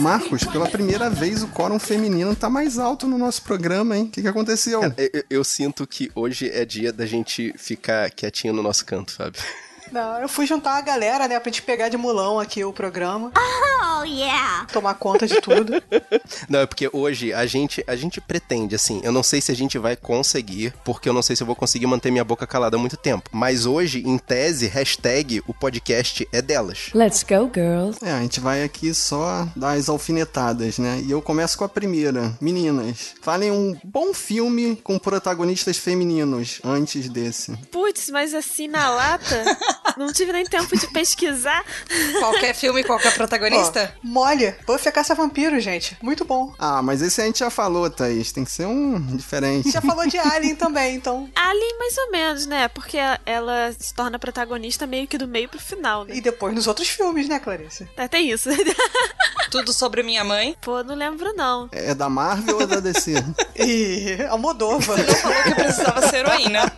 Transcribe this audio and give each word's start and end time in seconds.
Marcos, 0.00 0.44
pela 0.44 0.66
primeira 0.66 1.10
vez 1.10 1.42
o 1.42 1.48
quórum 1.48 1.78
feminino 1.78 2.34
tá 2.34 2.48
mais 2.48 2.78
alto 2.78 3.06
no 3.06 3.18
nosso 3.18 3.42
programa, 3.42 3.96
hein? 3.96 4.04
O 4.04 4.08
que, 4.08 4.22
que 4.22 4.28
aconteceu? 4.28 4.80
Cara, 4.80 4.94
eu, 4.96 5.24
eu 5.28 5.44
sinto 5.44 5.86
que 5.86 6.10
hoje 6.14 6.48
é 6.48 6.64
dia 6.64 6.90
da 6.90 7.04
gente 7.04 7.52
ficar 7.58 8.10
quietinho 8.10 8.54
no 8.54 8.62
nosso 8.62 8.84
canto, 8.86 9.12
Fábio. 9.12 9.42
Não, 9.92 10.18
eu 10.20 10.28
fui 10.28 10.46
juntar 10.46 10.76
a 10.76 10.80
galera, 10.80 11.26
né, 11.26 11.38
pra 11.38 11.50
gente 11.50 11.62
pegar 11.62 11.88
de 11.88 11.96
mulão 11.96 12.38
aqui 12.38 12.64
o 12.64 12.72
programa. 12.72 13.32
Oh, 13.36 14.04
yeah! 14.04 14.66
Tomar 14.72 14.94
conta 14.94 15.26
de 15.26 15.40
tudo. 15.40 15.72
Não, 16.48 16.60
é 16.60 16.66
porque 16.66 16.88
hoje 16.92 17.32
a 17.32 17.44
gente, 17.46 17.82
a 17.86 17.96
gente 17.96 18.20
pretende, 18.20 18.74
assim, 18.74 19.00
eu 19.04 19.12
não 19.12 19.22
sei 19.22 19.40
se 19.40 19.50
a 19.50 19.54
gente 19.54 19.78
vai 19.78 19.96
conseguir, 19.96 20.72
porque 20.84 21.08
eu 21.08 21.12
não 21.12 21.22
sei 21.22 21.36
se 21.36 21.42
eu 21.42 21.46
vou 21.46 21.56
conseguir 21.56 21.86
manter 21.86 22.10
minha 22.10 22.24
boca 22.24 22.46
calada 22.46 22.76
há 22.76 22.80
muito 22.80 22.96
tempo. 22.96 23.28
Mas 23.32 23.66
hoje, 23.66 24.02
em 24.06 24.16
tese, 24.18 24.66
hashtag 24.66 25.42
o 25.46 25.54
podcast 25.54 26.26
é 26.32 26.40
delas. 26.40 26.90
Let's 26.94 27.22
go, 27.22 27.50
girls. 27.52 27.98
É, 28.02 28.12
a 28.12 28.20
gente 28.20 28.40
vai 28.40 28.62
aqui 28.62 28.92
só 28.94 29.46
dar 29.56 29.72
as 29.72 29.88
alfinetadas, 29.88 30.78
né? 30.78 31.02
E 31.04 31.10
eu 31.10 31.20
começo 31.20 31.56
com 31.58 31.64
a 31.64 31.68
primeira. 31.68 32.36
Meninas, 32.40 33.14
falem 33.20 33.50
um 33.50 33.78
bom 33.84 34.14
filme 34.14 34.76
com 34.76 34.98
protagonistas 34.98 35.76
femininos 35.76 36.60
antes 36.64 37.08
desse. 37.08 37.56
Putz, 37.70 38.08
mas 38.10 38.34
assim 38.34 38.68
na 38.68 38.90
lata, 38.90 39.44
não 39.96 40.12
tive 40.12 40.32
nem 40.32 40.44
tempo 40.44 40.76
de 40.76 40.86
pesquisar. 40.88 41.64
Qualquer 42.18 42.54
filme, 42.54 42.84
qualquer 42.84 43.14
protagonista? 43.14 43.94
Ó, 43.96 44.06
mole. 44.06 44.54
Buffy 44.66 44.88
é 44.88 44.92
caça-vampiro, 44.92 45.58
gente. 45.60 45.96
Muito 46.02 46.24
bom. 46.24 46.54
Ah, 46.58 46.82
mas 46.82 47.02
esse 47.02 47.20
a 47.20 47.24
gente 47.24 47.40
já 47.40 47.50
falou, 47.50 47.88
Thaís. 47.90 48.32
Tem 48.32 48.44
que 48.44 48.50
ser 48.52 48.66
um 48.66 49.00
diferente. 49.16 49.70
Já 49.70 49.80
falou 49.80 50.06
de 50.06 50.18
Alien 50.18 50.54
também, 50.56 50.96
então. 50.96 51.28
Ali, 51.34 51.78
mais 51.78 51.96
ou 51.98 52.10
menos, 52.10 52.46
né? 52.46 52.68
Porque 52.68 52.98
ela 53.26 53.72
se 53.78 53.92
torna 53.94 54.18
protagonista 54.18 54.86
meio 54.86 55.06
que 55.06 55.18
do 55.18 55.26
meio 55.26 55.48
pro 55.48 55.58
final, 55.58 56.04
né? 56.04 56.14
E 56.16 56.20
depois 56.20 56.54
nos 56.54 56.66
outros 56.66 56.88
filmes, 56.88 57.28
né, 57.28 57.38
Clarice? 57.38 57.88
É, 57.96 58.08
tem 58.08 58.30
isso. 58.30 58.48
Tudo 59.50 59.72
sobre 59.72 60.02
minha 60.02 60.22
mãe. 60.22 60.56
Pô, 60.60 60.82
não 60.84 60.94
lembro 60.94 61.32
não. 61.34 61.68
É 61.72 61.94
da 61.94 62.08
Marvel 62.08 62.58
ou 62.58 62.66
da 62.66 62.78
DC? 62.78 63.14
E 63.56 64.16
a 64.30 64.36
Modova. 64.36 64.96
Não 64.96 65.14
falou 65.14 65.42
que 65.42 65.54
precisava 65.54 66.08
ser 66.08 66.18
heroína. 66.18 66.72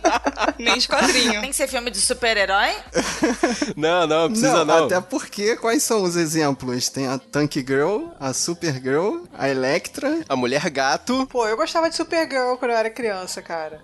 Nem 0.57 0.77
de 0.77 0.87
quadrinho. 0.87 1.41
Tem 1.41 1.49
que 1.51 1.55
ser 1.55 1.67
filme 1.67 1.91
de 1.91 2.01
super-herói? 2.01 2.73
Não, 3.75 4.07
não, 4.07 4.29
precisa 4.29 4.65
não. 4.65 4.85
Até 4.85 5.01
porque, 5.01 5.55
quais 5.55 5.83
são 5.83 6.03
os 6.03 6.15
exemplos? 6.15 6.89
Tem 6.89 7.07
a 7.07 7.17
Tank 7.17 7.55
Girl, 7.55 8.07
a 8.19 8.33
Supergirl, 8.33 9.23
a 9.33 9.49
Electra. 9.49 10.21
A 10.29 10.35
mulher 10.35 10.69
gato. 10.69 11.27
Pô, 11.27 11.47
eu 11.47 11.57
gostava 11.57 11.89
de 11.89 11.95
Supergirl 11.95 12.55
quando 12.57 12.71
eu 12.71 12.77
era 12.77 12.89
criança, 12.89 13.41
cara. 13.41 13.81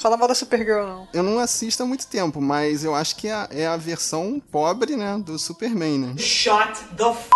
Fala 0.00 0.16
mal 0.16 0.28
da 0.28 0.34
Supergirl, 0.34 0.86
não. 0.86 1.08
Eu 1.12 1.22
não 1.22 1.38
assisto 1.38 1.82
há 1.82 1.86
muito 1.86 2.06
tempo, 2.06 2.40
mas 2.40 2.84
eu 2.84 2.94
acho 2.94 3.16
que 3.16 3.28
é 3.28 3.32
a, 3.32 3.48
é 3.50 3.66
a 3.66 3.76
versão 3.76 4.40
pobre, 4.50 4.96
né, 4.96 5.20
do 5.24 5.38
Superman, 5.38 5.98
né? 5.98 6.14
Shut 6.18 6.84
the 6.96 7.08
f 7.08 7.30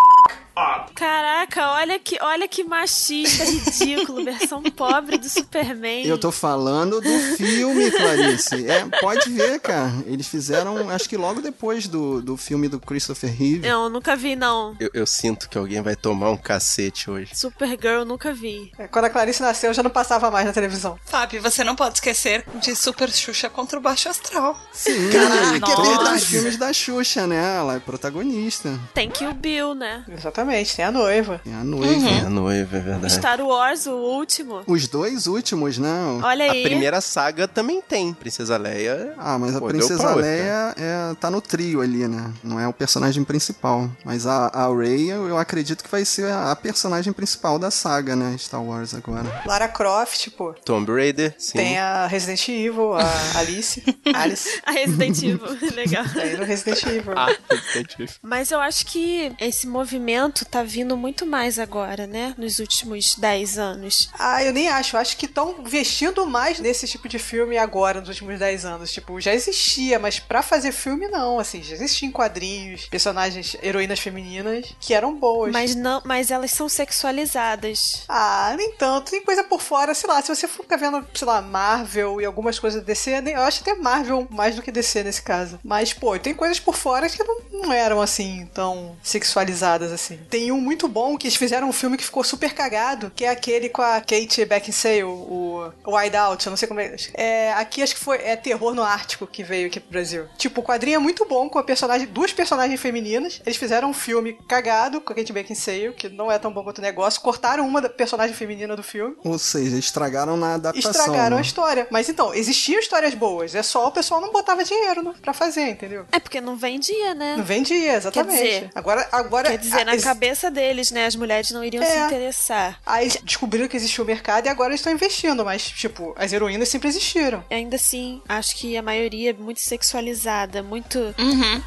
up. 0.56 0.92
Caraca, 0.94 1.70
olha 1.72 1.98
que, 1.98 2.18
olha 2.20 2.48
que 2.48 2.64
machista, 2.64 3.44
ridículo. 3.44 4.24
Versão 4.24 4.62
pobre 4.62 5.18
do 5.18 5.28
Superman. 5.28 6.06
Eu 6.06 6.18
tô 6.18 6.30
falando 6.32 7.00
do 7.00 7.36
filme, 7.36 7.90
Clarice. 7.90 8.68
É, 8.68 8.84
pode 9.00 9.30
ver, 9.30 9.60
cara. 9.60 9.92
Eles 10.06 10.26
fizeram, 10.28 10.88
acho 10.90 11.08
que 11.08 11.16
logo 11.16 11.40
depois 11.40 11.86
do, 11.86 12.22
do 12.22 12.36
filme 12.36 12.68
do 12.68 12.78
Christopher 12.80 13.30
Reeve. 13.32 13.68
Não, 13.68 13.88
nunca 13.88 14.16
vi, 14.16 14.36
não. 14.36 14.76
Eu, 14.78 14.90
eu 14.94 15.06
sinto 15.06 15.48
que 15.48 15.58
alguém 15.58 15.80
vai 15.82 15.96
tomar 15.96 16.30
um 16.30 16.36
cacete 16.36 17.10
hoje. 17.10 17.34
Supergirl, 17.34 18.04
nunca 18.04 18.32
vi. 18.32 18.70
É, 18.78 18.86
quando 18.86 19.06
a 19.06 19.10
Clarice 19.10 19.42
nasceu, 19.42 19.72
já 19.74 19.82
não 19.82 19.90
passava 19.90 20.30
mais 20.30 20.46
na 20.46 20.52
televisão. 20.52 20.98
Fábio, 21.04 21.42
você 21.42 21.64
não 21.64 21.74
pode 21.76 21.96
esquecer 21.96 22.44
de 22.56 22.74
Super 22.74 23.10
Xuxa 23.10 23.48
contra 23.48 23.78
o 23.78 23.82
Baixo 23.82 24.08
Astral. 24.08 24.56
Sim, 24.72 25.10
Caraca, 25.10 25.60
que 25.60 25.72
é 25.72 25.76
verdade. 25.82 26.26
filmes 26.26 26.56
da 26.56 26.72
Xuxa, 26.72 27.26
né? 27.26 27.56
Ela 27.56 27.76
é 27.76 27.80
protagonista. 27.80 28.78
Tem 28.94 29.10
que 29.10 29.26
o 29.26 29.34
Bill, 29.34 29.74
né? 29.74 30.04
Exatamente, 30.08 30.43
tem 30.74 30.84
a 30.84 30.90
noiva. 30.92 31.40
É 31.46 31.54
a 31.54 31.64
noiva. 31.64 32.08
É 32.08 32.20
a 32.20 32.30
noiva, 32.30 32.76
é 32.76 32.80
verdade. 32.80 33.12
Star 33.12 33.40
Wars, 33.40 33.86
o 33.86 33.92
último. 33.94 34.62
Os 34.66 34.86
dois 34.88 35.26
últimos, 35.26 35.78
né? 35.78 36.20
Olha 36.22 36.48
A 36.48 36.52
aí. 36.52 36.62
primeira 36.62 37.00
saga 37.00 37.46
também 37.48 37.80
tem. 37.80 38.12
Princesa 38.12 38.56
Leia. 38.56 39.14
Ah, 39.18 39.38
mas 39.38 39.56
a 39.56 39.60
Pô, 39.60 39.68
deu 39.68 39.78
Princesa. 39.78 40.14
Leia 40.14 40.74
é, 40.76 41.14
tá 41.20 41.30
no 41.30 41.40
trio 41.40 41.80
ali, 41.80 42.06
né? 42.08 42.32
Não 42.42 42.58
é 42.58 42.66
o 42.68 42.72
personagem 42.72 43.24
principal. 43.24 43.90
Mas 44.04 44.26
a, 44.26 44.48
a 44.48 44.74
Rey, 44.74 45.10
eu, 45.10 45.36
acredito 45.38 45.82
que 45.82 45.90
vai 45.90 46.04
ser 46.04 46.30
a, 46.30 46.52
a 46.52 46.56
personagem 46.56 47.12
principal 47.12 47.58
da 47.58 47.70
saga, 47.70 48.16
né? 48.16 48.36
Star 48.38 48.62
Wars 48.62 48.94
agora. 48.94 49.42
Lara 49.46 49.68
Croft, 49.68 50.30
pô. 50.30 50.52
Tomb 50.64 50.90
Raider, 50.92 51.34
sim. 51.38 51.58
Tem 51.58 51.78
a 51.78 52.06
Resident 52.06 52.48
Evil, 52.48 52.94
a 52.94 53.38
Alice. 53.38 53.82
Alice. 54.14 54.60
A 54.64 54.72
Resident 54.72 55.22
Evil, 55.22 55.58
legal. 55.74 56.04
Aí 56.20 56.36
no 56.36 56.44
Resident 56.44 56.82
Evil. 56.84 57.12
Ah, 57.16 57.34
Resident 57.50 57.94
Evil. 57.94 58.14
Mas 58.22 58.50
eu 58.50 58.60
acho 58.60 58.86
que 58.86 59.32
esse 59.40 59.66
movimento 59.66 60.33
tá 60.42 60.62
vindo 60.62 60.96
muito 60.96 61.26
mais 61.26 61.58
agora, 61.58 62.06
né? 62.06 62.34
Nos 62.38 62.58
últimos 62.58 63.14
10 63.16 63.58
anos. 63.58 64.08
Ah, 64.18 64.42
eu 64.42 64.54
nem 64.54 64.68
acho. 64.68 64.96
Eu 64.96 65.00
acho 65.00 65.18
que 65.18 65.26
estão 65.26 65.56
investindo 65.60 66.24
mais 66.26 66.58
nesse 66.58 66.88
tipo 66.88 67.06
de 67.06 67.18
filme 67.18 67.58
agora, 67.58 68.00
nos 68.00 68.08
últimos 68.08 68.38
10 68.38 68.64
anos. 68.64 68.90
Tipo, 68.90 69.20
já 69.20 69.34
existia, 69.34 69.98
mas 69.98 70.18
pra 70.18 70.40
fazer 70.40 70.72
filme, 70.72 71.08
não. 71.08 71.38
Assim, 71.38 71.62
já 71.62 71.74
existiam 71.74 72.10
quadrinhos, 72.10 72.86
personagens, 72.86 73.54
heroínas 73.62 74.00
femininas 74.00 74.74
que 74.80 74.94
eram 74.94 75.14
boas. 75.14 75.52
Mas 75.52 75.74
não, 75.74 76.00
mas 76.06 76.30
elas 76.30 76.52
são 76.52 76.68
sexualizadas. 76.68 78.04
Ah, 78.08 78.54
nem 78.56 78.72
tanto. 78.72 79.10
Tem 79.10 79.22
coisa 79.22 79.44
por 79.44 79.60
fora, 79.60 79.92
sei 79.92 80.08
lá. 80.08 80.22
Se 80.22 80.34
você 80.34 80.48
for 80.48 80.62
ficar 80.62 80.76
vendo, 80.76 81.06
sei 81.12 81.26
lá, 81.26 81.42
Marvel 81.42 82.20
e 82.20 82.24
algumas 82.24 82.58
coisas 82.58 82.82
DC, 82.82 83.22
eu 83.26 83.42
acho 83.42 83.60
até 83.60 83.74
Marvel 83.74 84.26
mais 84.30 84.56
do 84.56 84.62
que 84.62 84.72
DC 84.72 85.02
nesse 85.02 85.22
caso. 85.22 85.58
Mas, 85.62 85.92
pô, 85.92 86.18
tem 86.18 86.34
coisas 86.34 86.58
por 86.58 86.74
fora 86.74 87.08
que 87.08 87.22
não, 87.22 87.40
não 87.52 87.72
eram 87.72 88.00
assim, 88.00 88.48
tão 88.54 88.96
sexualizadas 89.02 89.92
assim. 89.92 90.18
Tem 90.30 90.50
um 90.52 90.60
muito 90.60 90.88
bom 90.88 91.16
que 91.16 91.26
eles 91.26 91.36
fizeram 91.36 91.68
um 91.68 91.72
filme 91.72 91.96
que 91.96 92.04
ficou 92.04 92.24
super 92.24 92.52
cagado, 92.54 93.12
que 93.14 93.24
é 93.24 93.28
aquele 93.28 93.68
com 93.68 93.82
a 93.82 94.00
Kate 94.00 94.44
Beckinsale, 94.44 95.04
o 95.04 95.70
o 95.84 95.96
Wide 95.96 96.16
Out, 96.16 96.46
eu 96.46 96.50
não 96.50 96.56
sei 96.56 96.68
como 96.68 96.80
é. 96.80 96.94
é. 97.14 97.52
Aqui 97.54 97.82
acho 97.82 97.94
que 97.94 98.00
foi 98.00 98.18
é 98.18 98.36
Terror 98.36 98.74
no 98.74 98.82
Ártico 98.82 99.26
que 99.26 99.42
veio 99.42 99.66
aqui 99.66 99.78
pro 99.80 99.90
Brasil. 99.90 100.26
Tipo, 100.36 100.60
o 100.60 100.64
quadrinho 100.64 100.96
é 100.96 100.98
muito 100.98 101.24
bom 101.26 101.48
com 101.48 101.58
a 101.58 101.62
personagem, 101.62 102.06
duas 102.06 102.32
personagens 102.32 102.80
femininas. 102.80 103.40
Eles 103.44 103.56
fizeram 103.58 103.90
um 103.90 103.94
filme 103.94 104.36
cagado 104.48 105.00
com 105.00 105.12
a 105.12 105.16
Kate 105.16 105.32
Beckinsale, 105.32 105.92
que 105.92 106.08
não 106.08 106.30
é 106.30 106.38
tão 106.38 106.52
bom 106.52 106.62
quanto 106.64 106.78
o 106.78 106.82
negócio. 106.82 107.20
Cortaram 107.20 107.66
uma 107.66 107.80
da 107.80 107.88
personagem 107.88 108.34
feminina 108.34 108.74
do 108.76 108.82
filme. 108.82 109.16
Ou 109.24 109.38
seja, 109.38 109.76
estragaram 109.76 110.36
na 110.36 110.54
adaptação. 110.54 110.90
Estragaram 110.90 111.36
né? 111.36 111.42
a 111.42 111.44
história. 111.44 111.86
Mas 111.90 112.08
então, 112.08 112.34
existiam 112.34 112.80
histórias 112.80 113.14
boas. 113.14 113.54
É 113.54 113.62
só 113.62 113.86
o 113.88 113.92
pessoal 113.92 114.20
não 114.20 114.32
botava 114.32 114.64
dinheiro 114.64 115.02
né, 115.02 115.14
pra 115.22 115.32
fazer, 115.32 115.68
entendeu? 115.68 116.06
É 116.12 116.18
porque 116.18 116.40
não 116.40 116.56
vendia, 116.56 117.14
né? 117.14 117.36
Não 117.36 117.44
vendia, 117.44 117.94
exatamente. 117.94 118.38
Quer 118.38 118.44
dizer- 118.44 118.70
agora, 118.74 119.08
agora. 119.12 119.50
Quer 119.50 119.58
dizer, 119.58 119.84
na 119.84 119.92
a- 119.92 119.94
ex- 119.94 120.04
cabeça 120.14 120.50
deles, 120.50 120.90
né? 120.90 121.06
As 121.06 121.16
mulheres 121.16 121.50
não 121.50 121.62
iriam 121.64 121.82
É. 121.82 121.86
se 121.86 121.98
interessar. 121.98 122.78
Aí 122.86 123.08
descobriram 123.22 123.68
que 123.68 123.76
existia 123.76 124.02
o 124.02 124.06
mercado 124.06 124.46
e 124.46 124.48
agora 124.48 124.70
eles 124.70 124.80
estão 124.80 124.92
investindo, 124.92 125.44
mas, 125.44 125.64
tipo, 125.64 126.14
as 126.16 126.32
heroínas 126.32 126.68
sempre 126.68 126.88
existiram. 126.88 127.44
Ainda 127.50 127.76
assim, 127.76 128.22
acho 128.28 128.56
que 128.56 128.76
a 128.76 128.82
maioria 128.82 129.30
é 129.30 129.32
muito 129.32 129.60
sexualizada, 129.60 130.62
muito 130.62 131.14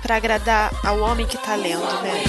pra 0.02 0.16
agradar 0.16 0.72
ao 0.86 1.00
homem 1.00 1.26
que 1.28 1.38
tá 1.38 1.56
lendo, 1.56 1.82
né? 2.02 2.24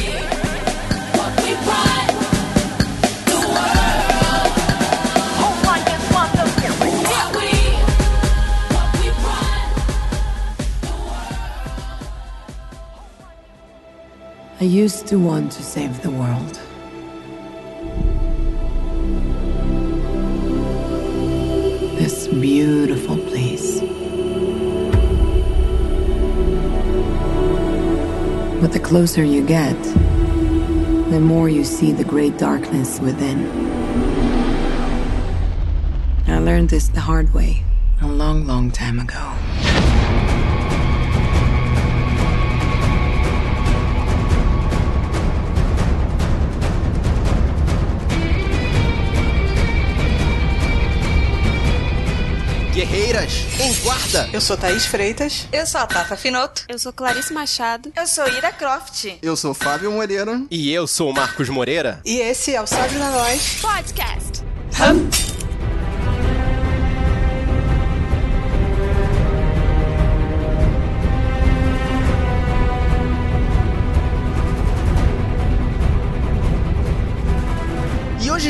I 14.61 14.65
used 14.65 15.07
to 15.07 15.21
want 15.21 15.53
to 15.53 15.63
save 15.63 16.03
the 16.03 16.11
world. 16.11 16.61
This 21.97 22.27
beautiful 22.27 23.19
place. 23.19 23.79
But 28.61 28.73
the 28.73 28.81
closer 28.83 29.23
you 29.23 29.47
get, 29.47 29.81
the 31.13 31.21
more 31.21 31.49
you 31.49 31.63
see 31.63 31.93
the 31.93 32.03
great 32.03 32.37
darkness 32.37 32.99
within. 32.99 33.47
I 36.27 36.41
learned 36.41 36.71
this 36.71 36.89
the 36.89 37.01
hard 37.01 37.33
way 37.33 37.63
a 38.03 38.09
long, 38.09 38.45
long 38.45 38.73
time 38.73 38.99
ago. 38.99 39.38
Guerreiras, 52.89 53.33
em 53.61 53.75
guarda! 53.83 54.31
Eu 54.33 54.41
sou 54.41 54.57
Thaís 54.57 54.87
Freitas. 54.87 55.47
Eu 55.53 55.67
sou 55.67 55.81
a 55.81 55.87
Tata 55.87 56.17
Finoto. 56.17 56.65
Eu 56.69 56.79
sou 56.79 56.91
Clarice 56.91 57.35
Machado. 57.35 57.93
Eu 57.95 58.07
sou 58.07 58.27
Ira 58.27 58.51
Croft. 58.51 59.19
Eu 59.21 59.37
sou 59.37 59.53
Fábio 59.53 59.93
Moreira. 59.93 60.41
E 60.51 60.73
eu 60.73 60.87
sou 60.87 61.11
o 61.11 61.15
Marcos 61.15 61.51
Moreira. 61.51 62.01
E 62.05 62.19
esse 62.19 62.55
é 62.55 62.63
o 62.63 62.67
Sabe 62.67 62.95
na 62.97 63.11
Nós. 63.11 63.59
Podcast. 63.61 64.43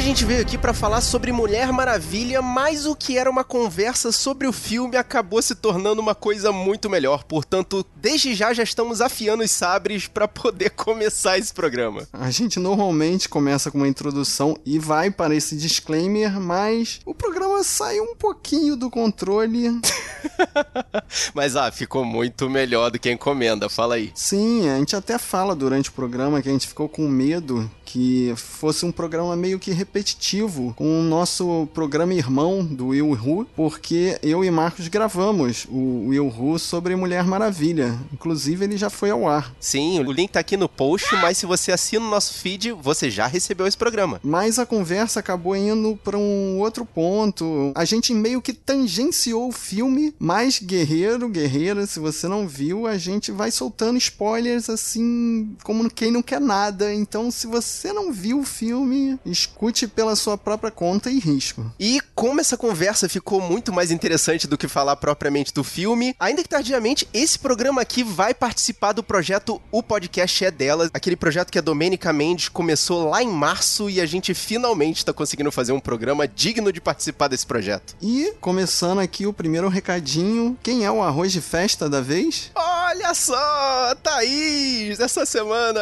Gente 0.08 0.25
veio 0.25 0.40
aqui 0.40 0.56
para 0.56 0.72
falar 0.72 1.02
sobre 1.02 1.31
Mulher 1.32 1.70
Maravilha, 1.70 2.40
mas 2.40 2.87
o 2.87 2.96
que 2.96 3.19
era 3.19 3.28
uma 3.28 3.44
conversa 3.44 4.10
sobre 4.10 4.46
o 4.46 4.55
filme 4.55 4.96
acabou 4.96 5.43
se 5.43 5.55
tornando 5.55 6.00
uma 6.00 6.14
coisa 6.14 6.50
muito 6.50 6.88
melhor. 6.88 7.25
Portanto, 7.25 7.84
desde 7.94 8.34
já 8.34 8.55
já 8.55 8.62
estamos 8.62 9.02
afiando 9.02 9.43
os 9.44 9.50
sabres 9.50 10.06
para 10.06 10.26
poder 10.26 10.70
começar 10.72 11.37
esse 11.37 11.52
programa. 11.52 12.08
A 12.10 12.31
gente 12.31 12.58
normalmente 12.58 13.28
começa 13.28 13.70
com 13.70 13.76
uma 13.76 13.87
introdução 13.87 14.56
e 14.64 14.78
vai 14.78 15.10
para 15.10 15.34
esse 15.34 15.55
disclaimer, 15.55 16.40
mas 16.40 17.00
o 17.05 17.14
programa 17.14 17.62
saiu 17.62 18.05
um 18.05 18.16
pouquinho 18.16 18.76
do 18.76 18.88
controle. 18.88 19.78
mas 21.35 21.56
ah, 21.56 21.70
ficou 21.70 22.05
muito 22.05 22.49
melhor 22.49 22.91
do 22.91 22.99
que 22.99 23.09
a 23.09 23.12
encomenda, 23.12 23.69
fala 23.69 23.97
aí. 23.97 24.11
Sim, 24.15 24.69
a 24.69 24.79
gente 24.79 24.94
até 24.97 25.19
fala 25.19 25.55
durante 25.55 25.91
o 25.91 25.93
programa 25.93 26.41
que 26.43 26.49
a 26.49 26.53
gente 26.53 26.67
ficou 26.67 26.88
com 26.88 27.06
medo 27.09 27.70
que 27.88 28.35
fosse 28.37 28.85
um 28.85 28.93
programa 28.93 29.35
meio 29.35 29.59
que 29.59 29.70
repetitivo 29.70 30.75
com 30.76 31.00
o 31.00 31.03
nosso 31.03 31.67
programa 31.73 32.12
irmão 32.12 32.62
do 32.62 32.88
Will 32.88 33.12
Who, 33.12 33.47
porque 33.56 34.19
eu 34.23 34.44
e 34.44 34.50
Marcos 34.50 34.88
gravamos 34.88 35.67
o 35.70 36.09
Will 36.09 36.26
Who 36.26 36.59
sobre 36.59 36.94
Mulher 36.94 37.25
Maravilha. 37.25 37.99
Inclusive, 38.12 38.62
ele 38.62 38.76
já 38.76 38.91
foi 38.91 39.11
ao 39.11 39.26
ar. 39.26 39.55
Sim, 39.59 40.00
o 40.00 40.12
link 40.12 40.32
tá 40.32 40.41
aqui 40.41 40.55
no 40.55 40.69
post, 40.69 41.17
mas 41.17 41.38
se 41.38 41.47
você 41.47 41.73
assina 41.73 42.05
o 42.05 42.11
nosso 42.11 42.35
feed, 42.35 42.73
você 42.73 43.11
já 43.11 43.26
recebeu 43.26 43.67
esse 43.67 43.76
programa. 43.76 44.20
Mas 44.23 44.59
a 44.59 44.67
conversa 44.67 45.20
acabou 45.20 45.56
indo 45.56 45.99
para 46.05 46.19
um 46.19 46.59
outro 46.59 46.85
ponto. 46.85 47.73
A 47.75 47.87
gente 47.87 48.12
meio 48.12 48.43
que 48.43 48.53
tangenciou 48.53 49.49
o 49.49 49.53
filme, 49.53 50.07
mas 50.19 50.58
guerreiro, 50.58 51.28
guerreira, 51.28 51.87
se 51.87 51.99
você 51.99 52.28
não 52.28 52.46
viu, 52.46 52.87
a 52.87 52.96
gente 52.99 53.32
vai 53.32 53.50
soltando 53.50 53.99
spoilers 53.99 54.69
assim, 54.70 55.56
como 55.62 55.90
quem 55.90 56.10
não 56.10 56.22
quer 56.22 56.40
nada. 56.40 56.93
Então, 56.93 57.31
se 57.31 57.46
você 57.46 57.93
não 57.93 58.12
viu 58.12 58.40
o 58.40 58.44
filme, 58.44 59.19
escute 59.25 59.87
pela 59.87 60.16
sua 60.16 60.37
própria 60.37 60.70
conta 60.70 61.10
e 61.10 61.19
risco. 61.19 61.72
E 61.78 62.00
como 62.14 62.40
essa 62.40 62.56
conversa 62.56 63.08
ficou 63.08 63.40
muito 63.40 63.72
mais 63.72 63.90
interessante 63.90 64.46
do 64.46 64.58
que 64.58 64.69
falar 64.69 64.96
propriamente 64.96 65.52
do 65.52 65.64
filme, 65.64 66.14
ainda 66.19 66.43
que 66.43 66.49
tardiamente, 66.49 67.08
esse 67.12 67.38
programa 67.38 67.81
aqui 67.81 68.02
vai 68.02 68.34
participar 68.34 68.93
do 68.93 69.02
projeto 69.02 69.60
O 69.70 69.82
Podcast 69.82 70.44
é 70.44 70.50
Dela, 70.50 70.90
aquele 70.93 71.16
projeto 71.16 71.50
que 71.50 71.58
a 71.58 71.62
Domênica 71.62 72.12
Mendes 72.12 72.49
começou 72.49 73.08
lá 73.08 73.22
em 73.22 73.28
março 73.28 73.88
e 73.88 74.00
a 74.00 74.06
gente 74.06 74.34
finalmente 74.34 74.99
está 74.99 75.12
conseguindo 75.12 75.52
fazer 75.52 75.72
um 75.72 75.81
programa 75.81 76.26
digno 76.26 76.72
de 76.72 76.81
participar 76.81 77.28
desse 77.28 77.46
projeto. 77.46 77.96
E 78.00 78.34
começando 78.40 78.99
aqui 78.99 79.26
o 79.26 79.32
primeiro 79.32 79.69
recadinho, 79.98 80.56
quem 80.62 80.84
é 80.84 80.90
o 80.90 81.02
arroz 81.02 81.32
de 81.32 81.40
festa 81.40 81.88
da 81.88 82.00
vez? 82.00 82.50
Olha 82.54 83.12
só, 83.14 83.94
Thaís, 83.96 85.00
essa 85.00 85.26
semana. 85.26 85.80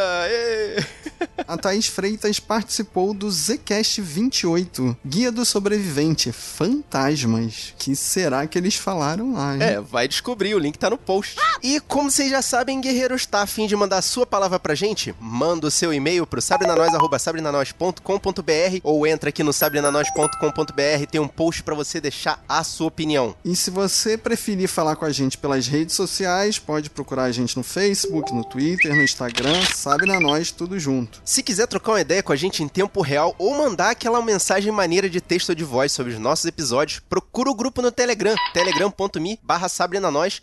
A 1.47 1.57
Thaís 1.57 1.87
Freitas 1.87 2.41
participou 2.41 3.15
do 3.15 3.31
Zcast 3.31 4.01
28, 4.01 4.97
Guia 5.07 5.31
do 5.31 5.45
Sobrevivente, 5.45 6.33
Fantasmas. 6.33 7.75
Que 7.79 7.95
será 7.95 8.47
que 8.47 8.59
eles 8.59 8.75
falaram 8.75 9.35
lá, 9.35 9.55
hein? 9.55 9.63
É, 9.63 9.81
vai 9.81 10.09
descobrir, 10.09 10.55
o 10.55 10.59
link 10.59 10.79
tá 10.79 10.91
no 10.91 10.99
post. 10.99 11.37
E 11.63 11.79
como 11.81 12.11
vocês 12.11 12.31
já 12.31 12.43
sabem, 12.43 12.81
Guerreiros, 12.81 13.27
tá 13.27 13.43
afim 13.43 13.67
de 13.67 13.77
mandar 13.77 14.03
sua 14.03 14.27
palavra 14.27 14.59
pra 14.59 14.75
gente? 14.75 15.15
Manda 15.21 15.67
o 15.67 15.71
seu 15.71 15.93
e-mail 15.93 16.27
pro 16.27 16.41
sabrenanois.com.br 16.41 18.81
ou 18.83 19.07
entra 19.07 19.29
aqui 19.29 19.43
no 19.43 19.53
sabrenanois.com.br, 19.53 21.07
tem 21.11 21.21
um 21.21 21.29
post 21.29 21.63
para 21.63 21.75
você 21.75 22.01
deixar 22.01 22.43
a 22.49 22.65
sua 22.65 22.87
opinião. 22.87 23.35
E 23.45 23.55
se 23.55 23.71
você 23.71 24.06
preferir 24.15 24.69
falar 24.69 24.95
com 24.95 25.07
a 25.07 25.11
gente 25.11 25.39
pelas 25.39 25.67
redes 25.67 25.95
sociais, 25.95 26.59
pode 26.59 26.91
procurar 26.91 27.25
a 27.25 27.33
gente 27.33 27.57
no 27.57 27.63
Facebook, 27.63 28.31
no 28.35 28.45
Twitter, 28.45 28.95
no 28.95 29.03
Instagram, 29.03 29.65
Sabe 29.75 30.05
na 30.05 30.21
Nós, 30.21 30.51
tudo 30.51 30.79
junto. 30.79 31.23
Se 31.25 31.43
quiser 31.43 31.67
trocar 31.67 31.93
uma 31.93 32.01
ideia 32.03 32.23
com 32.23 32.35
a 32.35 32.37
gente 32.37 32.63
em 32.63 32.69
tempo 32.69 33.01
real 33.01 33.35
ou 33.39 33.57
mandar 33.57 33.91
aquela 33.93 34.21
mensagem 34.21 34.71
maneira 34.71 35.09
de 35.09 35.19
texto 35.19 35.49
ou 35.49 35.55
de 35.55 35.65
voz 35.65 35.93
sobre 35.93 36.13
os 36.13 36.19
nossos 36.19 36.45
episódios, 36.45 37.01
procura 37.09 37.51
o 37.51 37.55
grupo 37.55 37.81
no 37.81 37.91
Telegram, 37.91 38.35
telegram.me 38.53 39.41
barra 39.43 39.69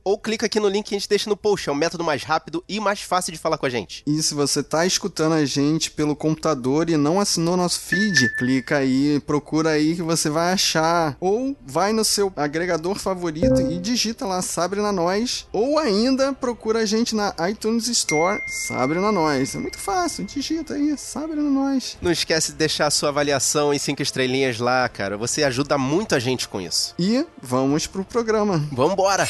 ou 0.04 0.18
clica 0.18 0.48
aqui 0.48 0.60
no 0.60 0.70
link 0.70 0.88
que 0.88 0.96
a 0.96 0.98
gente 0.98 1.10
deixa 1.10 1.30
no 1.30 1.38
post, 1.38 1.70
é 1.70 1.72
o 1.72 1.76
método 1.76 2.04
mais 2.04 2.24
rápido 2.24 2.64
e 2.68 2.80
mais 2.80 3.02
fácil 3.02 3.34
de 3.34 3.38
falar 3.38 3.58
com 3.58 3.66
a 3.66 3.70
gente. 3.70 4.04
E 4.08 4.24
se 4.24 4.34
você 4.34 4.64
tá 4.64 4.86
escutando 4.86 5.34
a 5.34 5.46
gente 5.46 5.92
pelo 5.92 6.16
computador 6.16 6.90
e 6.90 6.98
não 6.98 7.20
assinou 7.20 7.58
nosso 7.58 7.80
feed, 7.82 8.36
clica 8.38 8.78
aí, 8.78 9.20
procura 9.20 9.72
aí 9.72 9.96
que 9.96 10.02
você 10.02 10.30
vai 10.30 10.54
achar, 10.54 11.18
ou 11.20 11.56
vai 11.66 11.94
no 11.94 12.04
seu 12.04 12.32
agregador 12.36 12.96
favorito 12.96 13.53
e 13.62 13.78
digita 13.80 14.26
lá 14.26 14.42
Sabrina 14.42 14.92
Nós, 14.92 15.48
ou 15.52 15.78
ainda 15.78 16.34
procura 16.34 16.80
a 16.80 16.86
gente 16.86 17.16
na 17.16 17.34
iTunes 17.50 17.88
Store, 17.88 18.42
Sabrina 18.48 19.12
Nós. 19.12 19.56
É 19.56 19.60
muito 19.60 19.78
fácil, 19.78 20.26
digita 20.26 20.74
aí, 20.74 20.98
Sabrina 20.98 21.50
Nós. 21.50 21.98
Não 22.02 22.12
esquece 22.12 22.52
de 22.52 22.58
deixar 22.58 22.88
a 22.88 22.92
sua 22.92 23.10
avaliação 23.10 23.74
em 23.74 23.80
cinco 23.80 24.02
estrelinhas 24.02 24.60
lá, 24.60 24.88
cara. 24.90 25.18
Você 25.18 25.44
ajuda 25.44 25.78
muito 25.78 26.16
a 26.16 26.20
gente 26.20 26.48
com 26.48 26.62
isso. 26.62 26.96
E 26.98 27.26
vamos 27.42 27.88
pro 27.88 28.04
programa. 28.04 28.58
Vambora! 28.72 29.28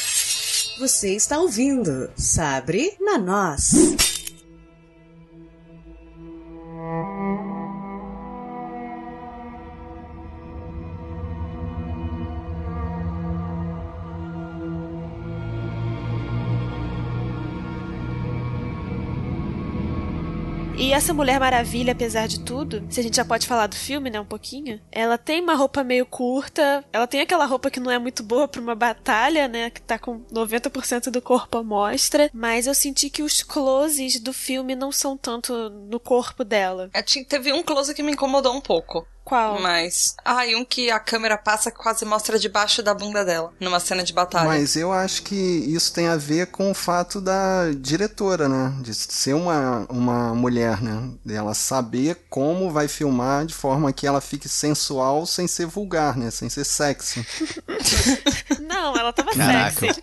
Você 0.80 1.16
está 1.16 1.40
ouvindo 1.40 2.10
Sabre 2.16 2.98
na 3.00 3.18
Nós. 3.18 3.72
E 20.84 20.92
essa 20.92 21.14
Mulher 21.14 21.40
Maravilha, 21.40 21.94
apesar 21.94 22.28
de 22.28 22.42
tudo, 22.42 22.86
se 22.90 23.00
a 23.00 23.04
gente 23.04 23.16
já 23.16 23.24
pode 23.24 23.48
falar 23.48 23.68
do 23.68 23.76
filme, 23.76 24.10
né, 24.10 24.20
um 24.20 24.26
pouquinho, 24.26 24.82
ela 24.92 25.18
tem 25.18 25.40
uma 25.40 25.56
roupa 25.56 25.82
meio 25.82 26.06
curta, 26.06 26.84
ela 26.92 27.08
tem 27.08 27.22
aquela 27.22 27.46
roupa 27.46 27.72
que 27.72 27.80
não 27.80 27.90
é 27.90 27.98
muito 27.98 28.22
boa 28.22 28.50
pra 28.50 28.60
uma 28.60 28.76
batalha, 28.76 29.48
né, 29.48 29.70
que 29.70 29.82
tá 29.82 29.98
com 29.98 30.20
90% 30.26 31.10
do 31.10 31.22
corpo 31.22 31.58
à 31.58 31.64
mostra, 31.64 32.30
mas 32.34 32.68
eu 32.68 32.74
senti 32.74 33.10
que 33.10 33.24
os 33.24 33.42
closes 33.42 34.20
do 34.20 34.34
filme 34.34 34.76
não 34.76 34.92
são 34.92 35.16
tanto 35.16 35.70
no 35.70 36.02
corpo 36.02 36.44
dela. 36.44 36.90
É, 36.94 37.02
teve 37.02 37.54
um 37.54 37.64
close 37.64 37.94
que 37.94 38.04
me 38.04 38.12
incomodou 38.12 38.54
um 38.54 38.60
pouco. 38.60 39.08
Qual? 39.24 39.60
Mas. 39.60 40.16
Ah, 40.24 40.46
e 40.46 40.56
um 40.56 40.66
que 40.66 40.92
a 40.92 41.00
câmera 41.00 41.38
passa 41.38 41.72
quase 41.72 42.04
mostra 42.04 42.38
debaixo 42.38 42.84
da 42.84 42.94
bunda 42.94 43.24
dela, 43.24 43.54
numa 43.60 43.80
cena 43.80 44.04
de 44.04 44.12
batalha. 44.12 44.46
Mas 44.46 44.76
eu 44.76 44.92
acho 44.92 45.24
que 45.24 45.36
isso 45.36 45.94
tem 45.94 46.08
a 46.08 46.18
ver 46.18 46.48
com 46.48 46.70
o 46.70 46.74
fato 46.74 47.22
da 47.22 47.72
diretora, 47.72 48.50
né? 48.50 48.74
De 48.82 48.94
ser 48.94 49.34
uma, 49.34 49.86
uma 49.90 50.36
mulher, 50.36 50.82
né? 50.82 51.10
Dela 51.24 51.54
saber 51.54 52.26
como 52.30 52.72
vai 52.72 52.88
filmar 52.88 53.46
de 53.46 53.54
forma 53.54 53.94
que 53.94 54.06
ela 54.06 54.20
fique 54.20 54.50
sensual 54.50 55.26
sem 55.26 55.48
ser 55.48 55.68
vulgar, 55.68 56.18
né? 56.18 56.30
Sem 56.30 56.50
ser 56.50 56.66
sexy. 56.66 57.26
Não, 58.60 58.96
ela 58.98 59.14
tava 59.14 59.32
Caraca. 59.32 59.80
sexy. 59.80 60.02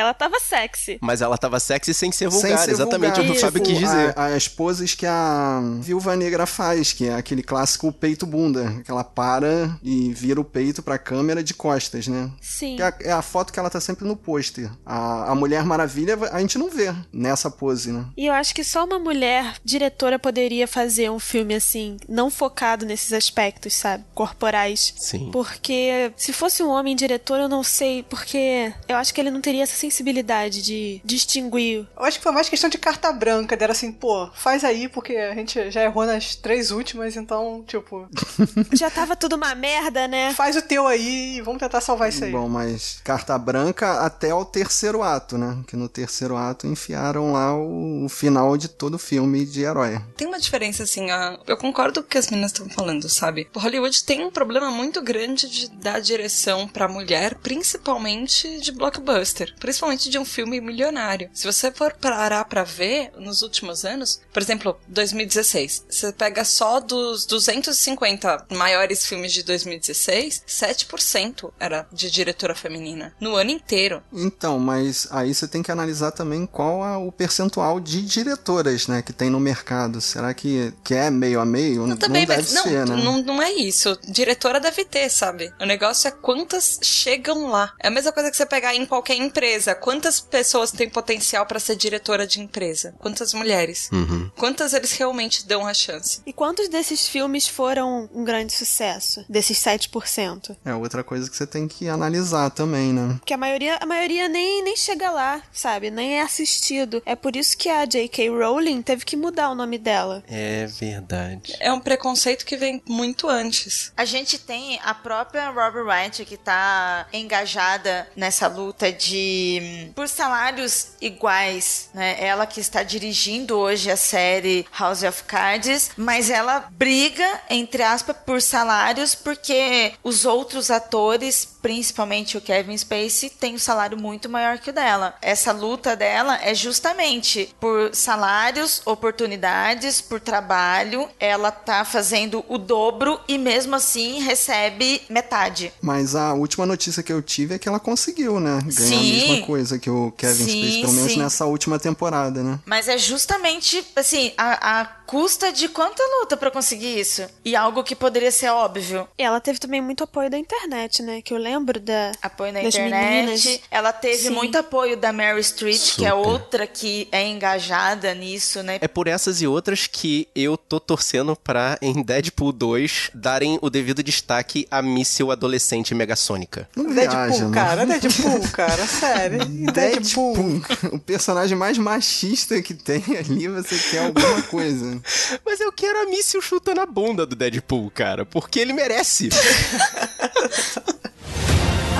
Ela 0.00 0.14
tava 0.14 0.38
sexy. 0.40 0.98
Mas 1.00 1.20
ela 1.22 1.36
tava 1.38 1.60
sexy 1.60 1.92
sem 1.94 2.10
ser 2.12 2.28
vulgar, 2.28 2.56
sem 2.58 2.58
ser 2.66 2.70
exatamente 2.72 3.14
vulgar. 3.16 3.30
o 3.30 3.32
que 3.32 3.38
o 3.38 3.40
Fábio 3.40 3.62
Tipo, 3.62 3.70
quis 3.74 3.78
dizer. 3.78 4.12
a- 4.16 4.26
as 4.34 4.48
poses 4.48 4.94
que 4.94 5.06
a 5.06 5.60
Viúva 5.80 6.16
Negra 6.16 6.46
faz, 6.46 6.92
que 6.92 7.08
é 7.08 7.14
aquele 7.14 7.42
clássico 7.42 7.92
peito 7.92 8.26
bunda, 8.26 8.80
que 8.84 8.90
ela 8.90 9.04
para 9.04 9.78
e 9.82 10.12
vira 10.12 10.40
o 10.40 10.44
peito 10.44 10.82
pra 10.82 10.98
câmera 10.98 11.42
de 11.42 11.54
costas, 11.54 12.06
né? 12.08 12.30
Sim. 12.40 12.76
Que 12.76 12.82
é 12.82 12.86
a, 12.86 12.94
é 13.02 13.12
a 13.12 13.22
foto 13.22 13.52
que 13.52 13.58
ela 13.58 13.70
tá 13.70 13.80
sempre 13.80 14.06
no 14.06 14.16
pôster. 14.16 14.70
A, 14.84 15.30
a 15.30 15.34
Mulher 15.34 15.64
Maravilha 15.64 16.18
a 16.32 16.40
gente 16.40 16.58
não 16.58 16.70
vê 16.70 16.92
nessa 17.12 17.50
pose, 17.50 17.92
né? 17.92 18.06
E 18.16 18.26
eu 18.26 18.32
acho 18.32 18.54
que 18.54 18.64
só 18.64 18.84
uma 18.84 18.98
mulher 18.98 19.54
diretora 19.64 20.18
poderia 20.18 20.66
fazer 20.66 21.10
um 21.10 21.18
filme 21.18 21.54
assim, 21.54 21.96
não 22.08 22.30
focado 22.30 22.84
nesses 22.86 23.12
aspectos, 23.12 23.74
sabe? 23.74 24.04
Corporais. 24.14 24.94
Sim. 24.98 25.30
Porque 25.32 26.12
se 26.16 26.32
fosse 26.32 26.62
um 26.62 26.68
homem 26.68 26.94
diretor, 26.96 27.40
eu 27.40 27.48
não 27.48 27.62
sei, 27.62 28.02
porque 28.02 28.72
eu 28.88 28.96
acho 28.96 29.12
que 29.12 29.20
ele 29.20 29.30
não 29.30 29.40
teria 29.40 29.62
essa 29.62 29.74
sensibilidade 29.90 30.62
de 30.62 31.00
distinguir. 31.04 31.86
Eu 31.96 32.04
acho 32.04 32.18
que 32.18 32.22
foi 32.22 32.32
mais 32.32 32.48
questão 32.48 32.70
de 32.70 32.78
carta 32.78 33.12
branca, 33.12 33.56
dela 33.56 33.72
assim, 33.72 33.90
pô, 33.92 34.30
faz 34.34 34.62
aí, 34.64 34.88
porque 34.88 35.16
a 35.16 35.34
gente 35.34 35.70
já 35.70 35.82
errou 35.82 36.06
nas 36.06 36.34
três 36.36 36.70
últimas, 36.70 37.16
então, 37.16 37.64
tipo, 37.66 38.08
Já 38.72 38.88
tava 38.90 39.16
tudo 39.16 39.36
uma 39.36 39.54
merda, 39.54 40.06
né? 40.08 40.32
faz 40.34 40.56
o 40.56 40.62
teu 40.62 40.86
aí 40.86 41.36
e 41.36 41.40
vamos 41.42 41.60
tentar 41.60 41.80
salvar 41.80 42.08
isso 42.08 42.24
aí. 42.24 42.30
Bom, 42.32 42.48
mas 42.48 43.00
carta 43.04 43.36
branca 43.36 44.00
até 44.04 44.32
o 44.32 44.44
terceiro 44.44 45.02
ato, 45.02 45.36
né? 45.36 45.58
Que 45.66 45.76
no 45.76 45.88
terceiro 45.88 46.36
ato 46.36 46.66
enfiaram 46.66 47.32
lá 47.32 47.54
o, 47.56 48.04
o 48.04 48.08
final 48.08 48.56
de 48.56 48.68
todo 48.68 48.98
filme 48.98 49.44
de 49.44 49.62
herói. 49.62 50.00
Tem 50.16 50.26
uma 50.28 50.38
diferença, 50.38 50.84
assim, 50.84 51.10
a- 51.10 51.38
eu 51.46 51.56
concordo 51.56 52.00
com 52.00 52.06
o 52.06 52.10
que 52.10 52.18
as 52.18 52.28
meninas 52.28 52.52
estão 52.52 52.68
falando, 52.70 53.08
sabe? 53.08 53.48
O 53.54 53.58
Hollywood 53.58 54.04
tem 54.04 54.24
um 54.24 54.30
problema 54.30 54.70
muito 54.70 55.02
grande 55.02 55.48
de 55.48 55.68
dar 55.70 56.00
direção 56.00 56.68
pra 56.68 56.88
mulher, 56.88 57.34
principalmente 57.36 58.60
de 58.60 58.72
blockbuster. 58.72 59.54
Por 59.58 59.68
principalmente 59.70 60.10
de 60.10 60.18
um 60.18 60.24
filme 60.24 60.60
milionário. 60.60 61.30
Se 61.32 61.46
você 61.46 61.70
for 61.70 61.92
parar 61.92 62.44
pra 62.44 62.64
ver, 62.64 63.12
nos 63.16 63.40
últimos 63.42 63.84
anos, 63.84 64.20
por 64.32 64.42
exemplo, 64.42 64.76
2016, 64.88 65.84
você 65.88 66.12
pega 66.12 66.44
só 66.44 66.80
dos 66.80 67.24
250 67.24 68.46
maiores 68.50 69.06
filmes 69.06 69.32
de 69.32 69.44
2016, 69.44 70.42
7% 70.46 71.52
era 71.60 71.86
de 71.92 72.10
diretora 72.10 72.54
feminina. 72.54 73.14
No 73.20 73.36
ano 73.36 73.50
inteiro. 73.50 74.02
Então, 74.12 74.58
mas 74.58 75.06
aí 75.12 75.32
você 75.32 75.46
tem 75.46 75.62
que 75.62 75.70
analisar 75.70 76.10
também 76.10 76.46
qual 76.46 76.84
é 76.84 76.96
o 76.96 77.12
percentual 77.12 77.78
de 77.78 78.02
diretoras, 78.02 78.88
né, 78.88 79.02
que 79.02 79.12
tem 79.12 79.30
no 79.30 79.38
mercado. 79.38 80.00
Será 80.00 80.34
que, 80.34 80.74
que 80.82 80.94
é 80.94 81.10
meio 81.10 81.38
a 81.38 81.44
meio? 81.44 81.86
Não, 81.86 81.96
Também, 81.96 82.26
deve 82.26 82.52
não, 82.52 82.62
ser, 82.64 82.88
né? 82.88 82.96
não, 82.96 83.22
não 83.22 83.42
é 83.42 83.52
isso. 83.52 83.96
Diretora 84.08 84.58
deve 84.58 84.84
ter, 84.84 85.08
sabe? 85.08 85.52
O 85.60 85.64
negócio 85.64 86.08
é 86.08 86.10
quantas 86.10 86.80
chegam 86.82 87.46
lá. 87.46 87.72
É 87.80 87.86
a 87.86 87.90
mesma 87.90 88.10
coisa 88.10 88.30
que 88.30 88.36
você 88.36 88.46
pegar 88.46 88.74
em 88.74 88.84
qualquer 88.84 89.14
empresa. 89.14 89.59
Quantas 89.80 90.20
pessoas 90.20 90.70
têm 90.70 90.88
potencial 90.88 91.46
pra 91.46 91.60
ser 91.60 91.76
diretora 91.76 92.26
de 92.26 92.40
empresa? 92.40 92.94
Quantas 92.98 93.34
mulheres? 93.34 93.88
Uhum. 93.92 94.30
Quantas 94.36 94.72
eles 94.72 94.92
realmente 94.92 95.46
dão 95.46 95.66
a 95.66 95.74
chance? 95.74 96.20
E 96.26 96.32
quantos 96.32 96.68
desses 96.68 97.08
filmes 97.08 97.46
foram 97.46 98.08
um 98.12 98.24
grande 98.24 98.52
sucesso? 98.52 99.24
Desses 99.28 99.58
7%? 99.58 100.56
É 100.64 100.74
outra 100.74 101.02
coisa 101.02 101.28
que 101.28 101.36
você 101.36 101.46
tem 101.46 101.66
que 101.66 101.88
analisar 101.88 102.50
também, 102.50 102.92
né? 102.92 103.16
Porque 103.18 103.34
a 103.34 103.38
maioria, 103.38 103.78
a 103.80 103.86
maioria 103.86 104.28
nem, 104.28 104.62
nem 104.62 104.76
chega 104.76 105.10
lá, 105.10 105.42
sabe? 105.52 105.90
Nem 105.90 106.18
é 106.18 106.22
assistido. 106.22 107.02
É 107.04 107.14
por 107.14 107.36
isso 107.36 107.56
que 107.56 107.68
a 107.68 107.84
J.K. 107.84 108.28
Rowling 108.30 108.82
teve 108.82 109.04
que 109.04 109.16
mudar 109.16 109.50
o 109.50 109.54
nome 109.54 109.78
dela. 109.78 110.22
É 110.28 110.66
verdade. 110.66 111.56
É 111.60 111.72
um 111.72 111.80
preconceito 111.80 112.44
que 112.44 112.56
vem 112.56 112.82
muito 112.86 113.28
antes. 113.28 113.92
A 113.96 114.04
gente 114.04 114.38
tem 114.38 114.78
a 114.82 114.94
própria 114.94 115.50
Robert 115.50 115.84
Wright 115.84 116.24
que 116.24 116.36
tá 116.36 117.06
engajada 117.12 118.08
nessa 118.16 118.46
luta 118.46 118.92
de 118.92 119.49
por 119.94 120.08
salários 120.08 120.88
iguais, 121.00 121.90
né? 121.94 122.16
Ela 122.18 122.46
que 122.46 122.60
está 122.60 122.82
dirigindo 122.82 123.56
hoje 123.56 123.90
a 123.90 123.96
série 123.96 124.66
House 124.72 125.02
of 125.02 125.24
Cards, 125.24 125.90
mas 125.96 126.30
ela 126.30 126.68
briga 126.72 127.40
entre 127.48 127.82
aspas 127.82 128.16
por 128.24 128.42
salários 128.42 129.14
porque 129.14 129.94
os 130.02 130.24
outros 130.24 130.70
atores, 130.70 131.44
principalmente 131.60 132.36
o 132.36 132.40
Kevin 132.40 132.76
Spacey, 132.76 133.30
tem 133.30 133.54
um 133.54 133.58
salário 133.58 133.98
muito 133.98 134.28
maior 134.28 134.58
que 134.58 134.70
o 134.70 134.72
dela. 134.72 135.14
Essa 135.20 135.52
luta 135.52 135.94
dela 135.94 136.38
é 136.42 136.54
justamente 136.54 137.54
por 137.60 137.94
salários, 137.94 138.82
oportunidades, 138.84 140.00
por 140.00 140.20
trabalho. 140.20 141.08
Ela 141.18 141.50
tá 141.50 141.84
fazendo 141.84 142.44
o 142.48 142.58
dobro 142.58 143.20
e 143.28 143.38
mesmo 143.38 143.74
assim 143.76 144.20
recebe 144.20 145.02
metade. 145.08 145.72
Mas 145.80 146.14
a 146.14 146.34
última 146.34 146.66
notícia 146.66 147.02
que 147.02 147.12
eu 147.12 147.22
tive 147.22 147.54
é 147.54 147.58
que 147.58 147.68
ela 147.68 147.80
conseguiu, 147.80 148.40
né? 148.40 148.60
Ganhar 148.64 148.88
Sim. 148.88 148.96
a 148.96 149.28
mesma 149.28 149.46
coisa 149.46 149.78
que 149.78 149.90
o 149.90 150.12
Kevin 150.12 150.44
Sim, 150.44 150.62
Spacey, 150.62 150.80
pelo 150.80 150.92
menos 150.92 151.12
sim. 151.12 151.18
nessa 151.18 151.46
última 151.46 151.78
temporada, 151.78 152.42
né? 152.42 152.58
Mas 152.64 152.88
é 152.88 152.98
justamente, 152.98 153.84
assim, 153.96 154.32
a, 154.36 154.80
a 154.80 154.84
custa 154.84 155.52
de 155.52 155.68
quanta 155.68 156.02
luta 156.20 156.36
pra 156.36 156.50
conseguir 156.50 156.98
isso. 156.98 157.26
E 157.44 157.56
algo 157.56 157.82
que 157.82 157.96
poderia 157.96 158.30
ser 158.30 158.48
óbvio. 158.50 159.08
E 159.18 159.22
ela 159.22 159.40
teve 159.40 159.58
também 159.58 159.80
muito 159.80 160.04
apoio 160.04 160.30
da 160.30 160.38
internet, 160.38 161.02
né? 161.02 161.20
Que 161.20 161.34
eu 161.34 161.38
lembro 161.38 161.49
da. 161.80 162.12
Apoio 162.22 162.52
na 162.52 162.60
Das 162.60 162.74
internet. 162.74 163.14
meninas. 163.16 163.60
Ela 163.70 163.92
teve 163.92 164.24
Sim. 164.24 164.30
muito 164.30 164.56
apoio 164.56 164.96
da 164.96 165.12
Mary 165.12 165.40
Street, 165.40 165.94
que 165.96 166.04
é 166.06 166.10
Super. 166.10 166.28
outra 166.28 166.66
que 166.66 167.08
é 167.10 167.26
engajada 167.26 168.14
nisso, 168.14 168.62
né? 168.62 168.78
É 168.80 168.88
por 168.88 169.06
essas 169.08 169.40
e 169.42 169.46
outras 169.46 169.86
que 169.86 170.28
eu 170.34 170.56
tô 170.56 170.78
torcendo 170.78 171.34
pra, 171.36 171.78
em 171.82 172.02
Deadpool 172.02 172.52
2, 172.52 173.10
darem 173.14 173.58
o 173.62 173.68
devido 173.70 174.02
destaque 174.02 174.66
à 174.70 174.80
míssil 174.82 175.30
adolescente 175.30 175.94
megasônica. 175.94 176.68
Não 176.76 176.84
Deadpool, 176.94 177.26
viaja, 177.26 177.48
né? 177.48 177.54
cara. 177.54 177.86
Deadpool, 177.86 178.48
cara. 178.52 178.86
Sério. 178.86 179.44
Deadpool. 179.72 180.34
Deadpool, 180.34 180.62
o 180.92 180.98
personagem 180.98 181.56
mais 181.56 181.78
machista 181.78 182.60
que 182.62 182.74
tem 182.74 183.02
ali, 183.18 183.48
você 183.48 183.76
quer 183.90 184.06
alguma 184.06 184.42
coisa. 184.42 185.00
Mas 185.44 185.60
eu 185.60 185.72
quero 185.72 186.00
a 186.02 186.06
míssil 186.06 186.40
chutando 186.42 186.80
a 186.80 186.86
bunda 186.86 187.24
do 187.26 187.34
Deadpool, 187.36 187.90
cara, 187.90 188.24
porque 188.26 188.58
ele 188.60 188.72
merece. 188.72 189.28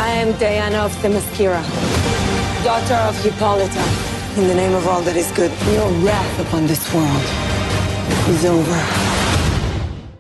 I 0.01 0.09
am 0.13 0.33
Diana 0.39 0.79
of 0.79 0.93
Themyscira, 1.03 1.63
daughter 2.65 2.95
of 2.95 3.23
Hippolyta. 3.23 3.85
In 4.41 4.49
the 4.49 4.55
name 4.55 4.73
of 4.73 4.89
all 4.89 5.03
that 5.03 5.15
is 5.15 5.31
good, 5.33 5.53
your 5.75 5.91
wrath 6.01 6.41
upon 6.41 6.67
this 6.67 6.83
world 6.95 7.25
is 8.31 8.47
over. 8.47 9.20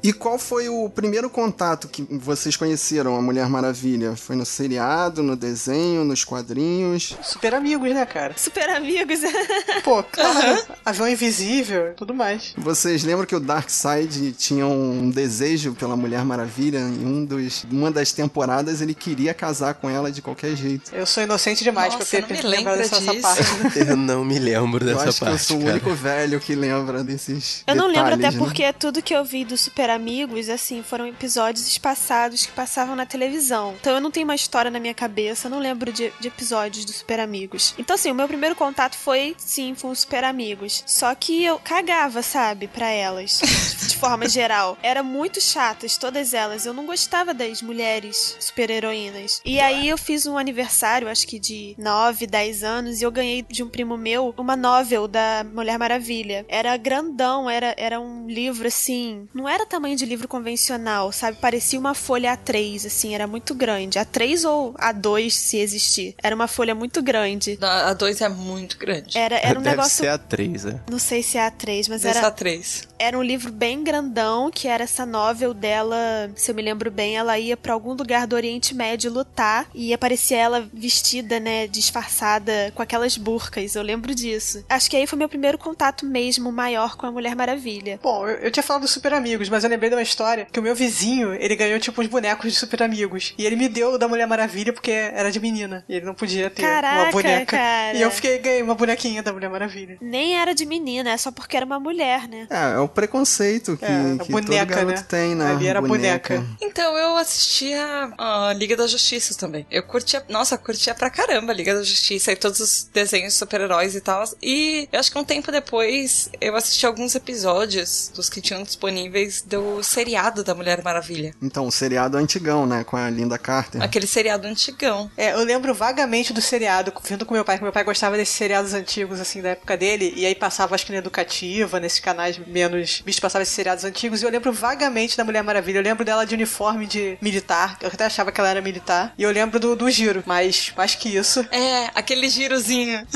E 0.02 0.12
qual 0.14 0.38
foi 0.38 0.68
o 0.68 0.88
primeiro 0.88 1.28
contato 1.28 1.86
que 1.86 2.02
vocês 2.10 2.56
conheceram 2.56 3.16
a 3.16 3.20
Mulher 3.22 3.48
Maravilha? 3.50 4.16
Foi 4.16 4.34
no 4.34 4.46
seriado, 4.46 5.22
no 5.22 5.36
desenho, 5.36 6.04
nos 6.04 6.24
quadrinhos? 6.24 7.16
Super 7.22 7.54
amigos, 7.54 7.92
né, 7.92 8.06
cara? 8.06 8.32
Super 8.36 8.70
amigos. 8.70 9.20
Pô, 9.84 10.02
claro. 10.02 10.62
Avião 10.84 11.06
invisível, 11.08 11.92
tudo 11.96 12.14
mais. 12.14 12.54
Vocês 12.56 13.04
lembram 13.04 13.26
que 13.26 13.36
o 13.36 13.40
Darkseid 13.40 14.32
tinha 14.32 14.66
um 14.66 15.10
desejo 15.10 15.74
pela 15.74 15.96
Mulher 15.96 16.24
Maravilha? 16.24 16.78
Em 16.78 17.04
um 17.04 17.24
dos, 17.24 17.64
uma 17.70 17.90
das 17.90 18.10
temporadas 18.12 18.80
ele 18.80 18.94
queria 18.94 19.34
casar 19.34 19.74
com 19.74 19.90
ela 19.90 20.10
de 20.10 20.22
qualquer 20.22 20.56
jeito. 20.56 20.94
Eu 20.94 21.04
sou 21.04 21.22
inocente 21.22 21.62
demais 21.62 21.92
Nossa, 21.92 22.06
pra 22.06 22.20
não 22.20 22.28
ter 22.28 22.34
me 22.34 22.42
lembrado 22.42 22.76
lembra 22.78 22.88
dessa 22.88 23.14
parte. 23.20 23.42
Eu 23.90 23.96
não 23.96 24.24
me 24.24 24.38
lembro 24.38 24.82
Eu 24.88 24.94
dessa 24.94 25.08
acho 25.10 25.20
parte. 25.20 25.30
que 25.32 25.34
eu 25.34 25.38
sou 25.46 25.56
o 25.58 25.60
cara. 25.60 25.72
único 25.72 25.94
velho 25.94 26.40
que 26.40 26.54
lembra 26.54 27.04
desses 27.04 27.62
Eu 27.66 27.74
não 27.74 27.86
lembro 27.86 28.16
detalhes, 28.16 28.26
até 28.26 28.38
né? 28.38 28.38
porque 28.38 28.72
tudo 28.72 29.02
que 29.02 29.14
eu 29.14 29.24
vi 29.24 29.44
do 29.44 29.56
Super 29.56 29.89
Amigos, 29.90 30.48
assim, 30.48 30.82
foram 30.82 31.06
episódios 31.06 31.66
espaçados 31.66 32.46
que 32.46 32.52
passavam 32.52 32.96
na 32.96 33.06
televisão. 33.06 33.74
Então 33.80 33.94
eu 33.94 34.00
não 34.00 34.10
tenho 34.10 34.24
uma 34.24 34.34
história 34.34 34.70
na 34.70 34.80
minha 34.80 34.94
cabeça, 34.94 35.48
não 35.48 35.58
lembro 35.58 35.92
de, 35.92 36.12
de 36.20 36.28
episódios 36.28 36.84
do 36.84 36.92
Super 36.92 37.20
Amigos. 37.20 37.74
Então, 37.78 37.94
assim, 37.94 38.10
o 38.10 38.14
meu 38.14 38.28
primeiro 38.28 38.54
contato 38.54 38.96
foi, 38.96 39.34
sim, 39.38 39.74
com 39.80 39.90
os 39.90 40.00
Super 40.00 40.24
Amigos. 40.24 40.82
Só 40.86 41.14
que 41.14 41.44
eu 41.44 41.58
cagava, 41.58 42.22
sabe, 42.22 42.68
pra 42.68 42.88
elas, 42.88 43.40
de 43.88 43.96
forma 43.96 44.28
geral. 44.28 44.78
Era 44.82 45.02
muito 45.02 45.40
chatas, 45.40 45.96
todas 45.96 46.32
elas. 46.34 46.66
Eu 46.66 46.72
não 46.72 46.86
gostava 46.86 47.34
das 47.34 47.62
mulheres 47.62 48.36
super-heroínas. 48.40 49.40
E 49.44 49.60
aí 49.60 49.88
eu 49.88 49.98
fiz 49.98 50.26
um 50.26 50.38
aniversário, 50.38 51.08
acho 51.08 51.26
que 51.26 51.38
de 51.38 51.74
9, 51.78 52.26
10 52.26 52.62
anos, 52.62 53.00
e 53.00 53.04
eu 53.04 53.10
ganhei 53.10 53.42
de 53.42 53.62
um 53.62 53.68
primo 53.68 53.96
meu 53.96 54.34
uma 54.36 54.56
novel 54.56 55.06
da 55.06 55.44
Mulher 55.52 55.78
Maravilha. 55.78 56.44
Era 56.48 56.76
grandão, 56.76 57.48
era, 57.48 57.74
era 57.76 58.00
um 58.00 58.26
livro 58.26 58.68
assim. 58.68 59.28
Não 59.34 59.48
era 59.48 59.66
tamanho 59.80 59.96
de 59.96 60.04
livro 60.04 60.28
convencional, 60.28 61.10
sabe? 61.10 61.38
Parecia 61.38 61.78
uma 61.80 61.94
folha 61.94 62.36
A3, 62.36 62.86
assim, 62.86 63.14
era 63.14 63.26
muito 63.26 63.54
grande. 63.54 63.98
A3 63.98 64.46
ou 64.46 64.74
A2, 64.74 65.30
se 65.30 65.56
existir. 65.56 66.14
Era 66.22 66.34
uma 66.34 66.46
folha 66.46 66.74
muito 66.74 67.02
grande. 67.02 67.58
A 67.62 67.94
2 67.94 68.20
é 68.20 68.28
muito 68.28 68.76
grande. 68.76 69.16
Era, 69.16 69.36
era 69.38 69.58
um 69.58 69.62
Deve 69.62 69.76
negócio. 69.76 70.04
ser 70.04 70.08
a 70.08 70.18
3, 70.18 70.66
é. 70.66 70.80
Não 70.90 70.98
sei 70.98 71.22
se 71.22 71.38
é 71.38 71.50
A3, 71.50 71.86
mas 71.88 72.02
Deve 72.02 72.18
era, 72.18 72.26
a 72.26 72.30
3. 72.30 72.88
era 72.98 73.18
um 73.18 73.22
livro 73.22 73.50
bem 73.50 73.82
grandão, 73.82 74.50
que 74.50 74.68
era 74.68 74.84
essa 74.84 75.06
novel 75.06 75.54
dela, 75.54 76.30
se 76.36 76.50
eu 76.50 76.54
me 76.54 76.60
lembro 76.60 76.90
bem, 76.90 77.16
ela 77.16 77.38
ia 77.38 77.56
pra 77.56 77.72
algum 77.72 77.94
lugar 77.94 78.26
do 78.26 78.36
Oriente 78.36 78.74
Médio 78.74 79.10
lutar 79.10 79.66
e 79.74 79.94
aparecia 79.94 80.36
ela 80.36 80.68
vestida, 80.74 81.40
né, 81.40 81.66
disfarçada 81.66 82.70
com 82.74 82.82
aquelas 82.82 83.16
burcas. 83.16 83.74
Eu 83.74 83.82
lembro 83.82 84.14
disso. 84.14 84.62
Acho 84.68 84.90
que 84.90 84.96
aí 84.96 85.06
foi 85.06 85.18
meu 85.18 85.28
primeiro 85.28 85.56
contato 85.56 86.04
mesmo 86.04 86.52
maior 86.52 86.96
com 86.98 87.06
a 87.06 87.10
Mulher 87.10 87.34
Maravilha. 87.34 87.98
Bom, 88.02 88.28
eu, 88.28 88.36
eu 88.40 88.50
tinha 88.50 88.62
falado 88.62 88.82
dos 88.82 88.90
Super 88.90 89.14
Amigos, 89.14 89.48
mas 89.48 89.64
eu 89.64 89.69
lembrei 89.70 89.88
de 89.90 89.96
uma 89.96 90.02
história 90.02 90.46
que 90.50 90.58
o 90.58 90.62
meu 90.62 90.74
vizinho, 90.74 91.34
ele 91.34 91.56
ganhou 91.56 91.78
tipo 91.80 92.00
uns 92.02 92.06
bonecos 92.08 92.52
de 92.52 92.58
Super 92.58 92.82
Amigos. 92.82 93.34
E 93.38 93.46
ele 93.46 93.56
me 93.56 93.68
deu 93.68 93.92
o 93.94 93.98
da 93.98 94.06
Mulher 94.08 94.26
Maravilha 94.26 94.72
porque 94.72 94.90
era 94.90 95.30
de 95.30 95.40
menina. 95.40 95.84
E 95.88 95.94
ele 95.96 96.04
não 96.06 96.14
podia 96.14 96.50
ter 96.50 96.62
uma 96.62 96.68
Caraca, 96.70 97.10
boneca. 97.12 97.56
cara. 97.56 97.96
E 97.96 98.02
eu 98.02 98.10
fiquei 98.10 98.38
ganhei 98.38 98.62
uma 98.62 98.74
bonequinha 98.74 99.22
da 99.22 99.32
Mulher 99.32 99.48
Maravilha. 99.50 99.96
Nem 100.00 100.34
era 100.38 100.54
de 100.54 100.66
menina, 100.66 101.10
é 101.10 101.16
só 101.16 101.30
porque 101.30 101.56
era 101.56 101.64
uma 101.66 101.78
mulher, 101.80 102.28
né? 102.28 102.46
É, 102.50 102.74
é 102.74 102.78
o 102.78 102.88
preconceito 102.88 103.76
que, 103.76 103.84
É, 103.84 104.24
que 104.24 104.30
boneca, 104.32 104.66
todo 104.66 104.76
garoto 104.76 105.00
né? 105.00 105.06
tem, 105.08 105.34
né? 105.34 105.50
Ali 105.50 105.66
era 105.66 105.80
boneca. 105.80 106.44
Então, 106.60 106.96
eu 106.96 107.16
assistia 107.16 108.12
a 108.18 108.52
Liga 108.54 108.76
da 108.76 108.86
Justiça 108.86 109.34
também. 109.34 109.66
Eu 109.70 109.82
curtia, 109.82 110.24
nossa, 110.28 110.56
curtia 110.58 110.94
pra 110.94 111.10
caramba 111.10 111.52
a 111.52 111.54
Liga 111.54 111.74
da 111.74 111.82
Justiça 111.82 112.32
e 112.32 112.36
todos 112.36 112.60
os 112.60 112.84
desenhos 112.92 113.32
de 113.32 113.38
super-heróis 113.38 113.94
e 113.94 114.00
tal. 114.00 114.24
E 114.42 114.88
eu 114.92 114.98
acho 115.00 115.10
que 115.12 115.18
um 115.18 115.24
tempo 115.24 115.50
depois 115.52 116.28
eu 116.40 116.54
assisti 116.56 116.86
alguns 116.86 117.14
episódios 117.14 118.10
dos 118.14 118.28
que 118.28 118.40
tinham 118.40 118.62
disponíveis 118.62 119.42
do 119.42 119.59
seriado 119.82 120.42
da 120.44 120.54
Mulher 120.54 120.82
Maravilha. 120.82 121.34
Então, 121.42 121.66
o 121.66 121.72
seriado 121.72 122.16
antigão, 122.16 122.66
né? 122.66 122.84
Com 122.84 122.96
a 122.96 123.08
Linda 123.10 123.38
Carter. 123.38 123.82
Aquele 123.82 124.06
seriado 124.06 124.46
antigão. 124.46 125.10
É, 125.16 125.32
eu 125.32 125.44
lembro 125.44 125.74
vagamente 125.74 126.32
do 126.32 126.40
seriado, 126.40 126.92
vendo 127.04 127.26
com 127.26 127.34
meu 127.34 127.44
pai, 127.44 127.56
que 127.56 127.62
meu 127.62 127.72
pai 127.72 127.84
gostava 127.84 128.16
desses 128.16 128.34
seriados 128.34 128.74
antigos, 128.74 129.20
assim, 129.20 129.40
da 129.40 129.50
época 129.50 129.76
dele, 129.76 130.12
e 130.16 130.26
aí 130.26 130.34
passava, 130.34 130.74
acho 130.74 130.86
que 130.86 130.92
na 130.92 130.98
Educativa, 130.98 131.80
nesses 131.80 132.00
canais 132.00 132.38
menos 132.46 133.02
vistos, 133.04 133.20
passava 133.20 133.42
esses 133.42 133.54
seriados 133.54 133.84
antigos, 133.84 134.22
e 134.22 134.24
eu 134.24 134.30
lembro 134.30 134.52
vagamente 134.52 135.16
da 135.16 135.24
Mulher 135.24 135.42
Maravilha. 135.42 135.78
Eu 135.78 135.82
lembro 135.82 136.04
dela 136.04 136.24
de 136.24 136.34
uniforme 136.34 136.86
de 136.86 137.16
militar, 137.20 137.78
eu 137.80 137.88
até 137.88 138.04
achava 138.04 138.30
que 138.30 138.40
ela 138.40 138.50
era 138.50 138.60
militar, 138.60 139.14
e 139.16 139.22
eu 139.22 139.30
lembro 139.30 139.58
do, 139.58 139.74
do 139.74 139.90
giro, 139.90 140.22
mas 140.26 140.72
mais 140.76 140.94
que 140.94 141.08
isso. 141.16 141.46
É, 141.50 141.90
aquele 141.94 142.28
girozinho. 142.28 143.06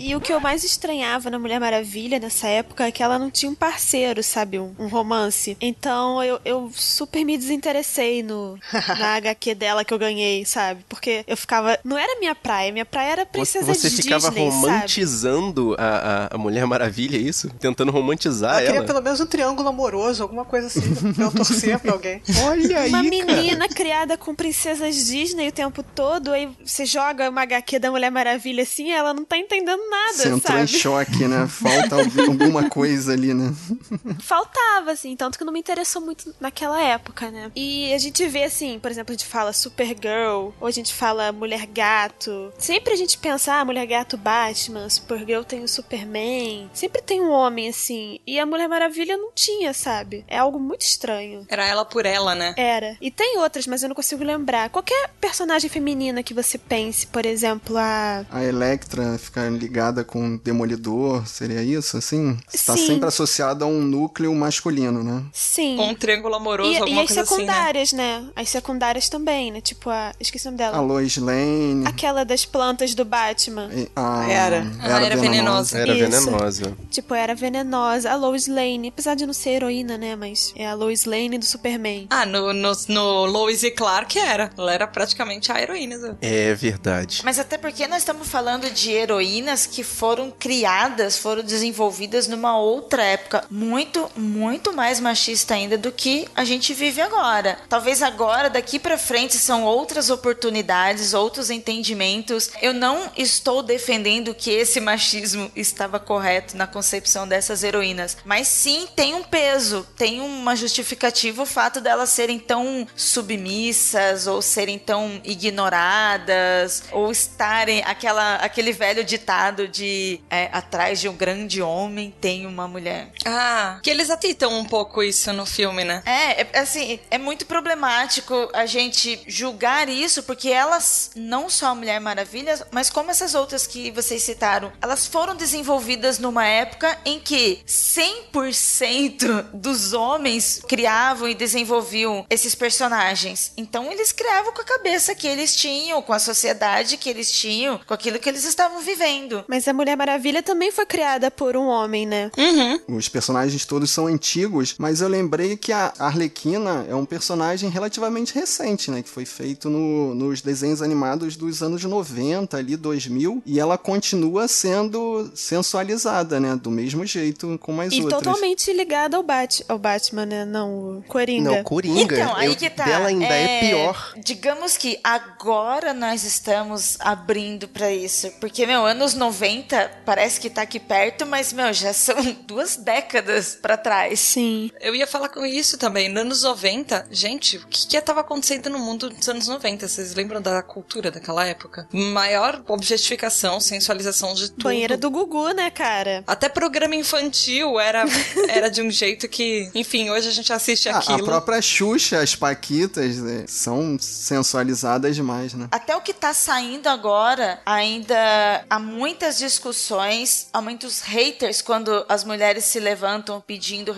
E 0.00 0.14
o 0.16 0.20
que 0.20 0.32
eu 0.32 0.40
mais 0.40 0.64
estranhava 0.64 1.28
na 1.28 1.38
Mulher 1.38 1.60
Maravilha 1.60 2.18
nessa 2.18 2.48
época 2.48 2.86
é 2.86 2.90
que 2.90 3.02
ela 3.02 3.18
não 3.18 3.30
tinha 3.30 3.50
um 3.50 3.54
parceiro, 3.54 4.22
sabe? 4.22 4.58
Um, 4.58 4.74
um 4.78 4.86
romance. 4.86 5.31
Então 5.60 6.22
eu, 6.22 6.40
eu 6.44 6.70
super 6.74 7.24
me 7.24 7.36
desinteressei 7.36 8.22
no, 8.22 8.58
na 8.98 9.14
HQ 9.16 9.54
dela 9.54 9.84
que 9.84 9.92
eu 9.92 9.98
ganhei, 9.98 10.44
sabe? 10.44 10.84
Porque 10.88 11.24
eu 11.26 11.36
ficava. 11.36 11.78
Não 11.84 11.96
era 11.98 12.18
minha 12.18 12.34
praia, 12.34 12.72
minha 12.72 12.84
praia 12.84 13.12
era 13.12 13.26
princesa 13.26 13.66
Você 13.74 13.88
Disney. 13.88 14.02
ficava 14.04 14.20
sabe? 14.22 14.40
romantizando 14.40 15.74
a, 15.78 16.28
a, 16.32 16.34
a 16.34 16.38
Mulher 16.38 16.66
Maravilha, 16.66 17.16
é 17.16 17.20
isso? 17.20 17.48
Tentando 17.60 17.90
romantizar 17.92 18.52
Ela 18.56 18.60
queria 18.62 18.76
ela. 18.78 18.86
pelo 18.86 19.00
menos 19.02 19.20
um 19.20 19.26
triângulo 19.26 19.68
amoroso, 19.68 20.22
alguma 20.22 20.44
coisa 20.44 20.66
assim, 20.66 21.12
pra 21.14 21.24
eu 21.24 21.30
torcer 21.32 21.78
pra 21.78 21.92
alguém. 21.92 22.22
Olha 22.44 22.78
aí, 22.80 22.88
Uma 22.90 22.98
cara. 22.98 23.10
menina 23.10 23.68
criada 23.68 24.16
com 24.16 24.34
princesas 24.34 24.94
Disney 25.06 25.48
o 25.48 25.52
tempo 25.52 25.82
todo, 25.82 26.32
aí 26.32 26.48
você 26.64 26.84
joga 26.86 27.28
uma 27.30 27.42
HQ 27.42 27.78
da 27.78 27.90
Mulher 27.90 28.10
Maravilha 28.10 28.62
assim, 28.62 28.90
ela 28.90 29.12
não 29.14 29.24
tá 29.24 29.36
entendendo 29.36 29.80
nada, 29.90 30.12
Você 30.14 30.28
entrou 30.28 30.58
em 30.58 30.66
sabe? 30.66 30.78
choque, 30.78 31.26
né? 31.28 31.46
Falta 31.48 31.96
algum- 31.96 32.32
alguma 32.44 32.68
coisa 32.68 33.12
ali, 33.12 33.32
né? 33.34 33.52
Faltava, 34.20 34.92
assim, 34.92 35.16
tanto 35.22 35.38
que 35.38 35.44
não 35.44 35.52
me 35.52 35.60
interessou 35.60 36.02
muito 36.02 36.34
naquela 36.40 36.82
época, 36.82 37.30
né? 37.30 37.52
E 37.54 37.94
a 37.94 37.98
gente 37.98 38.26
vê, 38.26 38.42
assim, 38.42 38.80
por 38.80 38.90
exemplo, 38.90 39.12
a 39.12 39.16
gente 39.16 39.28
fala 39.28 39.52
Supergirl, 39.52 40.50
ou 40.60 40.66
a 40.66 40.70
gente 40.72 40.92
fala 40.92 41.30
Mulher 41.30 41.64
Gato. 41.66 42.52
Sempre 42.58 42.92
a 42.92 42.96
gente 42.96 43.16
pensa, 43.18 43.54
ah, 43.54 43.64
Mulher 43.64 43.86
Gato 43.86 44.16
Batman, 44.16 44.88
Supergirl 44.88 45.44
tem 45.44 45.62
o 45.62 45.68
Superman. 45.68 46.68
Sempre 46.74 47.00
tem 47.02 47.20
um 47.20 47.30
homem, 47.30 47.68
assim. 47.68 48.18
E 48.26 48.36
a 48.40 48.44
Mulher 48.44 48.68
Maravilha 48.68 49.16
não 49.16 49.30
tinha, 49.32 49.72
sabe? 49.72 50.24
É 50.26 50.38
algo 50.38 50.58
muito 50.58 50.82
estranho. 50.82 51.46
Era 51.48 51.68
ela 51.68 51.84
por 51.84 52.04
ela, 52.04 52.34
né? 52.34 52.52
Era. 52.56 52.96
E 53.00 53.08
tem 53.08 53.38
outras, 53.38 53.64
mas 53.68 53.84
eu 53.84 53.90
não 53.90 53.94
consigo 53.94 54.24
lembrar. 54.24 54.70
Qualquer 54.70 55.10
personagem 55.20 55.70
feminina 55.70 56.24
que 56.24 56.34
você 56.34 56.58
pense, 56.58 57.06
por 57.06 57.24
exemplo, 57.24 57.76
a. 57.78 58.26
A 58.28 58.42
Electra 58.42 59.16
ficar 59.18 59.48
ligada 59.52 60.02
com 60.02 60.34
o 60.34 60.38
Demolidor, 60.38 61.24
seria 61.28 61.62
isso, 61.62 61.96
assim? 61.96 62.36
Está 62.52 62.76
sempre 62.76 63.06
associada 63.06 63.64
a 63.64 63.68
um 63.68 63.80
núcleo 63.80 64.34
masculino, 64.34 65.04
né? 65.04 65.11
Sim. 65.32 65.76
Com 65.76 65.88
um 65.88 65.94
triângulo 65.94 66.34
amoroso, 66.34 66.70
E, 66.70 66.74
e 66.74 66.78
alguma 66.78 67.02
as 67.02 67.06
coisa 67.08 67.22
assim, 67.22 67.30
né? 67.34 67.38
secundárias, 67.52 67.92
né? 67.92 68.24
As 68.36 68.48
secundárias 68.48 69.08
também, 69.08 69.50
né? 69.50 69.60
Tipo 69.60 69.90
a. 69.90 70.12
Esqueci 70.20 70.46
o 70.46 70.50
nome 70.50 70.58
dela. 70.58 70.76
A 70.76 70.80
Lois 70.80 71.16
Lane. 71.16 71.86
Aquela 71.86 72.24
das 72.24 72.44
plantas 72.44 72.94
do 72.94 73.04
Batman. 73.04 73.68
e- 73.72 73.88
a- 73.94 74.26
Era. 74.30 74.66
Ah, 74.80 75.02
era 75.04 75.16
venenosa. 75.16 75.78
Era 75.78 75.94
Isso. 75.94 76.10
venenosa. 76.10 76.76
Tipo, 76.90 77.14
era 77.14 77.34
venenosa. 77.34 78.10
A 78.10 78.16
Lois 78.16 78.46
Lane. 78.46 78.88
Apesar 78.88 79.14
de 79.14 79.26
não 79.26 79.32
ser 79.34 79.50
heroína, 79.50 79.96
né? 79.98 80.14
Mas 80.16 80.52
é 80.56 80.66
a 80.66 80.74
Lois 80.74 81.04
Lane 81.04 81.38
do 81.38 81.44
Superman. 81.44 82.06
Ah, 82.10 82.24
no, 82.26 82.52
no, 82.52 82.72
no 82.88 83.24
Lois 83.26 83.62
e 83.62 83.70
Clark 83.70 84.18
era. 84.18 84.50
Ela 84.56 84.72
era 84.74 84.86
praticamente 84.86 85.50
a 85.52 85.60
heroína. 85.60 85.98
do- 85.98 86.18
É 86.20 86.54
verdade. 86.54 87.20
Mas 87.24 87.38
até 87.38 87.56
porque 87.58 87.86
nós 87.86 87.98
estamos 87.98 88.28
falando 88.28 88.70
de 88.70 88.90
heroínas 88.90 89.66
que 89.66 89.82
foram 89.82 90.30
criadas, 90.30 91.18
foram 91.18 91.42
desenvolvidas 91.42 92.26
numa 92.28 92.56
outra 92.58 93.02
época 93.02 93.44
muito, 93.50 94.08
muito 94.16 94.72
mais 94.72 94.91
machista 95.00 95.54
ainda 95.54 95.76
do 95.76 95.92
que 95.92 96.28
a 96.34 96.44
gente 96.44 96.74
vive 96.74 97.00
agora. 97.00 97.58
Talvez 97.68 98.02
agora, 98.02 98.48
daqui 98.48 98.78
pra 98.78 98.98
frente, 98.98 99.36
são 99.36 99.64
outras 99.64 100.10
oportunidades, 100.10 101.14
outros 101.14 101.50
entendimentos. 101.50 102.50
Eu 102.60 102.72
não 102.72 103.10
estou 103.16 103.62
defendendo 103.62 104.34
que 104.34 104.50
esse 104.50 104.80
machismo 104.80 105.50
estava 105.54 105.98
correto 105.98 106.56
na 106.56 106.66
concepção 106.66 107.26
dessas 107.26 107.62
heroínas, 107.62 108.16
mas 108.24 108.48
sim 108.48 108.86
tem 108.94 109.14
um 109.14 109.22
peso, 109.22 109.86
tem 109.96 110.20
uma 110.20 110.56
justificativa 110.56 111.42
o 111.42 111.46
fato 111.46 111.80
delas 111.80 112.10
serem 112.10 112.38
tão 112.38 112.86
submissas 112.96 114.26
ou 114.26 114.40
serem 114.40 114.78
tão 114.78 115.20
ignoradas 115.24 116.84
ou 116.92 117.10
estarem 117.10 117.82
aquela 117.84 118.36
aquele 118.36 118.72
velho 118.72 119.04
ditado 119.04 119.68
de 119.68 120.20
é, 120.30 120.48
atrás 120.52 121.00
de 121.00 121.08
um 121.08 121.16
grande 121.16 121.60
homem 121.60 122.14
tem 122.20 122.46
uma 122.46 122.66
mulher. 122.66 123.10
Ah, 123.24 123.78
que 123.82 123.90
eles 123.90 124.10
atitam 124.10 124.58
um 124.58 124.64
pouco 124.64 124.81
isso 125.02 125.32
no 125.32 125.46
filme, 125.46 125.84
né? 125.84 126.02
É, 126.06 126.42
é, 126.42 126.58
assim, 126.60 126.98
é 127.10 127.18
muito 127.18 127.46
problemático 127.46 128.48
a 128.52 128.66
gente 128.66 129.20
julgar 129.26 129.88
isso, 129.88 130.22
porque 130.22 130.48
elas, 130.48 131.10
não 131.14 131.48
só 131.48 131.66
a 131.66 131.74
Mulher 131.74 132.00
Maravilha, 132.00 132.66
mas 132.70 132.90
como 132.90 133.10
essas 133.10 133.34
outras 133.34 133.66
que 133.66 133.90
vocês 133.90 134.22
citaram, 134.22 134.72
elas 134.80 135.06
foram 135.06 135.34
desenvolvidas 135.34 136.18
numa 136.18 136.46
época 136.46 136.98
em 137.04 137.20
que 137.20 137.60
100% 137.66 139.46
dos 139.52 139.92
homens 139.92 140.62
criavam 140.66 141.28
e 141.28 141.34
desenvolviam 141.34 142.26
esses 142.28 142.54
personagens. 142.54 143.52
Então 143.56 143.90
eles 143.90 144.12
criavam 144.12 144.52
com 144.52 144.62
a 144.62 144.64
cabeça 144.64 145.14
que 145.14 145.26
eles 145.26 145.54
tinham, 145.54 146.02
com 146.02 146.12
a 146.12 146.18
sociedade 146.18 146.96
que 146.96 147.08
eles 147.08 147.30
tinham, 147.30 147.80
com 147.86 147.94
aquilo 147.94 148.18
que 148.18 148.28
eles 148.28 148.44
estavam 148.44 148.80
vivendo. 148.80 149.44
Mas 149.48 149.66
a 149.68 149.72
Mulher 149.72 149.96
Maravilha 149.96 150.42
também 150.42 150.70
foi 150.70 150.86
criada 150.86 151.30
por 151.30 151.56
um 151.56 151.66
homem, 151.66 152.06
né? 152.06 152.30
Uhum. 152.36 152.96
Os 152.96 153.08
personagens 153.08 153.64
todos 153.64 153.90
são 153.90 154.06
antigos, 154.06 154.71
mas 154.78 155.00
eu 155.00 155.08
lembrei 155.08 155.56
que 155.56 155.72
a 155.72 155.92
Arlequina 155.98 156.86
é 156.88 156.94
um 156.94 157.04
personagem 157.04 157.68
relativamente 157.70 158.34
recente, 158.34 158.90
né? 158.90 159.02
Que 159.02 159.08
foi 159.08 159.24
feito 159.24 159.68
no- 159.70 160.14
nos 160.14 160.40
desenhos 160.40 160.82
animados 160.82 161.36
dos 161.36 161.62
anos 161.62 161.82
90, 161.84 162.56
ali, 162.56 162.76
2000, 162.76 163.42
e 163.46 163.58
ela 163.60 163.76
continua 163.78 164.48
sendo 164.48 165.30
sensualizada, 165.34 166.40
né? 166.40 166.56
Do 166.56 166.70
mesmo 166.70 167.04
jeito 167.06 167.58
como 167.60 167.80
as 167.80 167.92
E 167.92 168.02
outras. 168.02 168.22
totalmente 168.22 168.72
ligada 168.72 169.16
ao, 169.16 169.22
Bat 169.22 169.64
ao 169.68 169.78
Batman, 169.78 170.26
né? 170.26 170.44
Não, 170.44 170.98
o 170.98 171.02
Coringa. 171.06 171.50
Não, 171.56 171.64
Coringa. 171.64 172.14
Então, 172.16 172.36
aí 172.36 172.48
eu- 172.48 172.56
que 172.56 172.68
tá. 172.70 172.84
Dela 172.84 173.08
ainda 173.08 173.24
é, 173.26 173.60
pior. 173.60 174.12
Digamos 174.24 174.76
que 174.76 174.98
agora 175.02 175.92
nós 175.94 176.24
estamos 176.24 176.96
abrindo 177.00 177.68
pra 177.68 177.92
isso. 177.92 178.30
Porque, 178.40 178.66
meu, 178.66 178.84
anos 178.84 179.14
90 179.14 179.90
parece 180.04 180.40
que 180.40 180.50
tá 180.50 180.62
aqui 180.62 180.80
perto, 180.80 181.24
mas, 181.26 181.52
meu, 181.52 181.72
já 181.72 181.92
são 181.92 182.16
duas 182.46 182.76
décadas 182.76 183.54
pra 183.60 183.76
trás. 183.76 184.20
Sim. 184.20 184.61
Eu 184.80 184.94
ia 184.94 185.06
falar 185.06 185.28
com 185.28 185.44
isso 185.44 185.78
também. 185.78 186.08
Nos 186.08 186.20
anos 186.22 186.42
90, 186.42 187.06
gente, 187.10 187.56
o 187.56 187.66
que 187.66 187.86
que 187.86 188.00
tava 188.00 188.20
acontecendo 188.20 188.68
no 188.68 188.78
mundo 188.78 189.08
dos 189.10 189.28
anos 189.28 189.48
90? 189.48 189.88
Vocês 189.88 190.14
lembram 190.14 190.40
da 190.42 190.62
cultura 190.62 191.10
daquela 191.10 191.46
época? 191.46 191.88
Maior 191.92 192.62
objetificação, 192.68 193.60
sensualização 193.60 194.34
de 194.34 194.50
tudo. 194.50 194.64
Banheira 194.64 194.96
do 194.96 195.10
Gugu, 195.10 195.50
né, 195.52 195.70
cara? 195.70 196.22
Até 196.26 196.48
programa 196.48 196.94
infantil 196.94 197.78
era, 197.80 198.04
era 198.48 198.68
de 198.68 198.82
um 198.82 198.90
jeito 198.90 199.28
que, 199.28 199.70
enfim, 199.74 200.10
hoje 200.10 200.28
a 200.28 200.32
gente 200.32 200.52
assiste 200.52 200.88
Ah, 200.88 200.98
aquilo. 200.98 201.20
a 201.20 201.24
própria 201.24 201.62
Xuxa, 201.62 202.18
as 202.20 202.34
Paquitas, 202.34 203.18
né, 203.18 203.44
são 203.46 203.96
sensualizadas 204.00 205.14
demais, 205.14 205.54
né? 205.54 205.68
Até 205.70 205.94
o 205.96 206.00
que 206.00 206.12
tá 206.12 206.34
saindo 206.34 206.88
agora, 206.88 207.60
ainda 207.64 208.64
há 208.68 208.78
muitas 208.78 209.38
discussões, 209.38 210.48
há 210.52 210.60
muitos 210.60 211.00
haters 211.00 211.62
quando 211.62 212.04
as 212.08 212.24
mulheres 212.24 212.64
se 212.64 212.80
levantam 212.80 213.40
pedindo 213.40 213.92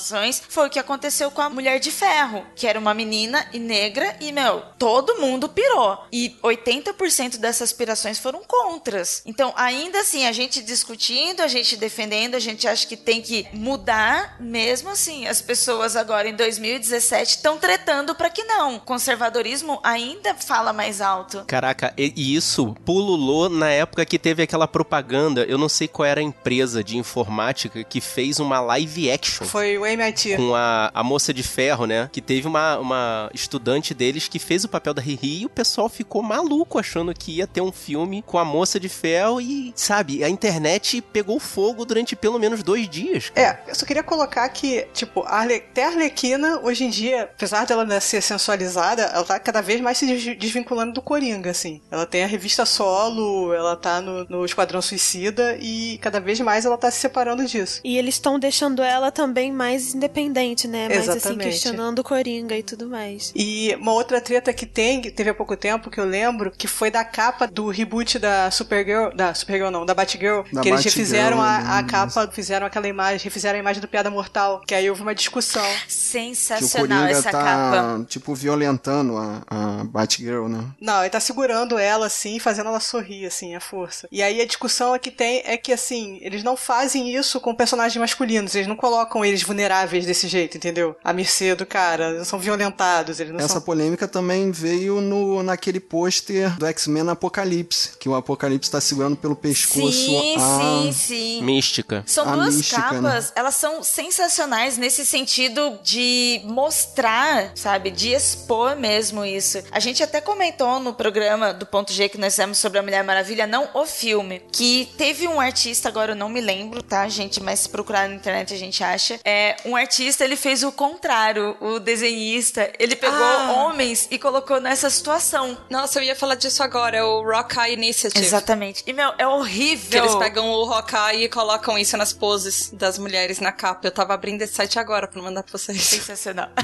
reformulações. 0.00 0.42
Foi 0.48 0.66
o 0.66 0.70
que 0.70 0.78
aconteceu 0.78 1.30
com 1.30 1.42
a 1.42 1.50
Mulher 1.50 1.78
de 1.78 1.90
Ferro, 1.90 2.44
que 2.56 2.66
era 2.66 2.78
uma 2.78 2.94
menina 2.94 3.46
e 3.52 3.58
negra, 3.58 4.16
e, 4.20 4.32
meu, 4.32 4.62
todo 4.78 5.20
mundo 5.20 5.48
pirou. 5.48 5.98
E 6.12 6.36
80% 6.42 7.36
dessas 7.36 7.72
pirações 7.72 8.18
foram 8.18 8.42
contras. 8.46 9.22
Então, 9.26 9.52
ainda 9.56 10.00
assim, 10.00 10.26
a 10.26 10.32
gente 10.32 10.62
discutindo, 10.62 11.40
a 11.40 11.48
gente 11.48 11.76
defendendo, 11.76 12.34
a 12.34 12.38
gente 12.38 12.66
acha 12.66 12.86
que 12.86 12.96
tem 12.96 13.20
que 13.20 13.46
mudar, 13.52 14.36
mesmo 14.40 14.88
assim, 14.88 15.26
as 15.26 15.42
pessoas 15.42 15.96
agora 15.96 16.28
em 16.28 16.34
2017 16.34 17.36
estão 17.36 17.58
tretando 17.58 18.14
para 18.14 18.30
que 18.30 18.44
não. 18.44 18.76
O 18.76 18.80
conservadorismo 18.80 19.80
ainda 19.82 20.34
fala 20.34 20.72
mais 20.72 21.00
alto. 21.00 21.44
Caraca, 21.46 21.92
e 21.96 22.12
e 22.16 22.34
isso 22.34 22.74
pululou 22.84 23.48
na 23.48 23.70
época 23.70 24.04
que 24.04 24.18
teve 24.18 24.42
aquela 24.42 24.68
propaganda. 24.68 25.44
Eu 25.44 25.56
não 25.56 25.68
sei 25.68 25.88
qual 25.88 26.06
era 26.06 26.20
a 26.20 26.22
empresa 26.22 26.82
de 26.84 26.96
informática 26.96 27.82
que 27.82 28.00
fez 28.00 28.38
uma 28.38 28.60
live 28.60 29.10
action. 29.10 29.46
Foi 29.46 29.78
o 29.78 29.86
MIT. 29.92 30.36
Com 30.36 30.54
a, 30.54 30.90
a 30.94 31.02
moça 31.02 31.32
de 31.32 31.42
ferro, 31.42 31.86
né? 31.86 32.08
Que 32.12 32.20
teve 32.20 32.46
uma, 32.46 32.78
uma 32.78 33.30
estudante 33.34 33.94
deles 33.94 34.28
que 34.28 34.38
fez 34.38 34.64
o 34.64 34.68
papel 34.68 34.94
da 34.94 35.02
Riri 35.02 35.42
e 35.42 35.46
o 35.46 35.50
pessoal 35.50 35.88
ficou 35.88 36.22
maluco 36.22 36.78
achando 36.78 37.14
que 37.14 37.32
ia 37.36 37.46
ter 37.46 37.60
um 37.60 37.72
filme 37.72 38.22
com 38.26 38.38
a 38.38 38.44
moça 38.44 38.78
de 38.80 38.88
ferro 38.88 39.40
e, 39.40 39.72
sabe, 39.76 40.22
a 40.24 40.28
internet 40.28 41.00
pegou 41.00 41.38
fogo 41.38 41.84
durante 41.84 42.14
pelo 42.16 42.38
menos 42.38 42.62
dois 42.62 42.88
dias. 42.88 43.32
É, 43.34 43.58
eu 43.66 43.74
só 43.74 43.86
queria 43.86 44.02
colocar 44.02 44.48
que, 44.48 44.86
tipo, 44.92 45.22
a 45.22 45.36
Arle... 45.40 45.54
até 45.56 45.84
a 45.84 45.88
Arlequina, 45.88 46.60
hoje 46.62 46.84
em 46.84 46.90
dia, 46.90 47.22
apesar 47.24 47.64
dela 47.66 47.84
né, 47.84 48.00
ser 48.00 48.20
sensualizada, 48.22 49.02
ela 49.02 49.24
tá 49.24 49.38
cada 49.38 49.60
vez 49.60 49.80
mais 49.80 49.98
se 49.98 50.06
des- 50.06 50.38
desvinculando 50.38 50.92
do 50.92 51.02
Coringa, 51.02 51.50
assim. 51.50 51.80
Ela 51.90 52.06
tem 52.06 52.24
a 52.24 52.26
revista 52.26 52.64
solo, 52.66 53.52
ela 53.54 53.76
tá 53.76 54.00
no, 54.00 54.24
no 54.28 54.44
Esquadrão 54.44 54.82
Suicida 54.82 55.56
e 55.60 55.98
cada 55.98 56.20
vez 56.20 56.40
mais 56.40 56.64
ela 56.64 56.76
tá 56.76 56.90
se 56.90 56.98
separando 56.98 57.44
disso. 57.44 57.80
E 57.84 57.96
eles 57.96 58.14
estão 58.14 58.38
deixando 58.38 58.82
ela 58.82 59.10
também 59.10 59.52
mais 59.52 59.79
independente, 59.94 60.66
né? 60.66 60.88
Mais 60.88 61.08
assim, 61.08 61.18
Exatamente. 61.18 61.50
questionando 61.50 61.98
o 62.00 62.04
Coringa 62.04 62.56
e 62.56 62.62
tudo 62.62 62.88
mais. 62.88 63.32
E 63.34 63.74
uma 63.80 63.92
outra 63.92 64.20
treta 64.20 64.52
que 64.52 64.66
tem, 64.66 65.00
que 65.00 65.10
teve 65.10 65.30
há 65.30 65.34
pouco 65.34 65.56
tempo, 65.56 65.90
que 65.90 65.98
eu 65.98 66.04
lembro, 66.04 66.50
que 66.50 66.66
foi 66.66 66.90
da 66.90 67.04
capa 67.04 67.46
do 67.46 67.68
reboot 67.68 68.18
da 68.18 68.50
Supergirl, 68.50 69.14
da 69.14 69.34
Supergirl 69.34 69.70
não, 69.70 69.84
da 69.84 69.94
Batgirl, 69.94 70.42
Da 70.52 70.60
que 70.62 70.68
eles 70.68 70.84
Batgirl, 70.84 70.96
refizeram 70.96 71.40
a, 71.40 71.78
a 71.78 71.82
capa, 71.82 72.28
fizeram 72.32 72.66
aquela 72.66 72.88
imagem, 72.88 73.24
refizeram 73.24 73.56
a 73.56 73.60
imagem 73.60 73.80
do 73.80 73.88
Piada 73.88 74.10
Mortal, 74.10 74.62
que 74.66 74.74
aí 74.74 74.88
houve 74.88 75.02
uma 75.02 75.14
discussão. 75.14 75.62
Que 75.62 75.86
o 75.86 75.90
Sensacional 75.90 77.00
Coringa 77.00 77.18
essa 77.18 77.30
tá, 77.30 77.42
capa. 77.42 78.04
tipo, 78.08 78.34
violentando 78.34 79.16
a, 79.16 79.42
a 79.48 79.84
Batgirl, 79.84 80.48
né? 80.48 80.64
Não, 80.80 81.00
ele 81.00 81.10
tá 81.10 81.20
segurando 81.20 81.78
ela 81.78 82.06
assim, 82.06 82.38
fazendo 82.38 82.68
ela 82.68 82.80
sorrir, 82.80 83.26
assim, 83.26 83.54
à 83.54 83.60
força. 83.60 83.80
força. 83.80 84.08
E 84.12 84.22
aí 84.22 84.40
a 84.40 84.46
discussão 84.46 84.98
que 84.98 85.10
tem 85.10 85.42
é 85.44 85.56
que, 85.56 85.72
assim, 85.72 86.18
eles 86.22 86.42
não 86.42 86.56
fazem 86.56 87.14
isso 87.14 87.40
com 87.40 87.54
personagens 87.54 87.98
masculinos, 87.98 88.54
eles 88.54 88.66
não 88.66 88.76
colocam 88.76 89.24
eles 89.24 89.42
vulneráveis 89.42 89.69
desse 90.04 90.28
jeito, 90.28 90.56
entendeu? 90.56 90.96
A 91.02 91.12
mercê 91.12 91.54
do 91.54 91.64
cara, 91.64 92.10
eles 92.10 92.28
são 92.28 92.38
violentados, 92.38 93.20
eles 93.20 93.32
não 93.32 93.40
Essa 93.40 93.54
são... 93.54 93.62
polêmica 93.62 94.06
também 94.08 94.50
veio 94.50 95.00
no, 95.00 95.42
naquele 95.42 95.80
pôster 95.80 96.56
do 96.58 96.66
X-Men 96.66 97.08
Apocalipse, 97.08 97.96
que 97.98 98.08
o 98.08 98.14
Apocalipse 98.14 98.70
tá 98.70 98.80
segurando 98.80 99.16
pelo 99.16 99.36
pescoço 99.36 99.92
Sim, 99.92 100.36
a... 100.36 100.58
sim, 100.60 100.92
sim. 100.92 101.42
Mística. 101.42 102.02
São 102.06 102.28
A 102.28 102.34
duas 102.34 102.56
mística, 102.56 102.80
capas, 102.80 103.26
né? 103.26 103.32
elas 103.36 103.54
são 103.54 103.82
sensacionais 103.82 104.76
nesse 104.76 105.04
sentido 105.06 105.78
de 105.82 106.40
mostrar, 106.44 107.52
sabe, 107.54 107.90
de 107.90 108.12
expor 108.12 108.76
mesmo 108.76 109.24
isso. 109.24 109.62
A 109.70 109.80
gente 109.80 110.02
até 110.02 110.20
comentou 110.20 110.78
no 110.80 110.92
programa 110.94 111.52
do 111.52 111.66
Ponto 111.66 111.92
G 111.92 112.08
que 112.08 112.18
nós 112.18 112.34
fizemos 112.34 112.58
sobre 112.58 112.78
a 112.78 112.82
Mulher 112.82 113.04
Maravilha, 113.04 113.46
não 113.46 113.68
o 113.74 113.86
filme, 113.86 114.42
que 114.52 114.88
teve 114.96 115.26
um 115.28 115.40
artista, 115.40 115.88
agora 115.88 116.12
eu 116.12 116.16
não 116.16 116.28
me 116.28 116.40
lembro, 116.40 116.82
tá, 116.82 117.08
gente, 117.08 117.42
mas 117.42 117.60
se 117.60 117.68
procurar 117.68 118.08
na 118.08 118.14
internet 118.14 118.52
a 118.52 118.56
gente 118.56 118.82
acha. 118.82 119.18
É, 119.24 119.49
um 119.64 119.76
artista, 119.76 120.24
ele 120.24 120.36
fez 120.36 120.62
o 120.62 120.72
contrário, 120.72 121.56
o 121.60 121.78
desenhista, 121.78 122.70
ele 122.78 122.96
pegou 122.96 123.18
Ah. 123.18 123.52
homens 123.64 124.08
e 124.10 124.18
colocou 124.18 124.60
nessa 124.60 124.88
situação. 124.90 125.56
Nossa, 125.68 125.98
eu 125.98 126.02
ia 126.02 126.16
falar 126.16 126.34
disso 126.34 126.62
agora, 126.62 126.96
é 126.96 127.02
o 127.02 127.22
Rock 127.22 127.58
Eye 127.58 127.74
Initiative. 127.74 128.24
Exatamente. 128.24 128.82
E, 128.86 128.92
meu, 128.92 129.12
é 129.18 129.26
horrível. 129.26 129.90
Que 129.90 129.96
eles 130.08 130.14
pegam 130.16 130.48
o 130.50 130.72
Hawkeye 130.72 131.24
e 131.24 131.28
colocam 131.28 131.78
isso 131.78 131.96
nas 131.96 132.12
poses 132.12 132.70
das 132.72 132.98
mulheres 132.98 133.40
na 133.40 133.52
capa. 133.52 133.86
Eu 133.86 133.90
tava 133.92 134.14
abrindo 134.14 134.42
esse 134.42 134.54
site 134.54 134.78
agora 134.78 135.06
pra 135.08 135.20
mandar 135.22 135.42
pra 135.42 135.52
vocês. 135.56 135.80
Sensacional. 135.82 136.48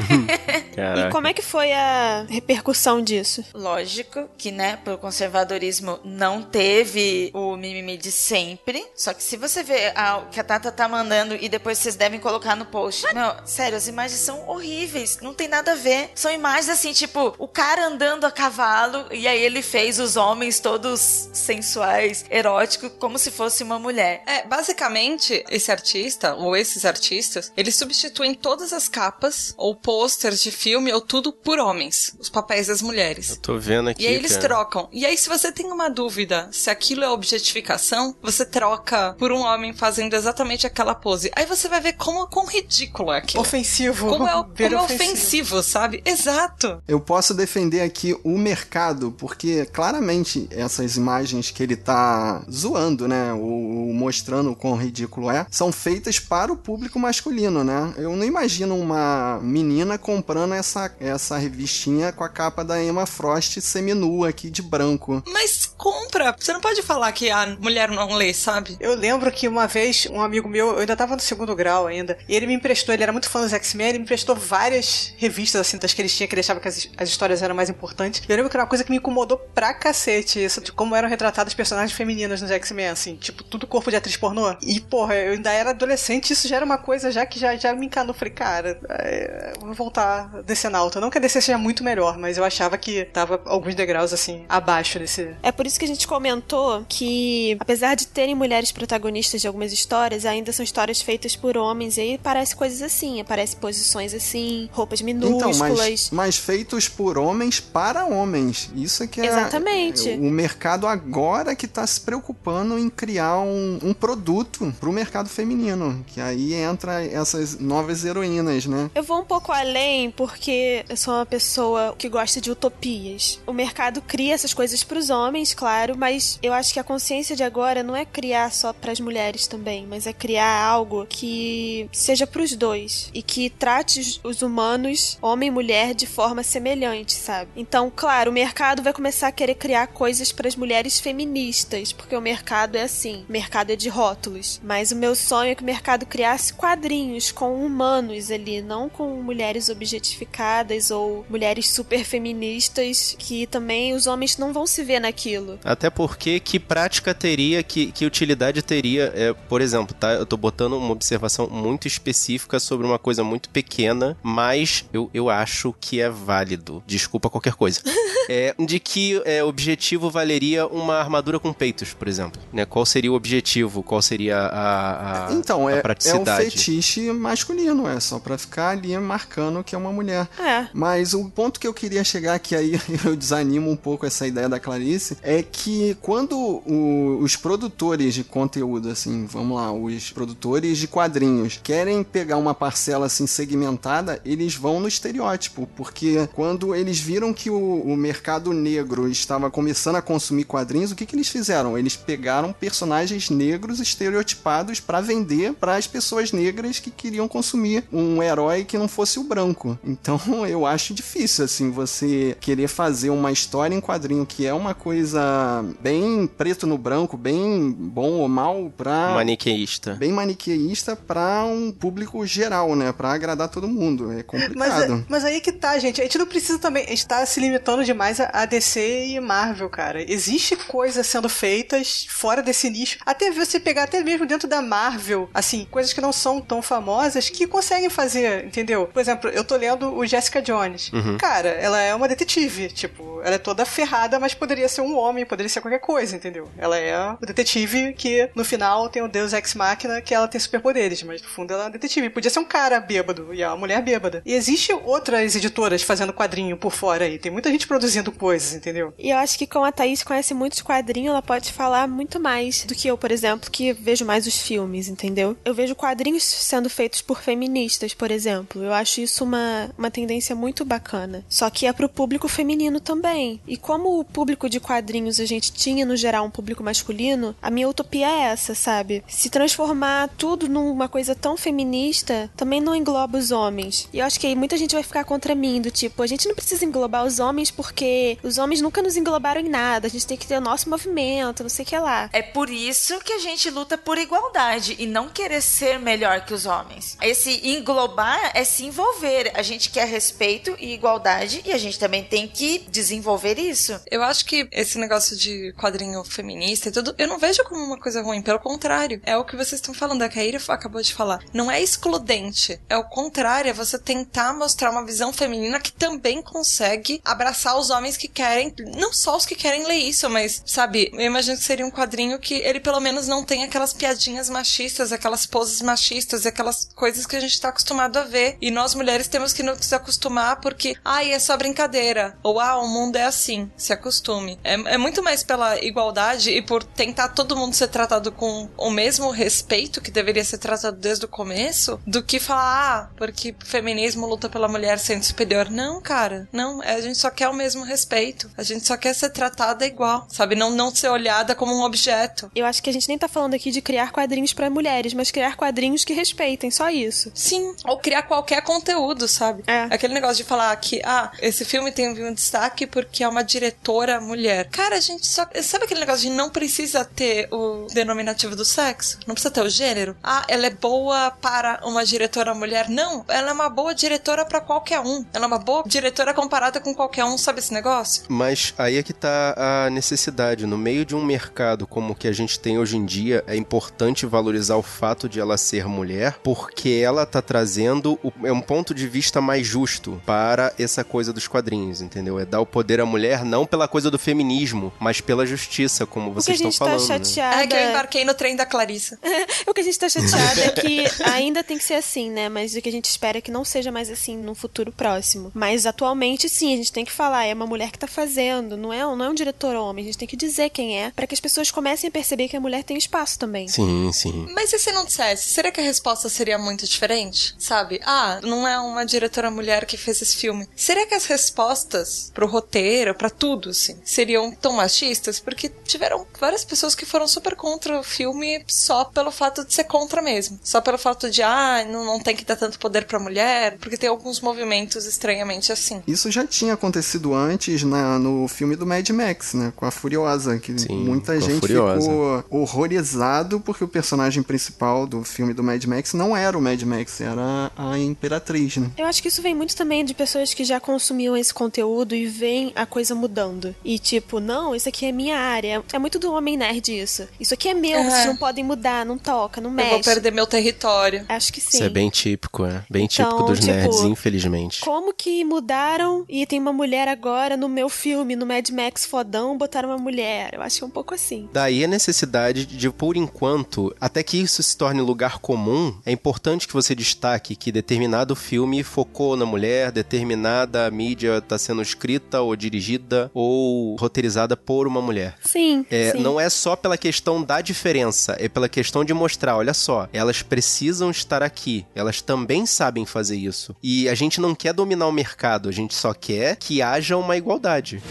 E 0.77 1.11
como 1.11 1.27
é 1.27 1.33
que 1.33 1.41
foi 1.43 1.73
a 1.73 2.27
repercussão 2.29 3.01
disso? 3.03 3.43
Lógico 3.55 4.29
que, 4.37 4.51
né, 4.51 4.77
pro 4.85 4.99
conservadorismo 4.99 5.99
não 6.05 6.43
teve 6.43 7.31
o 7.35 7.57
mimimi 7.57 7.97
de 7.97 8.13
sempre. 8.13 8.85
Só 8.95 9.15
que 9.15 9.23
se 9.23 9.37
você 9.37 9.63
vê 9.63 9.93
a- 9.95 10.19
o 10.19 10.27
que 10.27 10.39
a 10.39 10.45
Tata 10.45 10.71
tá 10.71 10.87
mandando 10.89 11.35
e 11.35 11.49
depois 11.49 11.79
vocês 11.79 11.97
devem 11.97 12.21
colocar 12.21 12.55
no 12.55 12.67
post. 12.77 13.07
Meu, 13.15 13.33
sério, 13.47 13.79
as 13.79 13.89
imagens 13.89 14.21
são 14.21 14.47
horríveis. 14.47 15.19
Não 15.23 15.33
tem 15.33 15.49
nada 15.49 15.73
a 15.73 15.75
ver. 15.75 16.11
São 16.15 16.31
imagens 16.31 16.69
assim, 16.69 16.93
tipo, 16.93 17.35
o 17.39 17.49
cara 17.49 17.87
andando 17.87 18.27
a 18.27 18.31
cavalo 18.31 19.07
e 19.11 19.27
aí 19.27 19.41
ele 19.41 19.63
fez 19.63 19.99
os 19.99 20.17
homens 20.17 20.61
todos 20.61 21.31
sensuais, 21.33 22.27
eróticos, 22.31 22.93
como 22.99 23.19
se 23.19 23.31
fosse 23.31 23.63
uma 23.63 23.79
mulher. 23.79 24.23
É, 24.27 24.47
basicamente, 24.47 25.43
esse 25.49 25.73
artista, 25.73 26.35
ou 26.35 26.55
esses 26.55 26.85
artistas, 26.85 27.51
eles 27.57 27.75
substituem 27.77 28.35
todas 28.35 28.75
as 28.75 28.91
capas, 28.91 29.55
ou 29.57 29.75
posters 29.75 30.43
de 30.43 30.51
filme, 30.51 30.93
ou 30.93 31.01
tudo 31.01 31.33
por 31.33 31.59
homens. 31.59 32.15
Os 32.19 32.29
papéis 32.29 32.67
das 32.67 32.83
mulheres. 32.83 33.39
Tô 33.41 33.59
vendo 33.59 33.89
aqui. 33.89 34.03
E 34.03 34.07
aí 34.07 34.15
eles 34.15 34.37
cara. 34.37 34.49
trocam. 34.49 34.89
E 34.93 35.07
aí, 35.07 35.17
se 35.17 35.31
você 35.31 35.51
tem 35.51 35.73
uma 35.73 35.89
dúvida 35.89 36.51
se 36.53 36.69
aquilo 36.69 37.05
é 37.05 37.09
objetificação, 37.09 38.15
você 38.21 38.45
troca 38.45 39.15
por 39.19 39.33
um 39.33 39.41
homem 39.41 39.73
fazendo 39.73 40.13
exatamente 40.13 40.67
aquela 40.67 40.95
pose. 40.95 41.33
Aí 41.35 41.47
você 41.47 41.69
vai 41.69 41.81
ver 41.81 41.95
como 41.95 42.27
quão 42.27 42.47
ridículo 42.67 43.11
aquilo. 43.11 43.41
Ofensivo. 43.41 44.09
Como 44.09 44.29
é, 44.29 44.33
como 44.33 44.75
é 44.75 44.83
ofensivo, 44.83 45.63
sabe? 45.63 46.03
Exato. 46.05 46.83
Eu 46.87 47.01
posso 47.01 47.33
defender 47.33 47.81
aqui 47.81 48.17
o 48.25 48.37
mercado, 48.37 49.15
porque 49.17 49.65
claramente 49.67 50.49
essas 50.51 50.97
imagens 50.97 51.51
que 51.51 51.63
ele 51.63 51.77
tá 51.77 52.43
zoando, 52.51 53.07
né, 53.07 53.33
ou, 53.33 53.41
ou 53.41 53.95
mostrando 53.95 54.51
o 54.51 54.57
quão 54.57 54.75
ridículo 54.75 55.31
é, 55.31 55.47
são 55.51 55.71
feitas 55.71 56.19
para 56.19 56.53
o 56.53 56.57
público 56.57 56.99
masculino, 56.99 57.63
né? 57.63 57.95
Eu 57.97 58.17
não 58.17 58.25
imagino 58.25 58.77
uma 58.77 59.39
menina 59.43 59.97
comprando 59.97 60.55
essa, 60.55 60.93
essa 60.99 61.37
revistinha 61.37 62.13
com 62.13 62.25
a 62.25 62.29
capa 62.29 62.65
da 62.65 62.83
Emma 62.83 63.07
Frost 63.07 63.61
seminua 63.61 64.29
aqui 64.29 64.51
de 64.51 64.63
branco. 64.63 65.23
Mas 65.27 65.67
compra. 65.77 66.35
Você 66.39 66.53
não 66.53 66.61
pode 66.61 66.83
falar 66.83 67.13
que 67.13 67.31
a 67.31 67.47
mulher 67.61 67.91
não 67.91 68.15
lê, 68.15 68.35
sabe? 68.35 68.77
Eu 68.81 68.95
lembro 68.95 69.31
que 69.31 69.47
uma 69.47 69.67
vez 69.67 70.07
um 70.11 70.21
amigo 70.21 70.49
meu, 70.49 70.71
eu 70.71 70.79
ainda 70.79 70.97
tava 70.97 71.15
no 71.15 71.23
segundo 71.23 71.55
grau 71.55 71.87
ainda, 71.87 72.19
e 72.29 72.35
ele 72.35 72.47
me 72.47 72.56
emprestou, 72.57 72.95
ele 72.95 73.03
era 73.03 73.13
muito 73.13 73.29
fã 73.29 73.41
dos 73.41 73.53
X-Men, 73.53 73.89
ele 73.89 73.99
me 73.99 74.05
emprestou 74.05 74.35
várias 74.35 75.15
revistas 75.17 75.61
assim 75.61 75.79
das 75.79 75.93
que 75.93 76.03
eles 76.03 76.15
tinham, 76.15 76.29
que 76.29 76.35
ele 76.35 76.41
achava 76.41 76.61
que 76.61 76.69
as, 76.69 76.89
as 76.97 77.09
histórias 77.09 77.43
eram 77.43 77.55
mais 77.55 77.69
importantes. 77.69 78.23
E 78.27 78.31
eu 78.31 78.37
lembro 78.37 78.51
que 78.51 78.57
era 78.57 78.65
uma 78.65 78.69
coisa 78.69 78.85
que 78.85 78.91
me 78.91 78.97
incomodou 78.97 79.39
pra 79.39 79.75
cacete, 79.75 80.43
isso 80.43 80.61
de 80.61 80.73
como 80.73 80.95
eram 80.95 81.09
retratadas 81.09 81.55
personagens 81.55 81.93
femininas 81.97 82.41
nos 82.41 82.51
X-Men, 82.51 82.89
assim, 82.89 83.17
tipo, 83.17 83.43
tudo 83.43 83.67
corpo 83.67 83.91
de 83.91 83.97
atriz 83.97 84.17
pornô. 84.17 84.55
E, 84.63 84.81
porra, 84.81 85.15
eu 85.15 85.33
ainda 85.33 85.51
era 85.53 85.71
adolescente, 85.71 86.33
isso 86.33 86.49
já 86.49 86.57
era 86.57 86.65
uma 86.65 86.79
coisa 86.79 87.11
já 87.11 87.27
que 87.27 87.39
já, 87.39 87.57
já 87.57 87.75
me 87.75 87.87
encanou. 87.87 88.15
Falei, 88.15 88.35
cara, 88.35 88.81
é, 88.89 89.53
vou 89.61 89.75
voltar 89.75 90.31
a 90.35 90.43
descer 90.43 90.71
na 90.71 90.79
alta. 90.79 91.01
Não 91.01 91.11
que 91.11 91.19
a 91.19 91.21
DC 91.21 91.41
seja 91.41 91.59
muito 91.59 91.83
melhor, 91.83 92.19
mas 92.19 92.39
eu 92.39 92.45
achava 92.45 92.77
que 92.79 93.05
tava 93.07 93.41
alguns 93.47 93.75
degraus, 93.75 94.13
assim, 94.13 94.45
abaixo 94.49 94.99
desse, 94.99 95.35
É 95.43 95.51
por 95.51 95.67
isso 95.67 95.79
que 95.79 95.85
a 95.85 95.89
gente 95.89 96.07
comentou 96.07 96.85
que, 96.89 97.57
apesar 97.59 97.95
de 97.95 98.07
terem 98.07 98.35
mulheres 98.35 98.71
protagonistas 98.73 99.41
de 99.41 99.47
algumas 99.47 99.73
histórias, 99.73 100.25
ainda 100.25 100.53
são 100.53 100.63
histórias 100.63 101.01
feitas 101.01 101.35
por 101.35 101.57
homens. 101.57 101.97
E 101.97 102.01
aí 102.01 102.19
parece 102.19 102.46
coisas 102.55 102.83
assim, 102.83 103.21
aparece 103.21 103.57
posições 103.57 104.15
assim, 104.15 104.69
roupas 104.73 105.01
Então, 105.01 105.07
minúsculas. 105.31 105.79
mas, 105.79 106.11
mas 106.11 106.37
feitos 106.37 106.89
por 106.89 107.19
homens 107.19 107.61
para 107.61 108.05
homens. 108.05 108.71
Isso 108.75 109.03
é 109.03 109.07
que 109.07 109.21
é 109.21 109.27
Exatamente. 109.27 110.11
é 110.11 110.17
o 110.17 110.31
mercado 110.31 110.87
agora 110.87 111.55
que 111.55 111.67
tá 111.67 111.87
se 111.87 112.01
preocupando 112.01 112.79
em 112.79 112.89
criar 112.89 113.39
um, 113.39 113.79
um 113.83 113.93
produto 113.95 114.73
pro 114.81 114.93
mercado 114.93 115.29
feminino. 115.29 116.05
Que 116.07 116.21
aí 116.21 116.55
entra 116.55 117.05
essas 117.05 117.59
novas 117.59 118.05
heroínas, 118.05 118.67
né? 118.67 118.91
Eu 118.95 119.03
vou 119.03 119.21
um 119.21 119.25
pouco 119.25 119.53
além 119.53 120.11
porque 120.11 120.85
eu 120.89 120.97
sou 120.97 121.15
uma 121.15 121.27
pessoa 121.27 121.95
que 121.99 122.09
gosta 122.09 122.41
de 122.41 122.51
utopias. 122.51 123.41
O 123.47 123.53
mercado 123.53 124.01
cria 124.03 124.35
essas 124.35 124.53
coisas 124.55 124.83
pros 124.83 125.11
homens, 125.11 125.55
claro, 125.55 125.97
mas 125.97 126.39
eu 126.43 126.53
acho 126.53 126.73
que 126.73 126.81
a 126.81 126.85
consciência 126.85 127.35
de 127.37 127.43
agora 127.43 127.83
não 127.83 127.95
é 127.97 128.05
criar 128.05 128.53
só 128.53 128.73
pras 128.73 129.01
mulheres 129.01 129.47
também, 129.47 129.87
mas 129.87 130.07
é 130.07 130.13
criar 130.13 130.63
algo 130.65 131.07
que 131.09 131.89
seja 131.93 132.27
pros 132.37 132.55
dois 132.55 133.11
e 133.15 133.23
que 133.23 133.49
trate 133.49 133.99
os- 133.99 134.21
os 134.23 134.43
humanos, 134.43 135.17
homem 135.23 135.49
e 135.49 135.51
mulher, 135.51 135.95
de 135.95 136.07
forma 136.07 136.43
semelhante, 136.43 137.15
sabe? 137.15 137.49
Então, 137.57 137.91
claro, 137.95 138.31
o 138.31 138.35
mercado 138.35 138.83
vai 138.83 138.93
começar 138.93 139.29
a 139.29 139.33
querer 139.33 139.55
criar 139.55 139.87
coisas 139.87 140.33
pras 140.33 140.55
mulheres 140.55 141.01
feministas, 141.01 141.93
porque 141.95 142.15
o 142.15 142.21
mercado 142.21 142.77
é 142.77 142.83
assim, 142.83 143.25
o 143.27 143.33
mercado 143.33 143.71
é 143.71 143.77
de 143.77 143.89
rótulos. 143.89 144.61
Mas 144.63 144.91
o 144.93 144.97
meu 144.97 145.15
sonho 145.15 145.53
é 145.53 145.55
que 145.55 145.63
o 145.63 145.65
mercado 145.67 146.05
criasse 146.05 146.53
quadrinhos 146.53 147.33
com 147.33 147.65
humanos 147.65 148.31
ali, 148.31 148.61
não 148.61 148.89
com 148.91 149.23
mulheres 149.23 149.71
objetificadas 149.71 150.91
ou 150.91 151.25
mulheres 151.31 151.71
super 151.71 152.05
feministas 152.05 153.17
que 153.19 153.47
também 153.47 153.95
os 153.95 154.07
homens 154.07 154.37
não 154.37 154.53
vão 154.53 154.67
se 154.67 154.83
ver 154.85 155.01
naquilo. 155.01 155.59
Até 155.65 155.89
porque 155.89 156.39
que 156.39 156.59
prática 156.61 157.15
teria, 157.15 157.63
que, 157.63 157.91
que 157.93 158.05
utilidade 158.05 158.61
teria, 158.63 159.11
é, 159.17 159.33
por 159.33 159.63
exemplo, 159.63 159.97
tá? 159.99 160.13
Eu 160.13 160.27
tô 160.27 160.37
botando 160.37 160.75
uma 160.75 160.93
observação 160.93 161.49
muito 161.49 161.87
específica 161.89 162.26
sobre 162.61 162.87
uma 162.87 162.99
coisa 162.99 163.23
muito 163.23 163.49
pequena, 163.51 164.17
mas 164.23 164.85
eu, 164.93 165.09
eu 165.15 165.31
acho 165.31 165.75
que 165.81 166.01
é 166.01 166.09
válido. 166.11 166.83
Desculpa 166.87 167.31
qualquer 167.31 167.55
coisa. 167.55 167.81
é, 168.29 168.55
de 168.59 168.81
que 168.81 169.21
é, 169.25 169.43
objetivo 169.45 170.11
valeria 170.11 170.67
uma 170.67 170.95
armadura 170.97 171.39
com 171.39 171.53
peitos, 171.53 171.93
por 171.95 172.09
exemplo. 172.09 172.41
Né? 172.53 172.65
Qual 172.65 172.85
seria 172.85 173.13
o 173.13 173.15
objetivo? 173.15 173.83
Qual 173.83 174.01
seria 174.03 174.39
a, 174.39 175.29
a, 175.29 175.33
Então, 175.33 175.67
a 175.69 175.73
é, 175.73 175.77
é 175.77 175.79
um 175.79 175.83
praticidade? 175.83 176.51
fetiche 176.51 177.13
masculino, 177.13 177.87
é 177.89 178.01
só 178.01 178.19
pra 178.19 178.37
ficar 178.39 178.71
ali 178.71 178.97
marcando 178.99 179.63
que 179.63 179.75
é 179.75 179.79
uma 179.79 179.93
mulher. 179.93 180.29
É. 180.39 180.67
Mas 180.73 181.15
o 181.15 181.29
ponto 181.31 181.61
que 181.61 181.67
eu 181.67 181.75
queria 181.75 182.03
chegar, 182.05 182.39
que 182.39 182.55
aí 182.55 182.81
eu 183.05 183.15
desanimo 183.17 183.71
um 183.71 183.77
pouco 183.77 184.07
essa 184.07 184.27
ideia 184.27 184.49
da 184.49 184.59
Clarice, 184.59 185.17
é 185.23 185.43
que 185.43 185.97
quando 186.01 186.37
o- 186.39 187.19
os 187.21 187.37
produtores 187.37 188.15
de 188.15 188.25
conteúdo, 188.25 188.89
assim, 188.89 189.27
vamos 189.27 189.57
lá, 189.57 189.73
os 189.73 190.11
produtores 190.11 190.79
de 190.79 190.87
quadrinhos 190.89 191.61
querem 191.63 192.03
pegar 192.17 192.39
uma 192.39 192.55
parcela 192.55 193.05
assim 193.05 193.27
segmentada, 193.27 194.23
eles 194.25 194.55
vão 194.55 194.81
no 194.81 194.89
estereótipo, 194.89 195.69
porque 195.77 196.27
quando 196.33 196.75
eles 196.75 196.99
viram 196.99 197.31
que 197.31 197.51
o, 197.51 197.83
o 197.83 197.95
mercado 197.95 198.55
negro 198.55 199.07
estava 199.07 199.51
começando 199.51 199.97
a 199.97 200.01
consumir 200.01 200.45
quadrinhos, 200.45 200.93
o 200.93 200.97
que, 200.97 201.05
que 201.05 201.15
eles 201.15 201.29
fizeram? 201.29 201.77
Eles 201.77 201.95
pegaram 201.95 202.55
personagens 202.55 203.29
negros 203.29 203.81
estereotipados 203.81 204.81
pra 204.81 205.03
vender 205.03 205.53
para 205.53 205.77
as 205.77 205.87
pessoas 205.87 206.33
negras 206.33 206.79
que 206.79 206.91
queriam 206.91 207.29
consumir 207.29 207.85
um 207.93 208.23
herói 208.23 208.65
que 208.65 208.79
não 208.79 208.89
fosse 208.89 209.19
o 209.19 209.25
branco. 209.25 209.79
Então 209.85 210.19
eu 210.49 210.65
acho 210.65 210.95
difícil 210.95 211.45
assim 211.45 211.71
você 211.71 212.35
querer 212.41 212.69
fazer 212.69 213.11
uma 213.11 213.31
história 213.31 213.75
em 213.75 213.81
quadrinho 213.81 214.25
que 214.25 214.47
é 214.47 214.55
uma 214.55 214.73
coisa 214.73 215.63
bem 215.83 216.27
preto 216.27 216.67
no 216.67 216.79
branco, 216.79 217.15
bem 217.19 217.71
bom 217.71 218.13
ou 218.13 218.29
mal 218.29 218.73
pra 218.75 219.13
Maniqueísta. 219.17 219.97
bem 219.97 220.13
maniqueísta 220.13 220.97
pra 220.97 221.45
um 221.45 221.71
público 221.71 222.06
geral, 222.27 222.75
né? 222.77 222.93
Pra 222.93 223.13
agradar 223.13 223.49
todo 223.49 223.67
mundo. 223.67 224.13
É 224.13 224.17
Mas, 224.17 224.25
complicado. 224.25 224.95
é- 224.95 225.05
mas 225.09 225.25
aí 225.25 225.41
que 225.41 225.53
tá, 225.53 225.79
gente. 225.79 226.01
A 226.01 226.05
gente 226.05 226.19
não 226.19 226.27
precisa 226.27 226.59
também 226.59 226.93
estar 226.93 227.25
se 227.27 227.41
limitando 227.41 227.85
demais 227.85 228.21
a, 228.21 228.31
a 228.33 228.45
DC 228.45 229.07
e 229.09 229.21
Marvel, 229.21 229.69
cara. 229.69 230.03
Existe 230.11 230.55
coisas 230.57 231.07
sendo 231.07 231.29
feitas 231.29 232.07
fora 232.09 232.43
desse 232.43 232.69
nicho. 232.71 232.99
Até 233.05 233.31
você 233.31 233.59
pegar 233.59 233.85
até 233.85 234.03
mesmo 234.03 234.27
dentro 234.27 234.49
da 234.49 234.63
Marvel, 234.63 235.29
assim, 235.35 235.67
coisas 235.71 235.93
que 235.93 236.01
não 236.01 236.13
são 236.13 236.41
tão 236.41 236.61
famosas 236.63 237.29
que 237.31 237.47
conseguem 237.47 237.91
fazer, 237.91 238.45
entendeu? 238.45 238.87
Por 238.87 239.01
exemplo, 239.01 239.31
eu 239.31 239.45
tô 239.45 239.57
lendo 239.57 239.95
o 239.95 240.07
Jessica 240.07 240.41
Jones. 240.43 240.91
Cara, 241.19 241.49
ela 241.49 241.81
é 241.81 241.95
uma 241.95 242.07
detetive, 242.09 242.69
tipo, 242.69 243.21
ela 243.25 243.37
é 243.37 243.39
toda 243.39 243.65
ferrada, 243.65 244.19
mas 244.21 244.35
poderia 244.35 244.69
ser 244.69 244.83
um 244.83 244.97
homem 244.97 245.07
homem, 245.07 245.25
poderia 245.25 245.49
ser 245.49 245.61
qualquer 245.61 245.79
coisa, 245.79 246.17
entendeu? 246.17 246.51
Ela 246.59 246.77
é 246.79 247.11
o 247.13 247.25
detetive 247.25 247.93
que 247.93 248.29
no 248.35 248.45
final 248.45 248.89
tem 248.89 249.03
o 249.03 249.09
Deus 249.09 249.33
Ex 249.33 249.55
Machina 249.55 250.01
que 250.01 250.13
ela 250.13 250.27
tem 250.27 250.41
superpoderes, 250.41 251.01
mas 251.05 251.23
no 251.23 251.29
fundo 251.29 251.53
ela 251.53 251.63
é 251.63 251.65
uma 251.67 251.71
detetive. 251.71 251.86
Podia 252.11 252.31
ser 252.31 252.39
um 252.39 252.45
cara 252.45 252.81
bêbado 252.81 253.33
e 253.33 253.45
uma 253.45 253.57
mulher 253.57 253.83
bêbada. 253.83 254.23
E 254.25 254.33
existe 254.33 254.73
outras 254.73 255.35
editoras 255.37 255.83
fazendo 255.83 256.13
quadrinho 256.13 256.57
por 256.57 256.73
fora 256.73 257.05
aí. 257.05 257.19
Tem 257.19 257.31
muita 257.31 257.51
gente 257.51 257.67
produzindo 257.67 258.13
coisas, 258.13 258.55
entendeu? 258.55 258.93
E 258.99 259.11
eu 259.11 259.19
acho 259.19 259.39
que 259.39 259.47
como 259.47 259.65
a 259.65 259.73
Thaís 259.73 260.03
conhece 260.03 260.35
muitos 260.35 260.63
quadrinhos, 260.63 261.11
ela 261.11 261.23
pode 261.23 261.53
falar 261.53 261.87
muito 261.89 262.21
mais 262.21 262.65
do 262.65 262.75
que 262.75 262.89
eu, 262.89 262.99
por 262.99 263.11
exemplo, 263.11 263.51
que 263.51 263.73
vejo 263.73 264.05
mais 264.05 264.27
os 264.27 264.41
filmes, 264.41 264.89
entendeu? 264.89 265.37
Eu 265.45 265.55
vejo 265.55 265.75
quadrinhos 265.75 266.23
sendo 266.23 266.69
feitos 266.69 267.01
por 267.01 267.23
feministas, 267.23 267.95
por 267.95 268.11
exemplo. 268.11 268.63
Eu 268.63 268.73
acho 268.73 269.01
isso 269.01 269.25
uma, 269.25 269.71
uma 269.77 269.91
tendência 269.91 270.35
muito 270.35 270.65
bacana. 270.65 271.25
Só 271.29 271.49
que 271.51 271.67
é 271.67 271.73
pro 271.73 271.89
público 271.89 272.29
feminino 272.29 272.81
também. 272.81 273.41
E 273.47 273.57
como 273.57 273.99
o 273.99 274.05
público 274.05 274.49
de 274.49 274.61
quadrinhos 274.61 275.21
a 275.21 275.25
gente 275.25 275.53
tinha, 275.53 275.85
no 275.85 275.97
geral, 275.97 276.25
um 276.25 276.31
público 276.31 276.63
masculino, 276.63 277.35
a 277.41 277.51
minha 277.51 277.69
utopia 277.69 278.09
é 278.09 278.21
essa, 278.33 278.55
sabe? 278.55 279.03
Se 279.07 279.31
transformar 279.31 280.09
tudo 280.17 280.49
numa 280.49 280.89
coisa 280.89 281.15
tão 281.15 281.37
feminista 281.77 282.31
também 282.37 282.61
não 282.61 282.75
engloba 282.75 283.19
os 283.19 283.31
homens. 283.31 283.89
E 283.93 283.99
eu 283.99 284.07
acho 284.07 284.19
que 284.19 284.27
aí 284.27 284.35
muita 284.35 284.57
gente 284.57 284.75
vai 284.75 284.83
ficar 284.83 285.05
contra 285.05 285.35
mim, 285.35 285.61
do 285.61 285.71
tipo, 285.71 286.03
a 286.03 286.07
gente 286.07 286.27
não 286.27 286.35
precisa 286.35 286.65
englobar 286.65 287.05
os 287.05 287.19
homens 287.19 287.51
porque 287.51 288.19
os 288.23 288.39
homens 288.39 288.61
nunca 288.61 288.83
nos 288.83 288.97
englobaram 288.97 289.41
em 289.41 289.49
nada, 289.49 289.87
a 289.87 289.91
gente 289.91 290.07
tem 290.07 290.17
que 290.17 290.27
ter 290.27 290.39
o 290.39 290.41
nosso 290.41 290.69
movimento, 290.71 291.43
não 291.43 291.51
sei 291.51 291.65
o 291.65 291.69
que 291.69 291.79
lá. 291.79 292.09
É 292.13 292.23
por 292.23 292.49
isso 292.49 292.99
que 293.01 293.13
a 293.13 293.19
gente 293.19 293.51
luta 293.51 293.77
por 293.77 293.99
igualdade 293.99 294.77
e 294.79 294.87
não 294.87 295.09
querer 295.09 295.43
ser 295.43 295.79
melhor 295.79 296.25
que 296.25 296.33
os 296.33 296.47
homens. 296.47 296.97
Esse 297.03 297.47
englobar 297.47 298.33
é 298.35 298.45
se 298.45 298.65
envolver. 298.65 299.33
A 299.35 299.43
gente 299.43 299.71
quer 299.71 299.87
respeito 299.87 300.57
e 300.59 300.73
igualdade 300.73 301.43
e 301.45 301.53
a 301.53 301.59
gente 301.59 301.79
também 301.79 302.05
tem 302.05 302.27
que 302.27 302.65
desenvolver 302.69 303.39
isso. 303.39 303.79
Eu 303.91 304.03
acho 304.03 304.25
que 304.25 304.49
esse 304.53 304.79
negócio 304.79 305.17
de 305.17 305.53
quadrinho 305.59 306.03
feminista 306.05 306.69
e 306.69 306.73
tudo, 306.73 306.95
eu 306.97 307.09
não 307.09 307.19
vejo 307.19 307.45
como 307.45 307.63
uma 307.63 307.79
coisa 307.79 308.03
ruim, 308.03 308.23
pelo 308.23 308.39
contrário. 308.39 309.01
É 309.05 309.17
o 309.17 309.25
que 309.25 309.37
vocês 309.37 309.55
estão 309.55 309.75
falando, 309.75 310.03
a 310.03 310.09
Kairi 310.09 310.39
acabou 310.49 310.83
de 310.83 310.95
falar. 310.95 311.23
Não 311.33 311.51
é 311.51 311.63
excludente, 311.67 312.61
é 312.69 312.77
o 312.77 312.85
contrário, 312.85 313.51
é 313.51 313.53
você 313.53 313.79
tentar 313.79 314.33
mostrar 314.33 314.71
uma 314.71 314.85
visão 314.85 315.13
feminina 315.13 315.61
que 315.61 315.73
também 315.73 316.23
consegue 316.23 317.01
abraçar 317.05 317.59
os 317.59 317.71
homens 317.71 317.97
que 317.97 318.09
querem, 318.09 318.55
não 318.77 318.93
só 318.93 319.17
os 319.17 319.27
que 319.27 319.35
querem 319.35 319.67
ler 319.67 319.77
isso, 319.77 320.09
mas, 320.09 320.43
sabe, 320.47 320.91
eu 320.93 321.01
imagino 321.01 321.37
que 321.37 321.45
seria 321.45 321.67
um 321.67 321.71
quadrinho 321.71 322.19
que 322.19 322.35
ele 322.35 322.61
pelo 322.61 322.81
menos 322.81 323.09
não 323.09 323.25
tem 323.25 323.45
aquelas 323.45 323.73
piadinhas 323.73 324.31
machistas, 324.31 324.93
aquelas 324.93 325.27
poses 325.27 325.61
machistas, 325.61 326.25
aquelas 326.25 326.69
coisas 326.75 327.07
que 327.07 327.17
a 327.17 327.21
gente 327.21 327.41
tá 327.41 327.49
acostumado 327.49 327.97
a 327.99 328.05
ver. 328.05 328.37
E 328.41 328.51
nós 328.51 328.75
mulheres 328.75 329.09
temos 329.09 329.33
que 329.33 329.43
nos 329.43 329.73
acostumar 329.73 330.41
porque, 330.41 330.77
ai, 330.85 331.13
é 331.13 331.19
só 331.19 331.37
brincadeira. 331.37 332.17
Ou, 332.23 332.41
ah, 332.41 332.59
o 332.59 332.69
mundo 332.69 332.97
é 332.97 333.05
assim. 333.05 333.51
Se 333.57 333.73
acostume. 333.73 334.39
É, 334.45 334.55
é 334.55 334.79
muito 334.79 335.03
mais 335.03 335.23
pela 335.23 335.59
igualdade 335.63 336.31
e 336.31 336.43
por 336.43 336.63
tentar 336.63 337.09
todo 337.09 337.37
mundo 337.37 337.55
ser 337.55 337.69
tratado 337.69 338.13
com 338.13 338.49
o 338.57 338.71
mesmo 338.71 339.11
respeito 339.11 339.81
que 339.81 339.91
deveria 339.91 340.25
ser 340.25 340.39
tratado 340.39 340.77
desde 340.77 341.05
o 341.05 341.09
começo, 341.09 341.56
do 341.87 342.03
que 342.03 342.19
falar, 342.19 342.47
ah, 342.47 342.89
porque 342.97 343.35
feminismo 343.45 344.07
luta 344.07 344.29
pela 344.29 344.49
mulher 344.49 344.79
sendo 344.79 345.03
superior. 345.03 345.51
Não, 345.51 345.81
cara. 345.81 346.29
Não. 346.33 346.61
A 346.63 346.81
gente 346.81 346.99
só 346.99 347.11
quer 347.11 347.29
o 347.29 347.35
mesmo 347.35 347.65
respeito. 347.65 348.31
A 348.37 348.43
gente 348.43 348.67
só 348.67 348.77
quer 348.77 348.95
ser 348.95 349.11
tratada 349.11 349.67
igual. 349.67 350.07
Sabe? 350.11 350.35
Não, 350.35 350.51
não 350.51 350.75
ser 350.75 350.89
olhada 350.89 351.35
como 351.35 351.55
um 351.55 351.63
objeto. 351.63 352.31
Eu 352.35 352.47
acho 352.47 352.63
que 352.63 352.71
a 352.71 352.73
gente 352.73 352.89
nem 352.89 352.99
tá 352.99 353.09
falando 353.09 353.35
aqui 353.35 353.51
de 353.51 353.61
criar 353.61 353.93
quadrinhos 353.93 354.33
para 354.33 354.51
mulheres, 354.51 354.95
mas 354.95 355.11
criar 355.11 355.37
quadrinhos 355.37 355.85
que 355.85 355.93
respeitem, 355.93 356.51
só 356.51 356.69
isso. 356.71 357.11
Sim. 357.15 357.55
Ou 357.65 357.79
criar 357.79 358.03
qualquer 358.03 358.43
conteúdo, 358.43 359.09
sabe? 359.09 359.43
É. 359.47 359.63
Aquele 359.71 359.95
negócio 359.95 360.17
de 360.17 360.25
falar 360.25 360.55
que, 360.57 360.81
ah, 360.85 361.11
esse 361.21 361.45
filme 361.45 361.73
tem 361.73 361.89
um 361.89 362.15
destaque 362.15 362.67
porque 362.67 363.03
é 363.05 363.09
uma 363.09 363.23
diretora 363.23 364.01
mulher. 364.01 364.49
Cara, 364.51 364.77
a 364.77 364.81
gente 364.81 365.07
só. 365.07 365.27
Sabe 365.43 365.65
aquele 365.65 365.81
negócio 365.81 366.09
de 366.09 366.11
não 366.11 366.31
precisa 366.31 366.85
ter 366.85 367.29
o 367.33 367.67
denominativo 367.73 368.35
do 368.35 368.45
sexo? 368.45 368.99
Não 369.07 369.15
precisa 369.15 369.33
ter 369.33 369.43
o 369.43 369.49
gênero? 369.49 369.97
Ah, 370.03 370.25
ela 370.29 370.47
é 370.47 370.51
boa 370.51 371.11
para 371.11 371.46
uma 371.65 371.85
diretora 371.85 372.35
mulher? 372.35 372.69
Não, 372.69 373.05
ela 373.09 373.31
é 373.31 373.33
uma 373.33 373.49
boa 373.49 373.75
diretora 373.75 374.25
para 374.25 374.41
qualquer 374.41 374.81
um. 374.81 375.05
Ela 375.13 375.25
é 375.25 375.29
uma 375.29 375.39
boa 375.39 375.63
diretora 375.67 376.13
comparada 376.13 376.61
com 376.61 376.75
qualquer 376.75 377.05
um, 377.05 377.17
sabe 377.17 377.39
esse 377.39 377.53
negócio? 377.53 378.05
Mas 378.09 378.55
aí 378.59 378.77
é 378.77 378.83
que 378.83 378.93
tá 378.93 379.35
a 379.37 379.71
necessidade. 379.71 380.47
No 380.47 380.59
meio 380.59 380.85
de 380.85 380.95
um 380.95 381.05
mercado 381.05 381.67
como 381.67 381.93
o 381.93 381.97
que 381.97 382.09
a 382.09 382.13
gente 382.13 382.39
tem 382.39 382.59
hoje 382.59 382.77
em 382.77 382.85
dia, 382.85 383.25
é 383.27 383.37
importante 383.37 384.07
valorizar 384.07 384.57
o 384.57 384.63
fato 384.63 385.09
de 385.09 385.21
ela 385.21 385.37
ser 385.37 385.67
mulher, 385.67 386.19
porque 386.23 386.81
ela 386.85 387.07
tá 387.07 387.23
trazendo 387.23 387.99
o, 388.03 388.13
é 388.27 388.33
um 388.33 388.41
ponto 388.41 388.75
de 388.75 388.87
vista 388.89 389.21
mais 389.21 389.47
justo 389.47 390.01
para 390.05 390.53
essa 390.59 390.85
coisa 390.85 391.13
dos 391.13 391.29
quadrinhos, 391.29 391.81
entendeu? 391.81 392.19
É 392.19 392.25
dar 392.25 392.41
o 392.41 392.47
poder 392.47 392.81
à 392.81 392.87
mulher 392.87 393.25
não 393.25 393.47
pela 393.47 393.69
coisa 393.69 393.91
do 393.91 393.99
feminismo, 393.99 394.73
mas 394.79 395.01
pela 395.01 395.27
justiça, 395.27 395.87
como 395.87 396.13
vocês 396.13 396.39
o 396.39 396.43
que 396.43 396.47
a 396.47 396.51
estão 396.51 396.69
gente 396.69 396.87
falando. 396.87 396.89
tá 396.89 396.99
né? 396.99 397.05
chateada. 397.05 397.43
É 397.43 397.47
que 397.47 397.55
eu 397.55 397.71
embarquei 397.71 398.05
no 398.05 398.15
trem 398.15 398.37
da 398.37 398.47
Clarissa. 398.47 398.99
o 399.47 399.55
que 399.55 399.61
a 399.61 399.65
gente 399.65 399.79
tá 399.79 399.89
chateada 399.89 400.41
é 400.41 400.51
que 400.51 400.85
ainda 401.05 401.36
tem 401.43 401.59
que 401.59 401.65
ser 401.65 401.75
assim, 401.75 402.11
né? 402.11 402.29
Mas 402.29 402.55
o 402.55 402.63
que 402.63 402.69
a 402.69 402.73
gente 402.73 402.87
espera 402.87 403.19
é 403.19 403.21
que 403.21 403.31
não 403.31 403.45
seja 403.45 403.73
mais 403.73 403.91
assim 403.91 404.17
no 404.17 404.35
futuro 404.35 404.73
próximo. 404.73 405.31
Mas 405.35 405.67
atualmente, 405.67 406.29
sim, 406.29 406.55
a 406.55 406.57
gente 406.57 406.73
tem 406.73 406.85
que 406.85 406.93
falar, 406.93 407.25
é 407.27 407.35
uma 407.35 407.47
mulher 407.47 407.71
que 407.71 407.79
tá 407.79 407.87
fazendo, 407.87 408.57
não 408.57 408.73
é, 408.73 408.81
não 408.81 409.05
é 409.05 409.09
um 409.09 409.15
diretor 409.15 409.55
homem, 409.55 409.85
a 409.85 409.87
gente 409.87 409.99
tem 409.99 410.09
que 410.09 410.17
dizer 410.17 410.51
quem 410.51 410.81
é, 410.81 410.91
para 410.91 411.07
que 411.07 411.15
as 411.15 411.21
pessoas 411.21 411.51
comecem 411.51 411.89
a 411.89 411.91
perceber 411.91 412.29
que 412.29 412.37
a 412.37 412.41
mulher 412.41 412.65
tem 412.65 412.77
espaço 412.77 413.19
também. 413.19 413.49
Sim, 413.49 413.91
sim. 413.93 414.27
Mas 414.35 414.53
e 414.53 414.59
se 414.59 414.73
não 414.73 414.85
dissesse? 414.85 415.29
Será 415.29 415.51
que 415.51 415.61
a 415.61 415.65
resposta 415.65 416.09
seria 416.09 416.39
muito 416.39 416.67
diferente? 416.67 417.35
Sabe? 417.39 417.81
Ah, 417.85 418.21
não 418.23 418.47
é 418.47 418.59
uma 418.59 418.85
diretora 418.85 419.31
mulher 419.31 419.67
que 419.67 419.77
fez 419.77 420.01
esse 420.03 420.17
filme. 420.17 420.49
Será 420.57 420.87
que 420.87 420.95
as 420.95 421.07
respostas 421.07 422.11
pro 422.15 422.27
roteiro, 422.27 422.95
pra 422.95 423.11
tudo, 423.11 423.51
assim, 423.51 423.79
seriam 423.85 424.33
tão 424.33 424.53
machistas? 424.53 425.21
Porque 425.21 425.49
tiveram 425.65 426.07
várias 426.19 426.45
pessoas 426.45 426.75
que 426.75 426.87
foram 426.87 427.07
super 427.07 427.37
contra 427.37 427.79
o 427.79 427.83
filme 427.83 428.45
só 428.49 428.85
pelo 428.85 429.11
fato 429.11 429.45
de 429.45 429.53
ser 429.53 429.65
contra 429.65 430.03
mesmo. 430.03 430.39
Só 430.43 430.61
pelo 430.61 430.79
fato 430.79 431.11
de, 431.11 431.23
ah, 431.27 431.65
não, 431.65 431.85
não 431.85 432.01
tem 432.01 432.15
que 432.15 432.25
dar 432.25 432.37
tanto 432.37 432.59
poder 432.59 432.85
pra 432.87 432.99
mulher, 432.99 433.57
porque 433.59 433.77
tem 433.77 433.89
alguns 433.89 434.21
movimentos 434.21 434.87
estranhamente 434.87 435.53
assim. 435.53 435.83
Isso 435.87 436.11
já 436.11 436.27
tinha 436.27 436.55
acontecido 436.55 437.15
antes 437.15 437.63
na, 437.63 437.99
no 437.99 438.27
filme 438.29 438.57
do 438.57 438.67
Mad 438.67 438.89
Max, 438.91 439.35
né? 439.35 439.53
Com 439.57 439.67
a 439.67 439.71
Furiosa, 439.71 440.39
que 440.39 440.59
Sim, 440.59 440.77
muita 440.85 441.21
gente 441.21 441.41
Furiosa. 441.41 441.81
ficou 441.81 442.25
horrorizado 442.43 443.41
porque 443.41 443.63
o 443.65 443.69
personagem 443.69 444.23
principal 444.23 444.87
do 444.87 445.05
filme 445.05 445.33
do 445.33 445.43
Mad 445.43 445.63
Max 445.65 445.93
não 445.95 446.17
era 446.17 446.37
o 446.37 446.41
Mad 446.43 446.63
Max, 446.63 447.01
era 447.01 447.51
a 447.57 447.79
Imperatriz, 447.79 448.57
né? 448.57 448.71
Eu 448.77 448.87
acho 448.87 449.03
que 449.03 449.09
isso 449.09 449.23
vem 449.23 449.35
muito 449.35 449.55
também 449.57 449.85
de 449.85 449.95
pessoas 449.95 450.33
que 450.35 450.45
já 450.45 450.59
consumiam 450.61 451.17
esse 451.17 451.33
conteúdo 451.33 451.95
e 451.95 452.07
veem 452.07 452.53
a 452.55 452.67
coisa 452.67 452.95
mudando. 452.95 453.55
E 453.65 453.79
tipo, 453.79 454.21
não, 454.21 454.55
isso 454.55 454.69
aqui 454.69 454.87
é 454.87 454.93
minha 454.93 455.19
área. 455.19 455.63
É 455.73 455.79
muito 455.79 455.99
do 455.99 456.13
homem 456.13 456.37
nerd 456.37 456.69
isso. 456.69 457.07
Isso 457.21 457.35
aqui 457.35 457.49
é 457.49 457.55
meu, 457.55 457.79
É. 457.79 457.85
vocês 457.91 458.07
não 458.07 458.17
podem 458.17 458.45
mudar, 458.45 458.85
não 458.85 458.99
toca, 458.99 459.41
não 459.41 459.51
Eu 459.51 459.55
mexe. 459.55 459.71
vou 459.71 459.81
perder 459.83 460.13
meu 460.13 460.27
território. 460.27 461.05
Acho 461.17 461.33
que 461.33 461.41
sim. 461.41 461.57
Isso 461.57 461.65
é 461.65 461.69
bem 461.69 461.89
típico, 461.89 462.45
é. 462.45 462.63
Bem 462.71 462.85
Então, 462.85 463.09
típico 463.09 463.23
dos 463.25 463.41
tipo, 463.41 463.53
nerds, 463.53 463.81
infelizmente. 463.81 464.61
Como 464.61 464.93
que 464.93 465.25
mudaram 465.25 466.05
e 466.09 466.27
tem 466.27 466.39
uma 466.39 466.53
mulher 466.53 466.89
agora 466.89 467.37
no 467.37 467.49
meu 467.49 467.69
filme, 467.69 468.15
no 468.15 468.27
Mad 468.27 468.49
Max 468.51 468.85
fodão, 468.85 469.37
botaram 469.37 469.71
uma 469.71 469.79
mulher? 469.79 470.31
Eu 470.35 470.43
é 470.43 470.65
um 470.65 470.71
pouco 470.71 470.95
assim. 470.95 471.29
Daí 471.33 471.65
a 471.65 471.69
necessidade 471.69 472.45
de, 472.47 472.71
por 472.71 472.97
enquanto, 472.97 473.75
até 473.81 474.03
que 474.03 474.17
isso 474.19 474.43
se 474.43 474.57
torne 474.57 474.81
lugar 474.81 475.19
comum, 475.19 475.77
é 475.85 475.93
importante 475.93 476.47
que 476.47 476.53
você 476.55 476.75
destaque 476.75 477.35
que 477.35 477.51
determinado 477.51 478.15
filme 478.15 478.63
focou 478.63 479.17
na 479.17 479.27
mulher, 479.27 479.73
determinada 479.73 480.71
mídia 480.71 481.19
está 481.19 481.39
sendo 481.39 481.63
escrita 481.63 482.21
ou 482.21 482.37
dirigida 482.37 483.11
ou 483.15 483.77
roteirizada 483.77 484.37
por 484.37 484.67
uma 484.67 484.81
mulher. 484.83 485.17
Sim, 485.25 485.65
É, 485.71 485.93
sim. 485.93 486.01
não 486.01 486.21
é 486.21 486.29
só 486.29 486.55
pela 486.57 486.77
questão 486.77 487.23
da 487.23 487.41
diferença, 487.41 488.17
é 488.19 488.29
pela 488.29 488.49
questão 488.49 488.85
de 488.85 488.93
mostrar, 488.95 489.37
olha 489.37 489.55
só, 489.55 489.89
elas 489.93 490.23
precisam 490.23 490.91
estar 490.97 491.23
aqui, 491.23 491.67
elas 491.75 492.01
também 492.01 492.47
sabem 492.47 492.85
fazer 492.85 493.17
isso. 493.17 493.55
E 493.63 493.89
a 493.89 493.95
gente 493.95 494.21
não 494.21 494.35
quer 494.35 494.53
dominar 494.53 494.87
o 494.87 494.93
mercado, 494.93 495.49
a 495.49 495.53
gente 495.53 495.75
só 495.75 495.93
quer 495.93 496.37
que 496.37 496.63
haja 496.63 496.97
uma 496.97 497.17
igualdade. 497.17 497.83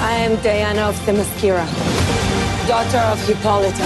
I 0.00 0.26
am 0.26 0.36
Diana 0.36 0.88
of 0.88 0.98
Themyscira, 1.04 1.64
daughter 2.66 3.00
of 3.12 3.30
Hippolyta. 3.30 3.84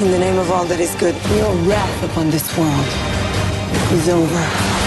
In 0.00 0.10
the 0.10 0.18
name 0.18 0.38
of 0.40 0.50
all 0.50 0.64
that 0.66 0.80
is 0.80 0.94
good, 0.94 1.14
your 1.36 1.52
wrath 1.68 2.04
upon 2.04 2.30
this 2.30 2.56
world 2.56 2.86
is 3.92 4.08
over. 4.08 4.79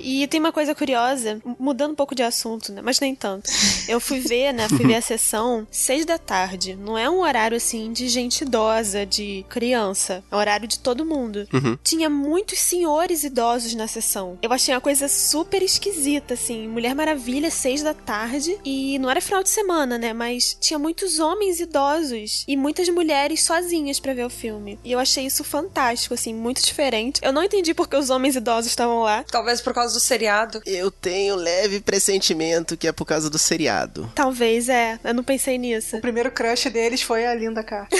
E 0.00 0.26
tem 0.26 0.40
uma 0.40 0.52
coisa 0.52 0.74
curiosa, 0.74 1.40
mudando 1.58 1.92
um 1.92 1.96
pouco 1.96 2.14
de 2.14 2.22
assunto, 2.22 2.72
né? 2.72 2.80
Mas 2.82 3.00
nem 3.00 3.14
tanto. 3.14 3.50
Eu 3.88 4.00
fui 4.00 4.20
ver, 4.20 4.52
né? 4.52 4.68
Fui 4.68 4.86
ver 4.86 4.96
a 4.96 5.02
sessão 5.02 5.66
seis 5.70 6.04
da 6.04 6.18
tarde. 6.18 6.74
Não 6.74 6.96
é 6.96 7.08
um 7.08 7.20
horário 7.20 7.56
assim 7.56 7.92
de 7.92 8.08
gente 8.08 8.42
idosa, 8.42 9.04
de 9.06 9.44
criança. 9.48 10.22
É 10.30 10.34
um 10.34 10.38
horário 10.38 10.66
de 10.66 10.78
todo 10.78 11.04
mundo. 11.04 11.48
Tinha 11.82 12.08
muitos 12.08 12.58
senhores 12.58 13.24
idosos 13.24 13.74
na 13.74 13.86
sessão. 13.86 14.38
Eu 14.42 14.52
achei 14.52 14.74
uma 14.74 14.80
coisa 14.80 15.08
super 15.08 15.62
esquisita, 15.62 16.34
assim. 16.34 16.68
Mulher 16.68 16.94
Maravilha, 16.94 17.50
seis 17.50 17.82
da 17.82 17.94
tarde. 17.94 18.58
E 18.64 18.98
não 18.98 19.10
era 19.10 19.20
final 19.20 19.42
de 19.42 19.48
semana, 19.50 19.98
né? 19.98 20.12
Mas 20.12 20.56
tinha 20.60 20.78
muitos 20.78 21.18
homens 21.18 21.60
idosos 21.60 22.44
e 22.46 22.56
muitas 22.56 22.88
mulheres 22.88 23.42
sozinhas 23.44 24.00
pra 24.00 24.14
ver 24.14 24.26
o 24.26 24.30
filme. 24.30 24.78
E 24.84 24.92
eu 24.92 24.98
achei 24.98 25.26
isso 25.26 25.44
fantástico, 25.44 26.14
assim, 26.14 26.34
muito 26.34 26.62
diferente. 26.62 27.20
Eu 27.22 27.32
não 27.32 27.44
entendi 27.44 27.74
porque 27.74 27.96
os 27.96 28.10
homens 28.10 28.36
idosos 28.36 28.70
estavam 28.70 29.00
lá. 29.02 29.24
Talvez 29.30 29.60
por 29.60 29.74
causa 29.74 29.94
do 29.94 29.99
seriado. 30.00 30.60
Eu 30.66 30.90
tenho 30.90 31.36
leve 31.36 31.80
pressentimento 31.80 32.76
que 32.76 32.88
é 32.88 32.92
por 32.92 33.04
causa 33.04 33.30
do 33.30 33.38
seriado. 33.38 34.10
Talvez, 34.14 34.68
é. 34.68 34.98
Eu 35.04 35.14
não 35.14 35.22
pensei 35.22 35.58
nisso. 35.58 35.96
O 35.96 36.00
primeiro 36.00 36.30
crush 36.30 36.68
deles 36.70 37.02
foi 37.02 37.26
a 37.26 37.34
Linda 37.34 37.62
Carr. 37.62 37.88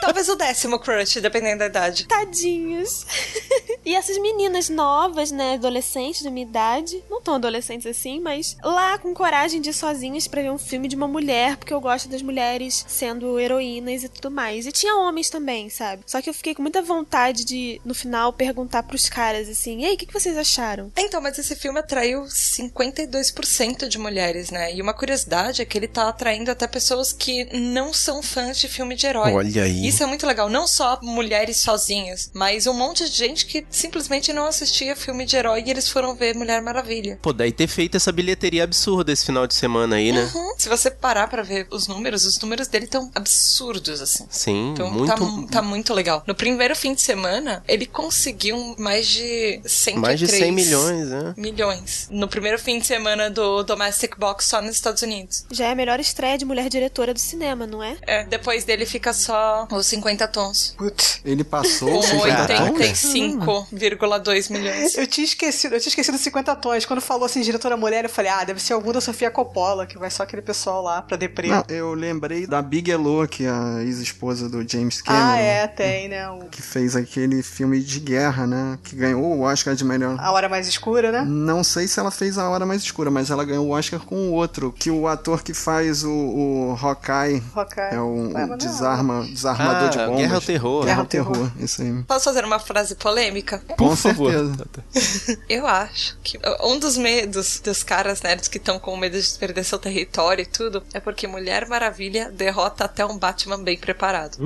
Talvez 0.00 0.28
o 0.28 0.36
décimo 0.36 0.78
crush, 0.78 1.20
dependendo 1.20 1.58
da 1.58 1.66
idade. 1.66 2.06
Tadinhos. 2.06 3.06
e 3.84 3.94
essas 3.94 4.18
meninas 4.18 4.68
novas, 4.68 5.30
né, 5.30 5.54
adolescentes 5.54 6.22
da 6.22 6.30
minha 6.30 6.46
idade, 6.46 7.02
não 7.10 7.20
tão 7.20 7.34
adolescentes 7.34 7.86
assim, 7.86 8.20
mas 8.20 8.56
lá 8.62 8.98
com 8.98 9.12
coragem 9.12 9.60
de 9.60 9.70
ir 9.70 9.74
sozinhas 9.74 10.28
pra 10.28 10.42
ver 10.42 10.50
um 10.50 10.58
filme 10.58 10.88
de 10.88 10.96
uma 10.96 11.08
mulher, 11.08 11.56
porque 11.56 11.74
eu 11.74 11.80
gosto 11.80 12.08
das 12.08 12.22
mulheres 12.22 12.84
sendo 12.88 13.38
heroínas 13.38 14.04
e 14.04 14.08
tudo 14.08 14.30
mais. 14.30 14.66
E 14.66 14.72
tinha 14.72 14.96
homens 14.96 15.30
também, 15.30 15.68
sabe? 15.68 16.02
Só 16.06 16.22
que 16.22 16.30
eu 16.30 16.34
fiquei 16.34 16.54
com 16.54 16.62
muita 16.62 16.80
vontade 16.82 17.44
de, 17.44 17.80
no 17.84 17.94
final, 17.94 18.32
perguntar 18.32 18.82
pros 18.84 19.08
caras 19.08 19.48
assim: 19.48 19.80
e 19.80 19.84
aí, 19.84 19.94
o 19.94 19.96
que, 19.98 20.06
que 20.06 20.12
vocês 20.12 20.36
acharam? 20.36 20.92
Então, 20.96 21.20
mas 21.20 21.38
esse 21.38 21.56
filme 21.56 21.80
atraiu 21.80 22.22
52% 22.24 23.88
de 23.88 23.98
mulheres, 23.98 24.50
né? 24.50 24.74
E 24.74 24.80
uma 24.80 24.94
curiosidade 24.94 25.62
é 25.62 25.64
que 25.64 25.76
ele 25.76 25.88
tá 25.88 26.08
atraindo 26.08 26.50
até 26.50 26.66
pessoas 26.66 27.12
que 27.12 27.44
não 27.56 27.92
são 27.92 28.22
fãs 28.22 28.58
de 28.58 28.68
filme 28.68 28.94
de 28.94 29.06
herói. 29.06 29.32
Olha 29.32 29.64
aí. 29.64 29.87
Isso 29.88 30.02
é 30.02 30.06
muito 30.06 30.26
legal. 30.26 30.48
Não 30.48 30.66
só 30.66 30.98
mulheres 31.02 31.58
sozinhas, 31.58 32.30
mas 32.34 32.66
um 32.66 32.72
monte 32.74 33.08
de 33.08 33.16
gente 33.16 33.46
que 33.46 33.64
simplesmente 33.70 34.32
não 34.32 34.46
assistia 34.46 34.94
filme 34.96 35.24
de 35.24 35.36
herói 35.36 35.62
e 35.66 35.70
eles 35.70 35.88
foram 35.88 36.14
ver 36.14 36.34
Mulher 36.34 36.60
Maravilha. 36.62 37.18
Pô, 37.22 37.32
daí 37.32 37.52
ter 37.52 37.66
feito 37.66 37.96
essa 37.96 38.12
bilheteria 38.12 38.64
absurda 38.64 39.12
esse 39.12 39.24
final 39.24 39.46
de 39.46 39.54
semana 39.54 39.96
aí, 39.96 40.12
né? 40.12 40.30
Uhum. 40.34 40.54
Se 40.58 40.68
você 40.68 40.90
parar 40.90 41.28
pra 41.28 41.42
ver 41.42 41.66
os 41.70 41.86
números, 41.86 42.24
os 42.24 42.38
números 42.40 42.68
dele 42.68 42.84
estão 42.84 43.10
absurdos, 43.14 44.00
assim. 44.00 44.26
Sim, 44.30 44.72
Então 44.72 44.90
muito. 44.90 45.46
tá, 45.46 45.52
tá 45.52 45.62
muito 45.62 45.94
legal. 45.94 46.22
No 46.26 46.34
primeiro 46.34 46.74
fim 46.76 46.94
de 46.94 47.00
semana, 47.02 47.62
ele 47.66 47.86
conseguiu 47.86 48.74
mais 48.78 49.06
de 49.06 49.60
103 49.64 49.96
Mais 49.98 50.18
de 50.18 50.26
100 50.28 50.52
milhões, 50.52 51.08
né? 51.08 51.34
milhões. 51.36 52.08
No 52.10 52.28
primeiro 52.28 52.58
fim 52.58 52.78
de 52.78 52.86
semana 52.86 53.30
do 53.30 53.62
Domestic 53.62 54.16
Box 54.18 54.46
só 54.46 54.60
nos 54.60 54.74
Estados 54.74 55.02
Unidos. 55.02 55.44
Já 55.50 55.66
é 55.66 55.72
a 55.72 55.74
melhor 55.74 56.00
estreia 56.00 56.36
de 56.36 56.44
mulher 56.44 56.68
diretora 56.68 57.14
do 57.14 57.20
cinema, 57.20 57.66
não 57.66 57.82
é? 57.82 57.96
É, 58.02 58.24
depois 58.24 58.64
dele 58.64 58.84
fica 58.86 59.12
só 59.12 59.66
os 59.78 59.86
50 59.86 60.26
tons. 60.28 60.74
Putz. 60.76 61.20
Ele 61.24 61.44
passou 61.44 61.90
Com 61.90 61.98
os 61.98 62.06
50 62.06 62.46
tons? 62.46 62.70
85,2 62.78 64.50
milhões. 64.50 64.96
Eu 64.96 65.06
tinha 65.06 65.24
esquecido, 65.24 65.74
eu 65.74 65.80
tinha 65.80 65.90
esquecido 65.90 66.18
50 66.18 66.56
tons. 66.56 66.86
Quando 66.86 67.00
falou 67.00 67.24
assim, 67.26 67.40
diretora 67.40 67.76
mulher, 67.76 68.04
eu 68.04 68.10
falei, 68.10 68.30
ah, 68.30 68.44
deve 68.44 68.60
ser 68.60 68.72
algum 68.72 68.92
da 68.92 69.00
Sofia 69.00 69.30
Coppola, 69.30 69.86
que 69.86 69.98
vai 69.98 70.10
só 70.10 70.22
aquele 70.22 70.42
pessoal 70.42 70.82
lá 70.82 71.02
pra 71.02 71.16
deprê. 71.16 71.48
Não, 71.48 71.64
eu 71.68 71.94
lembrei 71.94 72.46
da 72.46 72.60
Bigelow, 72.62 73.26
que 73.28 73.44
é 73.44 73.50
a 73.50 73.82
ex-esposa 73.82 74.48
do 74.48 74.66
James 74.68 75.00
Cameron. 75.02 75.24
ah, 75.26 75.36
é, 75.38 75.66
tem, 75.66 76.08
né? 76.08 76.28
O- 76.30 76.46
Que 76.46 76.62
fez 76.62 76.96
aquele 76.96 77.42
filme 77.42 77.80
de 77.80 78.00
guerra, 78.00 78.46
né? 78.46 78.78
Que 78.82 78.96
ganhou 78.96 79.22
o 79.24 79.40
Oscar 79.42 79.74
de 79.74 79.84
melhor. 79.84 80.16
A 80.18 80.32
Hora 80.32 80.48
Mais 80.48 80.66
Escura, 80.68 81.10
né? 81.12 81.24
Não 81.26 81.62
sei 81.64 81.86
se 81.88 81.98
ela 82.00 82.10
fez 82.10 82.38
A 82.38 82.48
Hora 82.48 82.64
Mais 82.66 82.82
Escura, 82.82 83.10
mas 83.10 83.30
ela 83.30 83.44
ganhou 83.44 83.66
o 83.66 83.70
Oscar 83.70 84.00
com 84.00 84.16
o 84.28 84.32
outro. 84.32 84.72
Que 84.78 84.90
o 84.90 85.06
ator 85.08 85.42
que 85.42 85.52
faz 85.54 86.04
o, 86.04 86.10
o 86.10 86.78
Hawkeye 86.80 87.42
Hawkeye. 87.54 87.88
é 87.92 88.00
o, 88.00 88.28
o 88.28 88.32
mas 88.32 88.48
não. 88.48 88.56
desarma, 88.56 89.26
desarmador 89.74 89.86
Ah, 89.86 89.88
de 89.90 89.98
bombas. 89.98 90.16
Guerra 90.20 90.34
ao 90.34 90.40
Terror. 90.40 90.84
Guerra 90.84 91.00
ao 91.00 91.06
Terror, 91.06 91.50
isso 91.60 91.82
aí. 91.82 92.02
Posso 92.06 92.24
fazer 92.24 92.44
uma 92.44 92.58
frase 92.58 92.94
polêmica? 92.94 93.62
Com 93.76 93.94
favor. 93.96 94.32
Eu 95.48 95.66
acho 95.66 96.16
que 96.22 96.38
um 96.62 96.78
dos 96.78 96.96
medos 96.96 97.60
dos 97.60 97.82
caras 97.82 98.22
nerds 98.22 98.48
que 98.48 98.58
estão 98.58 98.78
com 98.78 98.96
medo 98.96 99.20
de 99.20 99.28
perder 99.38 99.64
seu 99.64 99.78
território 99.78 100.42
e 100.42 100.46
tudo 100.46 100.82
é 100.92 101.00
porque 101.00 101.26
Mulher 101.26 101.66
Maravilha 101.68 102.30
derrota 102.30 102.84
até 102.84 103.04
um 103.04 103.16
Batman 103.18 103.62
bem 103.62 103.76
preparado. 103.78 104.38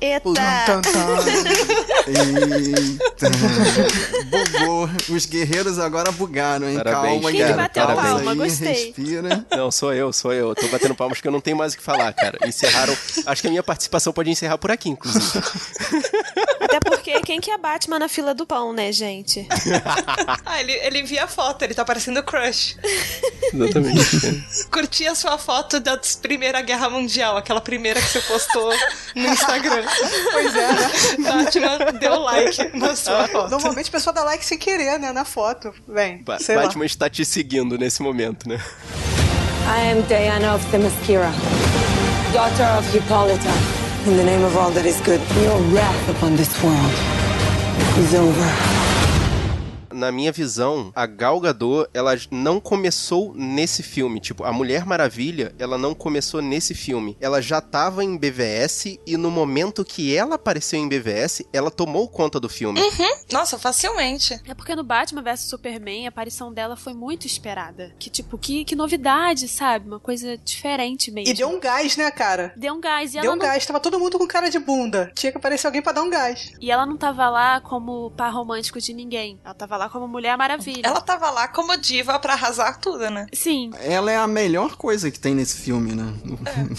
Eita! 0.00 0.32
Tan, 0.66 0.80
tan. 0.82 1.16
Eita. 2.06 3.30
Bugou. 4.30 4.88
Os 5.08 5.26
guerreiros 5.26 5.78
agora 5.78 6.10
bugaram, 6.12 6.68
hein? 6.68 6.76
Parabéns, 6.76 7.12
calma, 7.22 7.30
Quem 7.30 7.40
cara. 7.40 7.56
bateu 7.56 7.86
calma 7.86 8.02
palma? 8.02 8.30
aí, 8.32 8.36
Gostei. 8.38 8.68
respira. 8.86 9.46
Não, 9.50 9.70
sou 9.70 9.92
eu, 9.94 10.12
sou 10.12 10.32
eu. 10.32 10.54
Tô 10.54 10.66
batendo 10.68 10.94
palmas 10.94 11.20
que 11.20 11.28
eu 11.28 11.32
não 11.32 11.40
tenho 11.40 11.56
mais 11.56 11.74
o 11.74 11.76
que 11.76 11.82
falar, 11.82 12.12
cara. 12.12 12.38
Encerraram. 12.46 12.96
Acho 13.26 13.40
que 13.42 13.46
a 13.48 13.50
minha 13.50 13.62
participação 13.62 13.85
pode 14.12 14.30
encerrar 14.30 14.58
por 14.58 14.70
aqui, 14.70 14.88
inclusive. 14.88 15.42
Até 16.60 16.80
porque 16.80 17.20
quem 17.20 17.40
que 17.40 17.50
é 17.50 17.58
Batman 17.58 17.98
na 17.98 18.08
fila 18.08 18.34
do 18.34 18.46
pão, 18.46 18.72
né, 18.72 18.90
gente? 18.92 19.46
ah, 20.44 20.60
ele, 20.60 20.72
ele 20.72 21.00
envia 21.00 21.24
a 21.24 21.26
foto, 21.28 21.62
ele 21.62 21.74
tá 21.74 21.84
parecendo 21.84 22.22
crush. 22.22 22.76
Exatamente. 23.52 24.44
Curti 24.70 25.06
a 25.06 25.14
sua 25.14 25.38
foto 25.38 25.78
da 25.80 25.98
Primeira 26.20 26.60
Guerra 26.62 26.90
Mundial, 26.90 27.36
aquela 27.36 27.60
primeira 27.60 28.00
que 28.00 28.08
você 28.08 28.20
postou 28.22 28.72
no 29.14 29.26
Instagram. 29.28 29.84
Pois 30.32 30.56
é, 30.56 30.72
né? 30.72 30.90
Batman 31.18 31.78
deu 31.98 32.20
like 32.20 32.76
na 32.76 32.96
sua 32.96 33.28
foto. 33.28 33.50
Normalmente 33.50 33.88
a 33.88 33.92
pessoa 33.92 34.12
dá 34.12 34.24
like 34.24 34.44
sem 34.44 34.58
querer, 34.58 34.98
né? 34.98 35.12
Na 35.12 35.24
foto. 35.24 35.72
Vem, 35.86 36.22
Ba- 36.22 36.38
sei 36.38 36.56
lá. 36.56 36.62
Batman 36.62 36.84
está 36.84 37.08
te 37.08 37.24
seguindo 37.24 37.78
nesse 37.78 38.02
momento, 38.02 38.48
né? 38.48 38.60
I 39.68 39.92
am 39.92 40.02
Diana 40.02 40.54
of 40.54 40.64
Themyscira, 40.70 41.30
daughter 42.36 42.64
of 42.64 42.86
Hippolyta. 42.92 43.50
In 44.06 44.18
the 44.18 44.22
name 44.22 44.44
of 44.44 44.58
all 44.58 44.70
that 44.72 44.84
is 44.84 45.00
good, 45.00 45.22
your 45.40 45.58
wrath 45.72 46.08
upon 46.10 46.36
this 46.36 46.52
world 46.62 46.92
is 47.96 48.14
over. 48.14 48.75
Na 49.96 50.12
minha 50.12 50.30
visão, 50.30 50.92
a 50.94 51.06
Gal 51.06 51.40
Gadot, 51.40 51.88
ela 51.94 52.14
não 52.30 52.60
começou 52.60 53.32
nesse 53.34 53.82
filme. 53.82 54.20
Tipo, 54.20 54.44
a 54.44 54.52
Mulher 54.52 54.84
Maravilha, 54.84 55.54
ela 55.58 55.78
não 55.78 55.94
começou 55.94 56.42
nesse 56.42 56.74
filme. 56.74 57.16
Ela 57.18 57.40
já 57.40 57.62
tava 57.62 58.04
em 58.04 58.14
BVS 58.18 58.98
e 59.06 59.16
no 59.16 59.30
momento 59.30 59.86
que 59.86 60.14
ela 60.14 60.34
apareceu 60.34 60.78
em 60.78 60.86
BVS, 60.86 61.44
ela 61.50 61.70
tomou 61.70 62.06
conta 62.08 62.38
do 62.38 62.48
filme. 62.48 62.78
Nossa, 63.32 63.58
facilmente. 63.58 64.38
É 64.46 64.52
porque 64.52 64.76
no 64.76 64.84
Batman 64.84 65.22
vs 65.22 65.40
Superman 65.40 66.04
a 66.04 66.10
aparição 66.10 66.52
dela 66.52 66.76
foi 66.76 66.92
muito 66.92 67.26
esperada. 67.26 67.94
Que 67.98 68.10
tipo, 68.10 68.36
que, 68.36 68.66
que 68.66 68.76
novidade, 68.76 69.48
sabe? 69.48 69.86
Uma 69.86 69.98
coisa 69.98 70.36
diferente 70.36 71.10
mesmo. 71.10 71.32
E 71.32 71.34
deu 71.34 71.48
um 71.48 71.58
gás, 71.58 71.96
né, 71.96 72.10
cara? 72.10 72.52
Deu 72.54 72.74
um 72.74 72.80
gás. 72.80 73.14
E 73.14 73.14
Deu 73.14 73.24
ela, 73.24 73.32
um 73.34 73.38
não, 73.38 73.46
gás. 73.46 73.64
Tava 73.64 73.80
todo 73.80 73.98
mundo 73.98 74.18
com 74.18 74.26
cara 74.26 74.50
de 74.50 74.58
bunda. 74.58 75.10
Tinha 75.14 75.32
que 75.32 75.38
aparecer 75.38 75.66
alguém 75.66 75.80
pra 75.80 75.92
dar 75.92 76.02
um 76.02 76.10
gás. 76.10 76.52
e 76.60 76.70
ela 76.70 76.84
não 76.84 76.98
tava 76.98 77.30
lá 77.30 77.60
como 77.62 78.10
par 78.10 78.30
romântico 78.30 78.78
de 78.78 78.92
ninguém. 78.92 79.40
Ela 79.42 79.54
tava 79.54 79.76
lá 79.76 79.85
como 79.88 80.08
Mulher 80.08 80.36
Maravilha. 80.36 80.82
Ela 80.84 81.00
tava 81.00 81.30
lá 81.30 81.48
como 81.48 81.76
diva 81.76 82.18
pra 82.18 82.34
arrasar 82.34 82.78
tudo, 82.80 83.10
né? 83.10 83.26
Sim. 83.32 83.70
Ela 83.80 84.10
é 84.12 84.16
a 84.16 84.26
melhor 84.26 84.76
coisa 84.76 85.10
que 85.10 85.18
tem 85.18 85.34
nesse 85.34 85.58
filme, 85.58 85.94
né? 85.94 86.14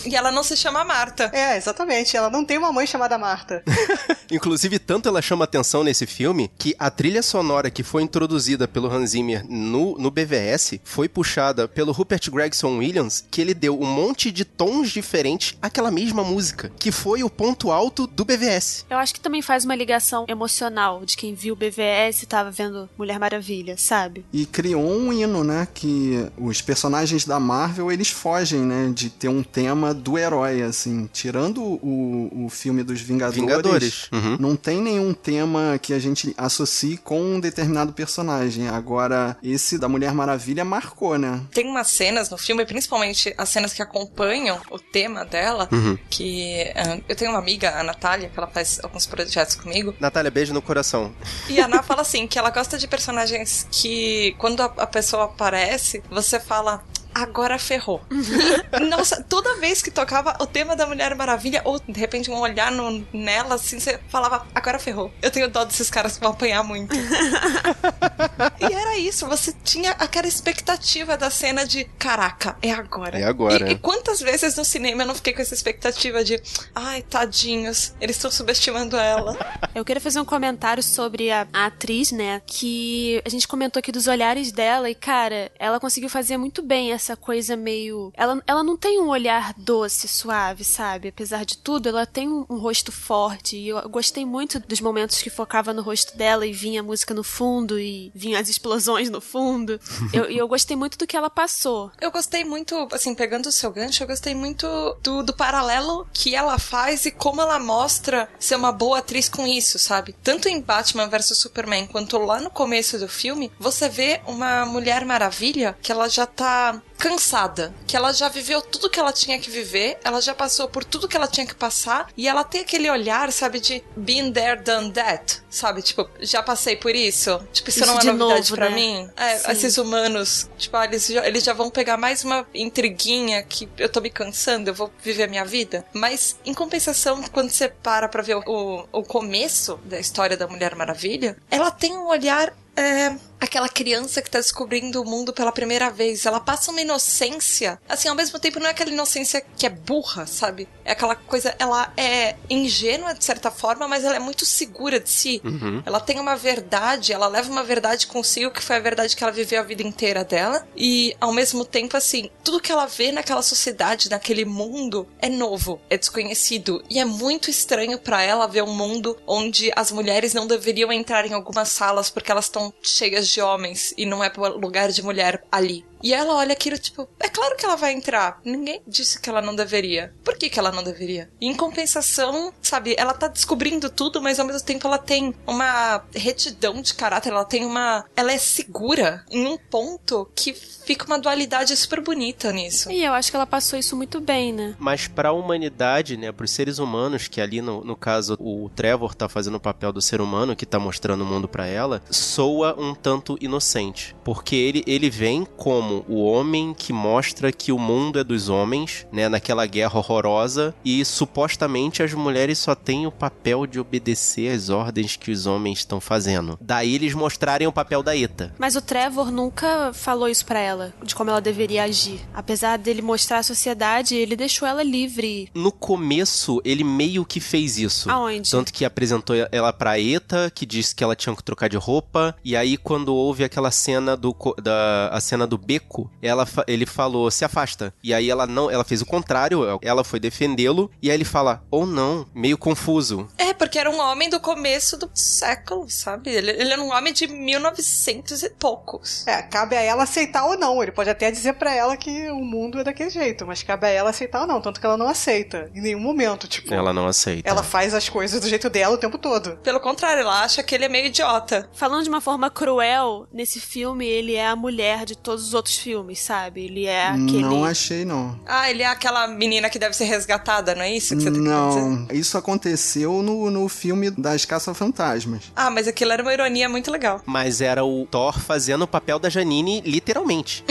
E 0.06 0.16
ela 0.16 0.32
não 0.32 0.44
se 0.44 0.56
chama 0.56 0.84
Marta. 0.84 1.30
É, 1.34 1.58
exatamente. 1.58 2.16
Ela 2.16 2.30
não 2.30 2.46
tem 2.46 2.58
uma 2.58 2.72
mãe 2.72 2.88
chamada 2.88 3.18
Marta. 3.18 3.64
Inclusive, 4.32 4.80
tanto 4.80 5.08
ela 5.08 5.22
chama 5.22 5.46
atenção 5.46 5.84
nesse 5.84 6.06
filme 6.06 6.52
que 6.58 6.76
a 6.78 6.90
trilha 6.90 7.24
sonora 7.24 7.70
que 7.70 7.84
foi 7.84 8.04
introduzida 8.04 8.68
pelo 8.68 8.92
Hans 8.92 9.12
Zimmer 9.12 9.46
no, 9.48 9.98
no 9.98 10.12
BVS 10.12 10.80
foi 10.84 11.08
puxada 11.08 11.68
pelo 11.68 11.92
Rupert 11.92 12.30
Gregson 12.30 12.78
Williams, 12.78 13.26
que 13.32 13.42
ele 13.42 13.54
deu 13.54 13.80
um 13.80 13.86
monte 13.86 14.32
de 14.32 14.44
tons 14.44 14.90
diferentes 14.92 15.58
àquela 15.62 15.92
mesma 15.92 16.24
música, 16.24 16.72
que 16.78 16.92
foi 16.92 17.24
o 17.24 17.30
ponto 17.30 17.72
alto 17.72 18.06
do 18.06 18.26
BVS. 18.26 18.86
Eu 18.90 18.98
acho 18.98 19.14
que 19.14 19.20
também 19.20 19.42
faz 19.42 19.64
uma 19.64 19.76
ligação 19.76 20.26
emocional 20.28 21.06
de 21.06 21.16
quem 21.16 21.34
viu 21.34 21.54
o 21.54 21.58
BVS 21.58 22.24
e 22.24 22.26
tava 22.26 22.52
vendo 22.52 22.90
Mulher 22.98 23.20
Maravilha, 23.20 23.76
sabe? 23.78 24.26
E 24.34 24.46
criou 24.46 24.82
um 24.84 25.12
hino, 25.14 25.44
né? 25.44 25.68
Que 25.74 26.28
os 26.38 26.62
personagens 26.62 27.26
da 27.26 27.40
Marvel, 27.40 27.92
eles 27.92 28.10
fogem, 28.10 28.62
né? 28.62 28.92
De 28.94 29.10
ter 29.10 29.28
um 29.30 29.44
tema 29.44 29.94
do 29.94 30.18
herói, 30.18 30.62
assim. 30.62 31.10
Tirando 31.14 31.62
o, 31.64 32.46
o 32.46 32.50
filme 32.50 32.84
dos 32.84 33.02
Vingadores, 33.02 33.40
Vingadores. 33.42 34.10
Uhum. 34.12 34.38
não 34.40 34.56
tem 34.56 34.82
nenhum 34.82 35.14
tema 35.14 35.78
que 35.82 35.94
a 35.94 36.00
gente 36.00 36.34
associe 36.38 36.98
com 36.98 37.22
um 37.22 37.40
determinado 37.40 37.94
personagem. 37.94 38.68
Agora, 38.68 39.38
esse 39.44 39.78
da 39.78 39.88
Mulher 39.88 40.14
Maravilha 40.14 40.66
marcou, 40.66 41.18
né? 41.18 41.42
Tem 41.54 41.66
umas 41.68 41.88
cenas 41.88 42.30
no 42.30 42.38
filme, 42.38 42.66
principalmente 42.66 43.34
as 43.38 43.50
cenas 43.50 43.74
que 43.74 43.82
acompanham 43.82 44.60
o 44.72 44.80
tema 44.80 45.26
dela, 45.26 45.68
Uhum. 45.72 45.98
que 46.10 46.72
ah, 46.76 47.00
eu 47.08 47.16
tenho 47.16 47.32
uma 47.32 47.40
amiga, 47.40 47.80
a 47.80 47.84
Natália, 47.84 48.30
que 48.30 48.38
ela 48.40 48.48
faz 48.48 48.80
alguns 48.84 49.06
projetos 49.06 49.56
comigo, 49.56 49.94
Natália, 50.00 50.32
beijo 50.32 50.54
no 50.54 50.62
coração. 50.62 51.14
e 51.50 51.60
a 51.60 51.66
Ana 51.66 51.84
fala 51.84 52.02
assim, 52.02 52.26
que 52.28 52.40
ela 52.40 52.50
gosta 52.50 52.78
de 52.78 52.87
personagens 52.88 53.68
que, 53.72 54.34
quando 54.38 54.62
a, 54.62 54.66
a 54.78 54.88
pessoa 54.88 55.26
aparece, 55.26 56.04
você 56.10 56.40
fala... 56.40 56.84
Agora 57.16 57.58
ferrou. 57.58 58.00
Nossa, 58.92 59.24
toda 59.28 59.56
vez 59.56 59.82
que 59.82 59.90
tocava 59.90 60.38
o 60.40 60.46
tema 60.46 60.76
da 60.76 60.86
Mulher 60.86 61.16
Maravilha, 61.16 61.64
ou 61.66 61.80
de 61.80 62.00
repente 62.00 62.30
um 62.30 62.38
olhar 62.38 62.72
no- 62.72 63.04
nela, 63.12 63.56
assim, 63.56 63.80
você 63.80 64.00
falava, 64.08 64.46
agora 64.54 64.78
ferrou. 64.78 65.12
Eu 65.20 65.32
tenho 65.32 65.48
dó 65.50 65.66
desses 65.66 65.90
caras 65.90 66.14
que 66.16 66.22
vão 66.22 66.34
apanhar 66.34 66.62
muito. 66.64 66.96
E 68.60 68.74
era 68.74 68.98
isso, 68.98 69.28
você 69.28 69.54
tinha 69.64 69.92
aquela 69.92 70.28
expectativa 70.28 71.16
da 71.18 71.30
cena 71.30 71.66
de 71.66 71.86
caraca, 71.98 72.58
é 72.62 72.72
agora. 72.72 73.20
É 73.20 73.24
agora. 73.24 73.70
E, 73.70 73.74
e 73.74 73.78
quantas 73.78 74.20
vezes 74.20 74.56
no 74.56 74.66
cinema 74.66 75.04
eu 75.04 75.08
não 75.08 75.16
fiquei 75.16 75.34
com 75.34 75.42
essa 75.42 75.54
expectativa 75.54 76.24
de 76.24 76.42
ai, 76.74 77.02
tadinhos, 77.02 77.94
eles 78.02 78.16
estão 78.16 78.32
subestimando 78.32 78.98
ela. 78.98 79.38
Eu 79.76 79.86
queria 79.86 80.02
fazer 80.02 80.20
um 80.20 80.26
comentário 80.26 80.82
sobre 80.82 81.30
a, 81.30 81.48
a 81.54 81.68
atriz, 81.68 82.12
né? 82.12 82.42
Que 82.46 83.22
a 83.26 83.30
gente 83.30 83.48
comentou 83.48 83.80
aqui 83.80 83.92
dos 83.92 84.08
olhares 84.08 84.52
dela 84.52 84.90
e, 84.90 84.96
cara, 84.96 85.52
ela 85.60 85.80
conseguiu 85.80 86.10
fazer 86.10 86.38
muito 86.38 86.62
bem 86.62 86.92
essa 86.92 87.16
coisa 87.16 87.56
meio. 87.56 88.12
Ela, 88.16 88.42
ela 88.48 88.64
não 88.64 88.76
tem 88.76 89.00
um 89.00 89.10
olhar 89.10 89.54
doce, 89.58 90.08
suave, 90.08 90.64
sabe? 90.64 91.10
Apesar 91.10 91.46
de 91.46 91.58
tudo, 91.58 91.90
ela 91.90 92.06
tem 92.06 92.28
um, 92.28 92.46
um 92.50 92.58
rosto 92.58 92.92
forte. 92.92 93.56
E 93.56 93.70
eu 93.70 93.88
gostei 93.90 94.26
muito 94.26 94.60
dos 94.60 94.82
momentos 94.82 95.22
que 95.22 95.30
focava 95.30 95.74
no 95.74 95.82
rosto 95.82 96.18
dela 96.18 96.46
e 96.46 96.52
vinha 96.52 96.82
a 96.82 96.84
música 96.84 97.14
no 97.14 97.24
fundo 97.24 97.80
e 97.80 98.12
vinha 98.16 98.40
as 98.48 98.50
explosões 98.50 99.10
no 99.10 99.20
fundo. 99.20 99.80
E 100.14 100.18
eu, 100.18 100.26
eu 100.26 100.48
gostei 100.48 100.76
muito 100.76 100.98
do 100.98 101.06
que 101.06 101.16
ela 101.16 101.30
passou. 101.30 101.92
Eu 102.00 102.12
gostei 102.12 102.44
muito, 102.44 102.88
assim, 102.92 103.14
pegando 103.14 103.48
o 103.48 103.52
seu 103.52 103.72
gancho, 103.72 104.04
eu 104.04 104.08
gostei 104.08 104.34
muito 104.34 104.68
do, 105.04 105.24
do 105.24 105.34
paralelo 105.34 106.08
que 106.14 106.34
ela 106.34 106.58
faz 106.58 107.06
e 107.06 107.12
como 107.12 107.42
ela 107.42 107.60
mostra 107.60 108.30
ser 108.40 108.56
uma 108.56 108.72
boa 108.72 109.00
atriz 109.00 109.28
com 109.28 109.46
isso, 109.46 109.78
sabe? 109.78 110.16
Tanto 110.24 110.48
em 110.48 110.62
Batman 110.62 111.08
vs 111.08 111.38
Superman 111.38 111.88
quanto 111.88 112.18
lá 112.18 112.40
no 112.40 112.50
começo 112.50 112.98
do 112.98 113.08
filme, 113.08 113.52
você 113.60 113.90
vê 113.90 114.22
uma 114.26 114.66
Mulher 114.66 115.06
Maravilha 115.06 115.78
que 115.82 115.92
ela 115.92 116.08
já 116.08 116.26
tá 116.26 116.82
cansada, 116.98 117.74
que 117.86 117.96
ela 117.96 118.12
já 118.12 118.28
viveu 118.28 118.62
tudo 118.62 118.90
que 118.90 119.00
ela 119.00 119.14
tinha 119.14 119.40
que 119.40 119.50
viver, 119.50 119.98
ela 120.04 120.20
já 120.22 120.34
passou 120.34 120.68
por 120.68 120.84
tudo 120.84 121.08
que 121.08 121.16
ela 121.16 121.28
tinha 121.28 121.46
que 121.46 121.56
passar 121.56 122.10
e 122.18 122.28
ela 122.28 122.44
tem 122.44 122.62
aquele 122.62 122.90
olhar, 122.90 123.32
sabe, 123.32 123.60
de 123.60 123.84
been 123.96 124.32
there, 124.32 124.62
done 124.62 124.92
that, 124.92 125.42
sabe? 125.50 125.82
Tipo, 125.82 126.10
já 126.20 126.42
passei 126.42 126.76
por 126.76 126.96
isso. 126.96 127.40
Tipo, 127.54 127.70
isso, 127.70 127.80
Isso 127.80 127.88
não 127.88 127.98
é 127.98 128.02
de 128.02 128.12
novidade 128.12 128.52
pra 128.52 128.70
né? 128.70 128.76
mim. 128.76 129.10
É, 129.16 129.52
esses 129.52 129.78
humanos, 129.78 130.50
tipo, 130.58 130.76
ah, 130.76 130.86
eles 130.86 131.08
já, 131.08 131.28
eles 131.28 131.44
já 131.44 131.54
vão 131.54 131.70
pegar 131.70 131.98
mais 131.98 132.24
uma 132.24 132.46
intriguinha 132.54 133.44
que 133.44 133.70
eu 133.78 133.90
tô 133.90 134.02
me 134.02 134.10
cansando, 134.10 134.70
eu 134.70 134.74
vou 134.74 134.92
viver 135.04 135.24
a 135.24 135.28
minha 135.28 135.46
vida. 135.46 135.86
Mas, 135.94 136.38
em 136.46 136.54
compensação, 136.54 137.22
quando 137.32 137.50
você 137.50 137.68
para 137.70 138.08
pra 138.08 138.24
ver 138.24 138.38
o, 138.38 138.44
o, 138.46 139.00
o 139.00 139.04
começo 139.04 139.80
da 139.86 140.00
história 140.00 140.36
da 140.36 140.48
Mulher 140.48 140.76
Maravilha, 140.76 141.38
ela 141.50 141.72
tem 141.72 141.96
um 141.96 142.08
olhar. 142.08 142.54
É, 142.76 143.16
aquela 143.40 143.70
criança 143.70 144.22
que 144.22 144.30
tá 144.30 144.40
descobrindo 144.40 145.02
o 145.02 145.06
mundo 145.06 145.34
pela 145.34 145.52
primeira 145.52 145.90
vez. 145.90 146.26
Ela 146.26 146.40
passa 146.40 146.72
uma 146.72 146.82
inocência. 146.82 147.80
Assim, 147.88 148.08
ao 148.08 148.16
mesmo 148.16 148.40
tempo, 148.40 148.60
não 148.60 148.68
é 148.68 148.72
aquela 148.72 148.92
inocência 148.92 149.42
que 149.56 149.66
é 149.66 149.70
burra, 149.70 150.26
sabe? 150.26 150.68
É 150.84 150.92
aquela 150.92 151.16
coisa. 151.16 151.56
Ela 151.60 151.92
é 151.96 152.36
ingênua 152.50 153.14
de 153.14 153.24
certa 153.24 153.52
forma, 153.52 153.88
mas 153.88 154.04
ela 154.04 154.16
é 154.16 154.20
muito 154.20 154.46
segura 154.46 155.00
de 155.00 155.10
si. 155.10 155.42
Uhum. 155.44 155.84
Ela 155.86 156.00
tem 156.00 156.20
uma 156.20 156.36
verdade, 156.36 157.14
ela 157.14 157.28
leva 157.28 157.52
uma 157.52 157.64
verdade 157.64 158.08
consigo, 158.08 158.52
que 158.52 158.64
foi 158.64 158.76
a 158.76 158.80
verdade 158.80 159.16
que 159.16 159.24
ela 159.24 159.32
viveu 159.32 159.60
a 159.60 159.64
vida 159.64 159.84
inteira 159.84 160.24
dela. 160.24 160.68
E, 160.76 161.16
ao 161.20 161.32
mesmo 161.32 161.64
tempo, 161.66 161.96
assim, 161.96 162.30
tudo 162.44 162.62
que 162.62 162.72
ela 162.72 162.86
vê 162.86 163.12
naquela 163.12 163.42
sociedade, 163.42 164.10
naquele 164.10 164.46
mundo, 164.46 165.08
é 165.20 165.30
novo, 165.30 165.80
é 165.90 165.98
desconhecido. 165.98 166.84
E 166.90 167.00
é 167.00 167.06
muito 167.06 167.50
estranho 167.50 168.00
pra 168.00 168.22
ela 168.22 168.48
ver 168.48 168.64
um 168.64 168.74
mundo 168.74 169.18
onde 169.28 169.72
as 169.76 169.92
mulheres 169.92 170.34
não 170.34 170.48
deveriam 170.48 170.92
entrar 170.92 171.26
em 171.26 171.34
algumas 171.34 171.70
salas 171.70 172.10
porque 172.10 172.32
elas 172.32 172.46
estão 172.46 172.74
cheias 172.82 173.27
de 173.32 173.42
homens 173.42 173.94
e 173.98 174.06
não 174.06 174.24
é 174.24 174.32
lugar 174.36 174.92
de 174.92 175.04
mulher 175.04 175.44
ali. 175.52 175.86
E 176.04 176.14
ela 176.14 176.36
olha 176.36 176.54
aquilo, 176.54 176.78
tipo, 176.78 177.08
é 177.20 177.30
claro 177.30 177.56
que 177.56 177.66
ela 177.66 177.76
vai 177.76 177.94
entrar. 177.94 178.40
Ninguém 178.44 178.82
disse 178.88 179.20
que 179.20 179.30
ela 179.30 179.42
não 179.42 179.56
deveria. 179.56 180.14
Por 180.24 180.38
que, 180.38 180.50
que 180.50 180.60
ela 180.60 180.72
não 180.72 180.84
deveria? 180.84 181.30
E 181.40 181.48
em 181.48 181.56
compensação, 181.56 182.54
sabe, 182.62 182.96
ela 182.98 183.14
tá 183.14 183.28
descobrindo 183.28 183.90
tudo, 183.90 184.22
mas 184.22 184.40
ao 184.40 184.46
mesmo 184.46 184.62
tempo 184.62 184.88
ela 184.88 184.98
tem 184.98 185.34
uma 185.46 186.04
retidão 186.16 186.82
de 186.82 186.94
caráter, 186.94 187.30
ela 187.30 187.46
tem 187.46 187.66
uma. 187.66 188.06
Ela 188.16 188.32
é 188.32 188.38
segura 188.38 189.26
em 189.30 189.46
um 189.46 189.58
ponto 189.58 190.30
que 190.36 190.54
fica 190.54 191.06
uma 191.06 191.20
dualidade 191.20 191.76
super 191.76 192.02
bonita 192.02 192.52
nisso. 192.52 192.92
E 192.92 193.04
eu 193.04 193.14
acho 193.14 193.30
que 193.30 193.36
ela 193.36 193.46
passou 193.46 193.78
isso 193.78 193.96
muito 193.96 194.22
bem, 194.22 194.54
né? 194.54 194.76
Mas 194.80 195.08
pra 195.08 195.32
humanidade, 195.32 196.16
né, 196.16 196.32
pros 196.32 196.52
seres 196.52 196.80
humanos, 196.80 197.28
que 197.28 197.42
ali 197.42 197.62
no, 197.62 197.84
no 197.84 197.96
caso 197.96 198.38
o 198.40 198.70
Trevor 198.70 199.14
tá 199.14 199.28
fazendo 199.28 199.56
o 199.56 199.60
papel 199.60 199.92
do 199.92 200.02
ser 200.02 200.22
humano 200.22 200.56
que 200.56 200.66
tá 200.66 200.80
mostrando 200.80 201.22
o 201.22 201.26
mundo 201.26 201.48
pra 201.48 201.66
ela, 201.66 202.02
soa 202.10 202.76
um 202.80 202.94
tanto 202.94 203.38
inocente. 203.42 204.16
Porque 204.24 204.56
ele, 204.56 204.84
ele 204.88 205.10
vem 205.10 205.46
como 205.58 205.87
o 206.08 206.24
homem 206.24 206.74
que 206.74 206.94
mostra 206.94 207.52
que 207.52 207.72
o 207.72 207.80
mundo 207.80 208.20
é 208.20 208.24
dos 208.24 208.50
homens, 208.50 209.06
né, 209.12 209.30
naquela 209.30 209.66
guerra 209.66 209.98
horrorosa, 209.98 210.74
e 210.84 211.04
supostamente 211.04 212.04
as 212.04 212.14
mulheres 212.14 212.58
só 212.60 212.76
têm 212.76 213.06
o 213.08 213.12
papel 213.12 213.66
de 213.66 213.80
obedecer 213.80 214.54
às 214.54 214.70
ordens 214.70 215.16
que 215.16 215.32
os 215.32 215.46
homens 215.46 215.80
estão 215.80 216.00
fazendo. 216.00 216.58
Daí 216.62 216.96
eles 216.96 217.14
mostrarem 217.14 217.68
o 217.68 217.72
papel 217.72 218.04
da 218.04 218.16
Eta. 218.16 218.54
Mas 218.58 218.76
o 218.76 218.82
Trevor 218.82 219.32
nunca 219.32 219.92
falou 219.94 220.28
isso 220.28 220.46
pra 220.46 220.60
ela, 220.60 220.94
de 221.04 221.16
como 221.16 221.30
ela 221.30 221.42
deveria 221.42 221.84
agir. 221.84 222.20
Apesar 222.34 222.78
dele 222.78 223.02
mostrar 223.02 223.40
a 223.40 223.44
sociedade, 223.44 224.16
ele 224.16 224.36
deixou 224.36 224.68
ela 224.68 224.84
livre. 224.84 225.50
No 225.54 225.72
começo, 225.72 226.62
ele 226.64 226.84
meio 226.84 227.26
que 227.26 227.40
fez 227.40 227.78
isso. 227.78 228.10
Aonde? 228.10 228.50
Tanto 228.50 228.74
que 228.74 228.86
apresentou 228.86 229.36
ela 229.52 229.74
pra 229.74 230.00
Eta, 230.00 230.52
que 230.54 230.66
disse 230.66 230.96
que 230.96 231.04
ela 231.04 231.16
tinha 231.16 231.36
que 231.36 231.44
trocar 231.44 231.70
de 231.70 231.78
roupa. 231.78 232.36
E 232.44 232.56
aí, 232.56 232.78
quando 232.78 233.14
houve 233.14 233.44
aquela 233.44 233.72
cena 233.72 234.16
do 234.16 234.36
da 234.62 235.10
a 235.12 235.20
cena 235.20 235.46
do 235.46 235.58
beco, 235.58 235.77
ela, 236.22 236.46
fa- 236.46 236.64
ele 236.68 236.86
falou, 236.86 237.30
se 237.32 237.44
afasta. 237.46 237.94
E 238.04 238.14
aí 238.14 238.30
ela 238.30 238.46
não, 238.48 238.70
ela 238.70 238.84
fez 238.84 239.02
o 239.02 239.06
contrário, 239.06 239.62
ela 239.82 240.04
foi 240.04 240.20
defendê-lo. 240.20 240.90
E 241.02 241.10
aí 241.10 241.16
ele 241.18 241.26
fala, 241.26 241.64
ou 241.72 241.86
não, 241.86 242.26
meio 242.34 242.58
confuso. 242.58 243.28
É, 243.38 243.54
porque 243.54 243.78
era 243.80 243.90
um 243.90 244.00
homem 244.00 244.30
do 244.30 244.40
começo 244.40 244.98
do 244.98 245.10
século, 245.14 245.90
sabe? 245.90 246.30
Ele, 246.30 246.52
ele 246.52 246.72
era 246.74 246.82
um 246.82 246.92
homem 246.94 247.12
de 247.14 247.28
1900 247.28 248.44
e 248.44 248.50
poucos. 248.52 249.26
É, 249.28 249.42
cabe 249.42 249.76
a 249.76 249.82
ela 249.82 250.04
aceitar 250.04 250.46
ou 250.46 250.58
não. 250.58 250.82
Ele 250.82 250.92
pode 250.92 251.10
até 251.10 251.30
dizer 251.32 251.54
pra 251.54 251.74
ela 251.74 251.96
que 251.98 252.30
o 252.30 252.40
mundo 252.44 252.80
é 252.80 252.84
daquele 252.84 253.10
jeito, 253.10 253.46
mas 253.46 253.64
cabe 253.64 253.88
a 253.88 253.90
ela 253.90 254.10
aceitar 254.10 254.42
ou 254.42 254.48
não. 254.48 254.62
Tanto 254.62 254.80
que 254.80 254.86
ela 254.86 254.98
não 254.98 255.08
aceita. 255.08 255.70
Em 255.74 255.82
nenhum 255.82 256.00
momento, 256.00 256.48
tipo. 256.48 256.74
Ela 256.74 256.94
não 256.94 257.08
aceita. 257.08 257.48
Ela 257.50 257.64
faz 257.64 257.94
as 257.94 258.10
coisas 258.10 258.40
do 258.42 258.48
jeito 258.50 258.70
dela 258.70 258.96
o 258.96 258.98
tempo 258.98 259.18
todo. 259.18 259.58
Pelo 259.58 259.80
contrário, 259.80 260.22
ela 260.22 260.44
acha 260.44 260.64
que 260.64 260.74
ele 260.76 260.86
é 260.86 260.90
meio 260.90 261.08
idiota. 261.08 261.70
Falando 261.74 262.04
de 262.04 262.10
uma 262.10 262.22
forma 262.22 262.50
cruel, 262.50 263.28
nesse 263.32 263.60
filme 263.60 264.06
ele 264.08 264.36
é 264.36 264.48
a 264.48 264.56
mulher 264.56 265.06
de 265.06 265.16
todos 265.18 265.48
os 265.48 265.54
outros 265.54 265.67
filmes, 265.76 266.20
sabe? 266.20 266.66
Ele 266.66 266.86
é 266.86 267.08
aquele. 267.08 267.42
Não 267.42 267.66
achei, 267.66 268.06
não. 268.06 268.40
Ah, 268.46 268.70
ele 268.70 268.84
é 268.84 268.88
aquela 268.88 269.28
menina 269.28 269.70
que 269.70 269.80
deve 269.80 269.96
ser 269.96 270.06
resgatada, 270.06 270.76
não 270.76 270.84
é 270.84 270.94
isso 270.94 271.16
que 271.16 271.22
você 271.22 271.32
tá 271.32 271.38
querendo 271.38 271.68
dizer? 271.70 271.82
Não, 271.82 272.08
isso 272.12 272.38
aconteceu 272.38 273.24
no, 273.24 273.50
no 273.50 273.68
filme 273.68 274.12
das 274.12 274.46
Caça-Fantasmas. 274.46 275.52
Ah, 275.56 275.70
mas 275.70 275.88
aquilo 275.88 276.12
era 276.12 276.22
uma 276.22 276.34
ironia 276.34 276.70
muito 276.70 276.92
legal. 276.92 277.22
Mas 277.26 277.62
era 277.62 277.84
o 277.84 278.06
Thor 278.06 278.40
fazendo 278.40 278.84
o 278.84 278.88
papel 278.88 279.20
da 279.20 279.30
Janine, 279.30 279.82
literalmente. 279.82 280.64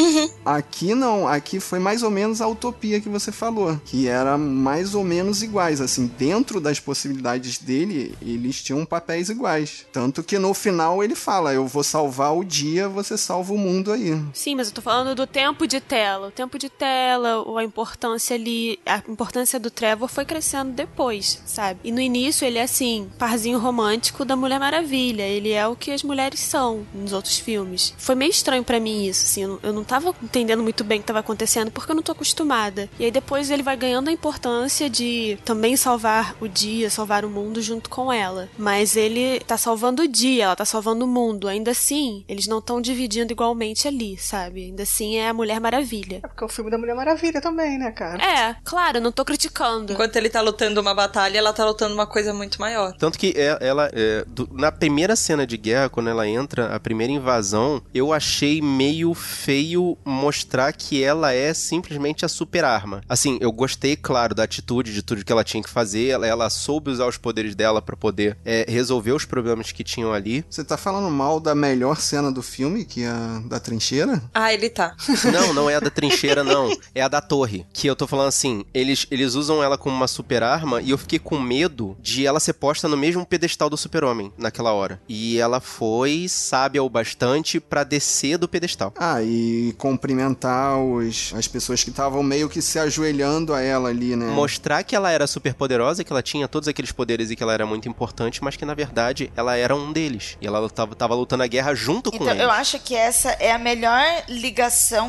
Aqui 0.45 0.95
não, 0.95 1.27
aqui 1.27 1.59
foi 1.59 1.79
mais 1.79 2.03
ou 2.03 2.11
menos 2.11 2.41
a 2.41 2.47
utopia 2.47 3.01
que 3.01 3.09
você 3.09 3.33
falou, 3.33 3.81
que 3.85 4.07
era 4.07 4.39
mais 4.39 4.95
ou 4.95 5.03
menos 5.03 5.43
iguais, 5.43 5.81
assim, 5.81 6.07
dentro 6.19 6.61
das 6.61 6.79
possibilidades 6.79 7.59
dele, 7.59 8.15
eles 8.23 8.63
tinham 8.63 8.85
papéis 8.85 9.29
iguais. 9.29 9.87
Tanto 9.93 10.23
que 10.23 10.39
no 10.39 10.55
final 10.55 11.03
ele 11.03 11.15
fala, 11.15 11.53
eu 11.53 11.67
vou 11.67 11.83
salvar 11.83 12.37
o 12.37 12.45
dia, 12.45 12.89
você 12.89 13.17
salva 13.17 13.53
o 13.53 13.59
mundo 13.59 13.93
aí. 13.93 14.21
Sim, 14.33 14.55
mas 14.55 14.69
eu 14.69 14.75
tô 14.75 14.83
falando 14.87 15.17
do 15.17 15.27
tempo 15.27 15.67
de 15.67 15.81
tela. 15.81 16.29
O 16.29 16.31
tempo 16.31 16.57
de 16.57 16.71
tela, 16.71 17.45
a 17.59 17.65
importância 17.65 18.37
ali. 18.37 18.79
A 18.87 19.03
importância 19.09 19.59
do 19.59 19.69
Trevor 19.69 20.07
foi 20.07 20.25
crescendo 20.25 20.71
depois, 20.71 21.43
sabe? 21.45 21.81
E 21.83 21.91
no 21.91 22.01
início 22.01 22.47
ele 22.47 22.59
é 22.59 22.63
assim, 22.63 23.11
parzinho 23.19 23.59
romântico 23.59 24.25
da 24.25 24.37
Mulher 24.37 24.61
Maravilha. 24.61 25.25
Ele 25.25 25.51
é 25.51 25.67
o 25.67 25.75
que 25.75 25.91
as 25.91 26.05
mulheres 26.05 26.39
são 26.39 26.87
nos 26.95 27.13
outros 27.13 27.37
filmes. 27.37 27.95
Foi 27.99 28.15
meio 28.15 28.31
estranho 28.31 28.63
pra 28.63 28.79
mim 28.79 29.07
isso, 29.07 29.25
assim. 29.25 29.59
Eu 29.61 29.73
não 29.73 29.83
tava 29.83 30.15
entendendo 30.23 30.63
muito 30.63 30.85
bem 30.85 30.99
o 30.99 31.01
que 31.01 31.09
tava 31.09 31.19
acontecendo 31.19 31.73
porque 31.73 31.91
eu 31.91 31.97
não 31.97 32.03
tô 32.03 32.13
acostumada. 32.13 32.89
E 32.97 33.07
aí 33.07 33.11
depois 33.11 33.51
ele 33.51 33.65
vai 33.65 33.77
ganhando 33.77 34.09
a 34.09 34.13
importância 34.13 34.89
de 34.89 35.37
também 35.45 35.77
salvar 35.77 36.37
o 36.41 36.47
dia, 36.47 36.91
salvar 36.91 37.25
o 37.25 37.31
mundo 37.31 37.61
junto 37.61 37.91
com 37.91 38.13
ela. 38.13 38.49
Mas 38.57 38.95
ele 38.95 39.41
tá 39.41 39.57
salvando 39.59 40.03
o 40.03 40.09
dia, 40.09 40.45
ela 40.45 40.55
tá 40.55 40.65
salvando 40.65 41.05
o 41.05 41.09
mundo. 41.09 41.49
Ainda 41.49 41.73
assim, 41.73 42.25
eles 42.29 42.47
não 42.47 42.59
estão 42.59 42.81
dividindo 42.81 43.33
igualmente 43.33 43.89
ali, 43.89 44.17
sabe? 44.17 44.76
Ainda 44.77 44.83
assim 44.83 45.17
é 45.17 45.31
a 45.31 45.33
Mulher 45.33 45.59
Maravilha. 45.59 46.21
É 46.23 46.29
porque 46.29 46.45
é 46.45 46.47
o 46.47 46.51
filme 46.51 46.71
da 46.71 46.77
Mulher 46.77 46.95
Maravilha 46.95 47.41
também, 47.41 47.79
né, 47.79 47.91
cara? 47.93 48.23
É, 48.23 48.57
claro, 48.63 49.01
não 49.01 49.11
tô 49.11 49.25
criticando. 49.25 49.95
Enquanto 49.95 50.15
ele 50.17 50.29
tá 50.29 50.43
lutando 50.43 50.79
uma 50.83 50.95
batalha, 50.95 51.39
ela 51.39 51.51
tá 51.51 51.65
lutando 51.65 51.95
uma 51.95 52.07
coisa 52.07 52.35
muito 52.35 52.61
maior. 52.61 52.93
Tanto 52.99 53.19
que 53.19 53.33
é- 53.35 53.57
ela, 53.63 53.89
é, 53.95 54.23
do- 54.27 54.47
na 54.53 54.71
primeira 54.71 55.17
cena 55.17 55.47
de 55.47 55.57
guerra, 55.57 55.89
quando 55.89 56.11
ela 56.11 56.29
entra, 56.29 56.75
a 56.75 56.79
primeira 56.79 57.11
invasão, 57.11 57.81
eu 57.95 58.13
achei 58.13 58.61
meio 58.61 59.15
feio 59.15 59.97
mostrar 60.05 60.71
que 60.75 61.03
ela 61.03 61.33
é 61.33 61.55
simplesmente 61.55 62.27
a 62.27 62.29
super 62.29 62.63
arma. 62.63 63.01
Assim, 63.09 63.39
eu 63.41 63.51
gostei, 63.51 63.97
claro, 63.97 64.35
da 64.35 64.43
atitude, 64.43 64.93
de 64.93 65.03
tudo 65.03 65.25
que 65.25 65.33
ela 65.33 65.43
tinha 65.45 65.63
que 65.63 65.71
fazer. 65.71 66.09
Ela, 66.09 66.27
ela 66.27 66.51
soube 66.51 66.91
usar 66.91 67.07
os 67.07 67.17
poderes 67.17 67.55
dela 67.55 67.81
pra 67.81 67.97
poder 67.97 68.37
é, 68.45 68.67
resolver 68.69 69.13
os 69.13 69.25
problemas 69.25 69.73
que 69.73 69.83
tinham 69.83 70.13
ali. 70.13 70.45
Você 70.51 70.63
tá 70.63 70.77
falando 70.77 71.11
mal 71.11 71.41
da 71.41 71.55
melhor 71.55 71.99
cena 71.99 72.31
do 72.31 72.43
filme, 72.43 72.85
que 72.85 73.05
é 73.05 73.09
a 73.09 73.41
da 73.47 73.59
trincheira? 73.59 74.21
Ah, 74.35 74.53
ele 74.53 74.66
tá. 74.71 74.95
Não, 75.33 75.53
não 75.53 75.69
é 75.71 75.75
a 75.77 75.81
da 75.81 75.91
trincheira, 75.91 76.43
não. 76.45 76.71
É 76.95 77.01
a 77.03 77.09
da 77.09 77.21
torre. 77.21 77.67
Que 77.73 77.87
eu 77.87 77.97
tô 77.97 78.07
falando 78.07 78.29
assim, 78.29 78.65
eles, 78.73 79.07
eles 79.11 79.35
usam 79.35 79.63
ela 79.63 79.77
como 79.77 79.95
uma 79.97 80.07
super 80.09 80.43
arma 80.43 80.81
e 80.81 80.91
eu 80.91 80.99
fiquei 80.99 81.19
com 81.19 81.39
medo 81.39 81.97
de 82.01 82.27
ela 82.27 82.39
ser 82.41 82.53
posta 82.55 82.89
no 82.89 82.97
mesmo 82.97 83.25
pedestal 83.27 83.69
do 83.69 83.77
super-homem 83.77 84.33
naquela 84.39 84.73
hora. 84.73 85.01
E 85.09 85.39
ela 85.39 85.61
foi 85.61 86.27
sábia 86.29 86.83
o 86.83 86.89
bastante 86.89 87.59
pra 87.61 87.85
descer 87.85 88.39
do 88.39 88.49
pedestal. 88.49 88.93
Ah, 88.97 89.23
e 89.23 89.75
cumprimentar 89.79 90.79
os, 90.79 91.33
as 91.37 91.49
pessoas 91.49 91.83
que 91.83 91.91
estavam 91.91 92.23
meio 92.23 92.49
que 92.49 92.63
se 92.63 92.79
ajoelhando 92.79 93.53
a 93.53 93.61
ela 93.61 93.89
ali, 93.89 94.15
né? 94.17 94.27
Mostrar 94.27 94.83
que 94.85 94.95
ela 94.95 95.11
era 95.11 95.27
super 95.27 95.55
poderosa, 95.55 96.05
que 96.05 96.13
ela 96.13 96.23
tinha 96.23 96.47
todos 96.49 96.69
aqueles 96.69 96.93
poderes 96.93 97.31
e 97.31 97.37
que 97.37 97.43
ela 97.43 97.53
era 97.55 97.67
muito 97.67 97.89
importante, 97.89 98.43
mas 98.43 98.57
que 98.57 98.65
na 98.65 98.75
verdade 98.75 99.33
ela 99.37 99.57
era 99.57 99.75
um 99.75 99.93
deles. 99.93 100.37
E 100.41 100.47
ela 100.47 100.69
tava, 100.71 100.95
tava 100.95 101.15
lutando 101.15 101.43
a 101.43 101.47
guerra 101.47 101.75
junto 101.75 102.11
com 102.11 102.17
Então, 102.17 102.29
eles. 102.31 102.43
eu 102.43 102.51
acho 102.51 102.79
que 102.81 102.95
essa 102.95 103.31
é 103.33 103.53
a 103.53 103.59
melhor 103.59 104.05
ligação 104.29 104.56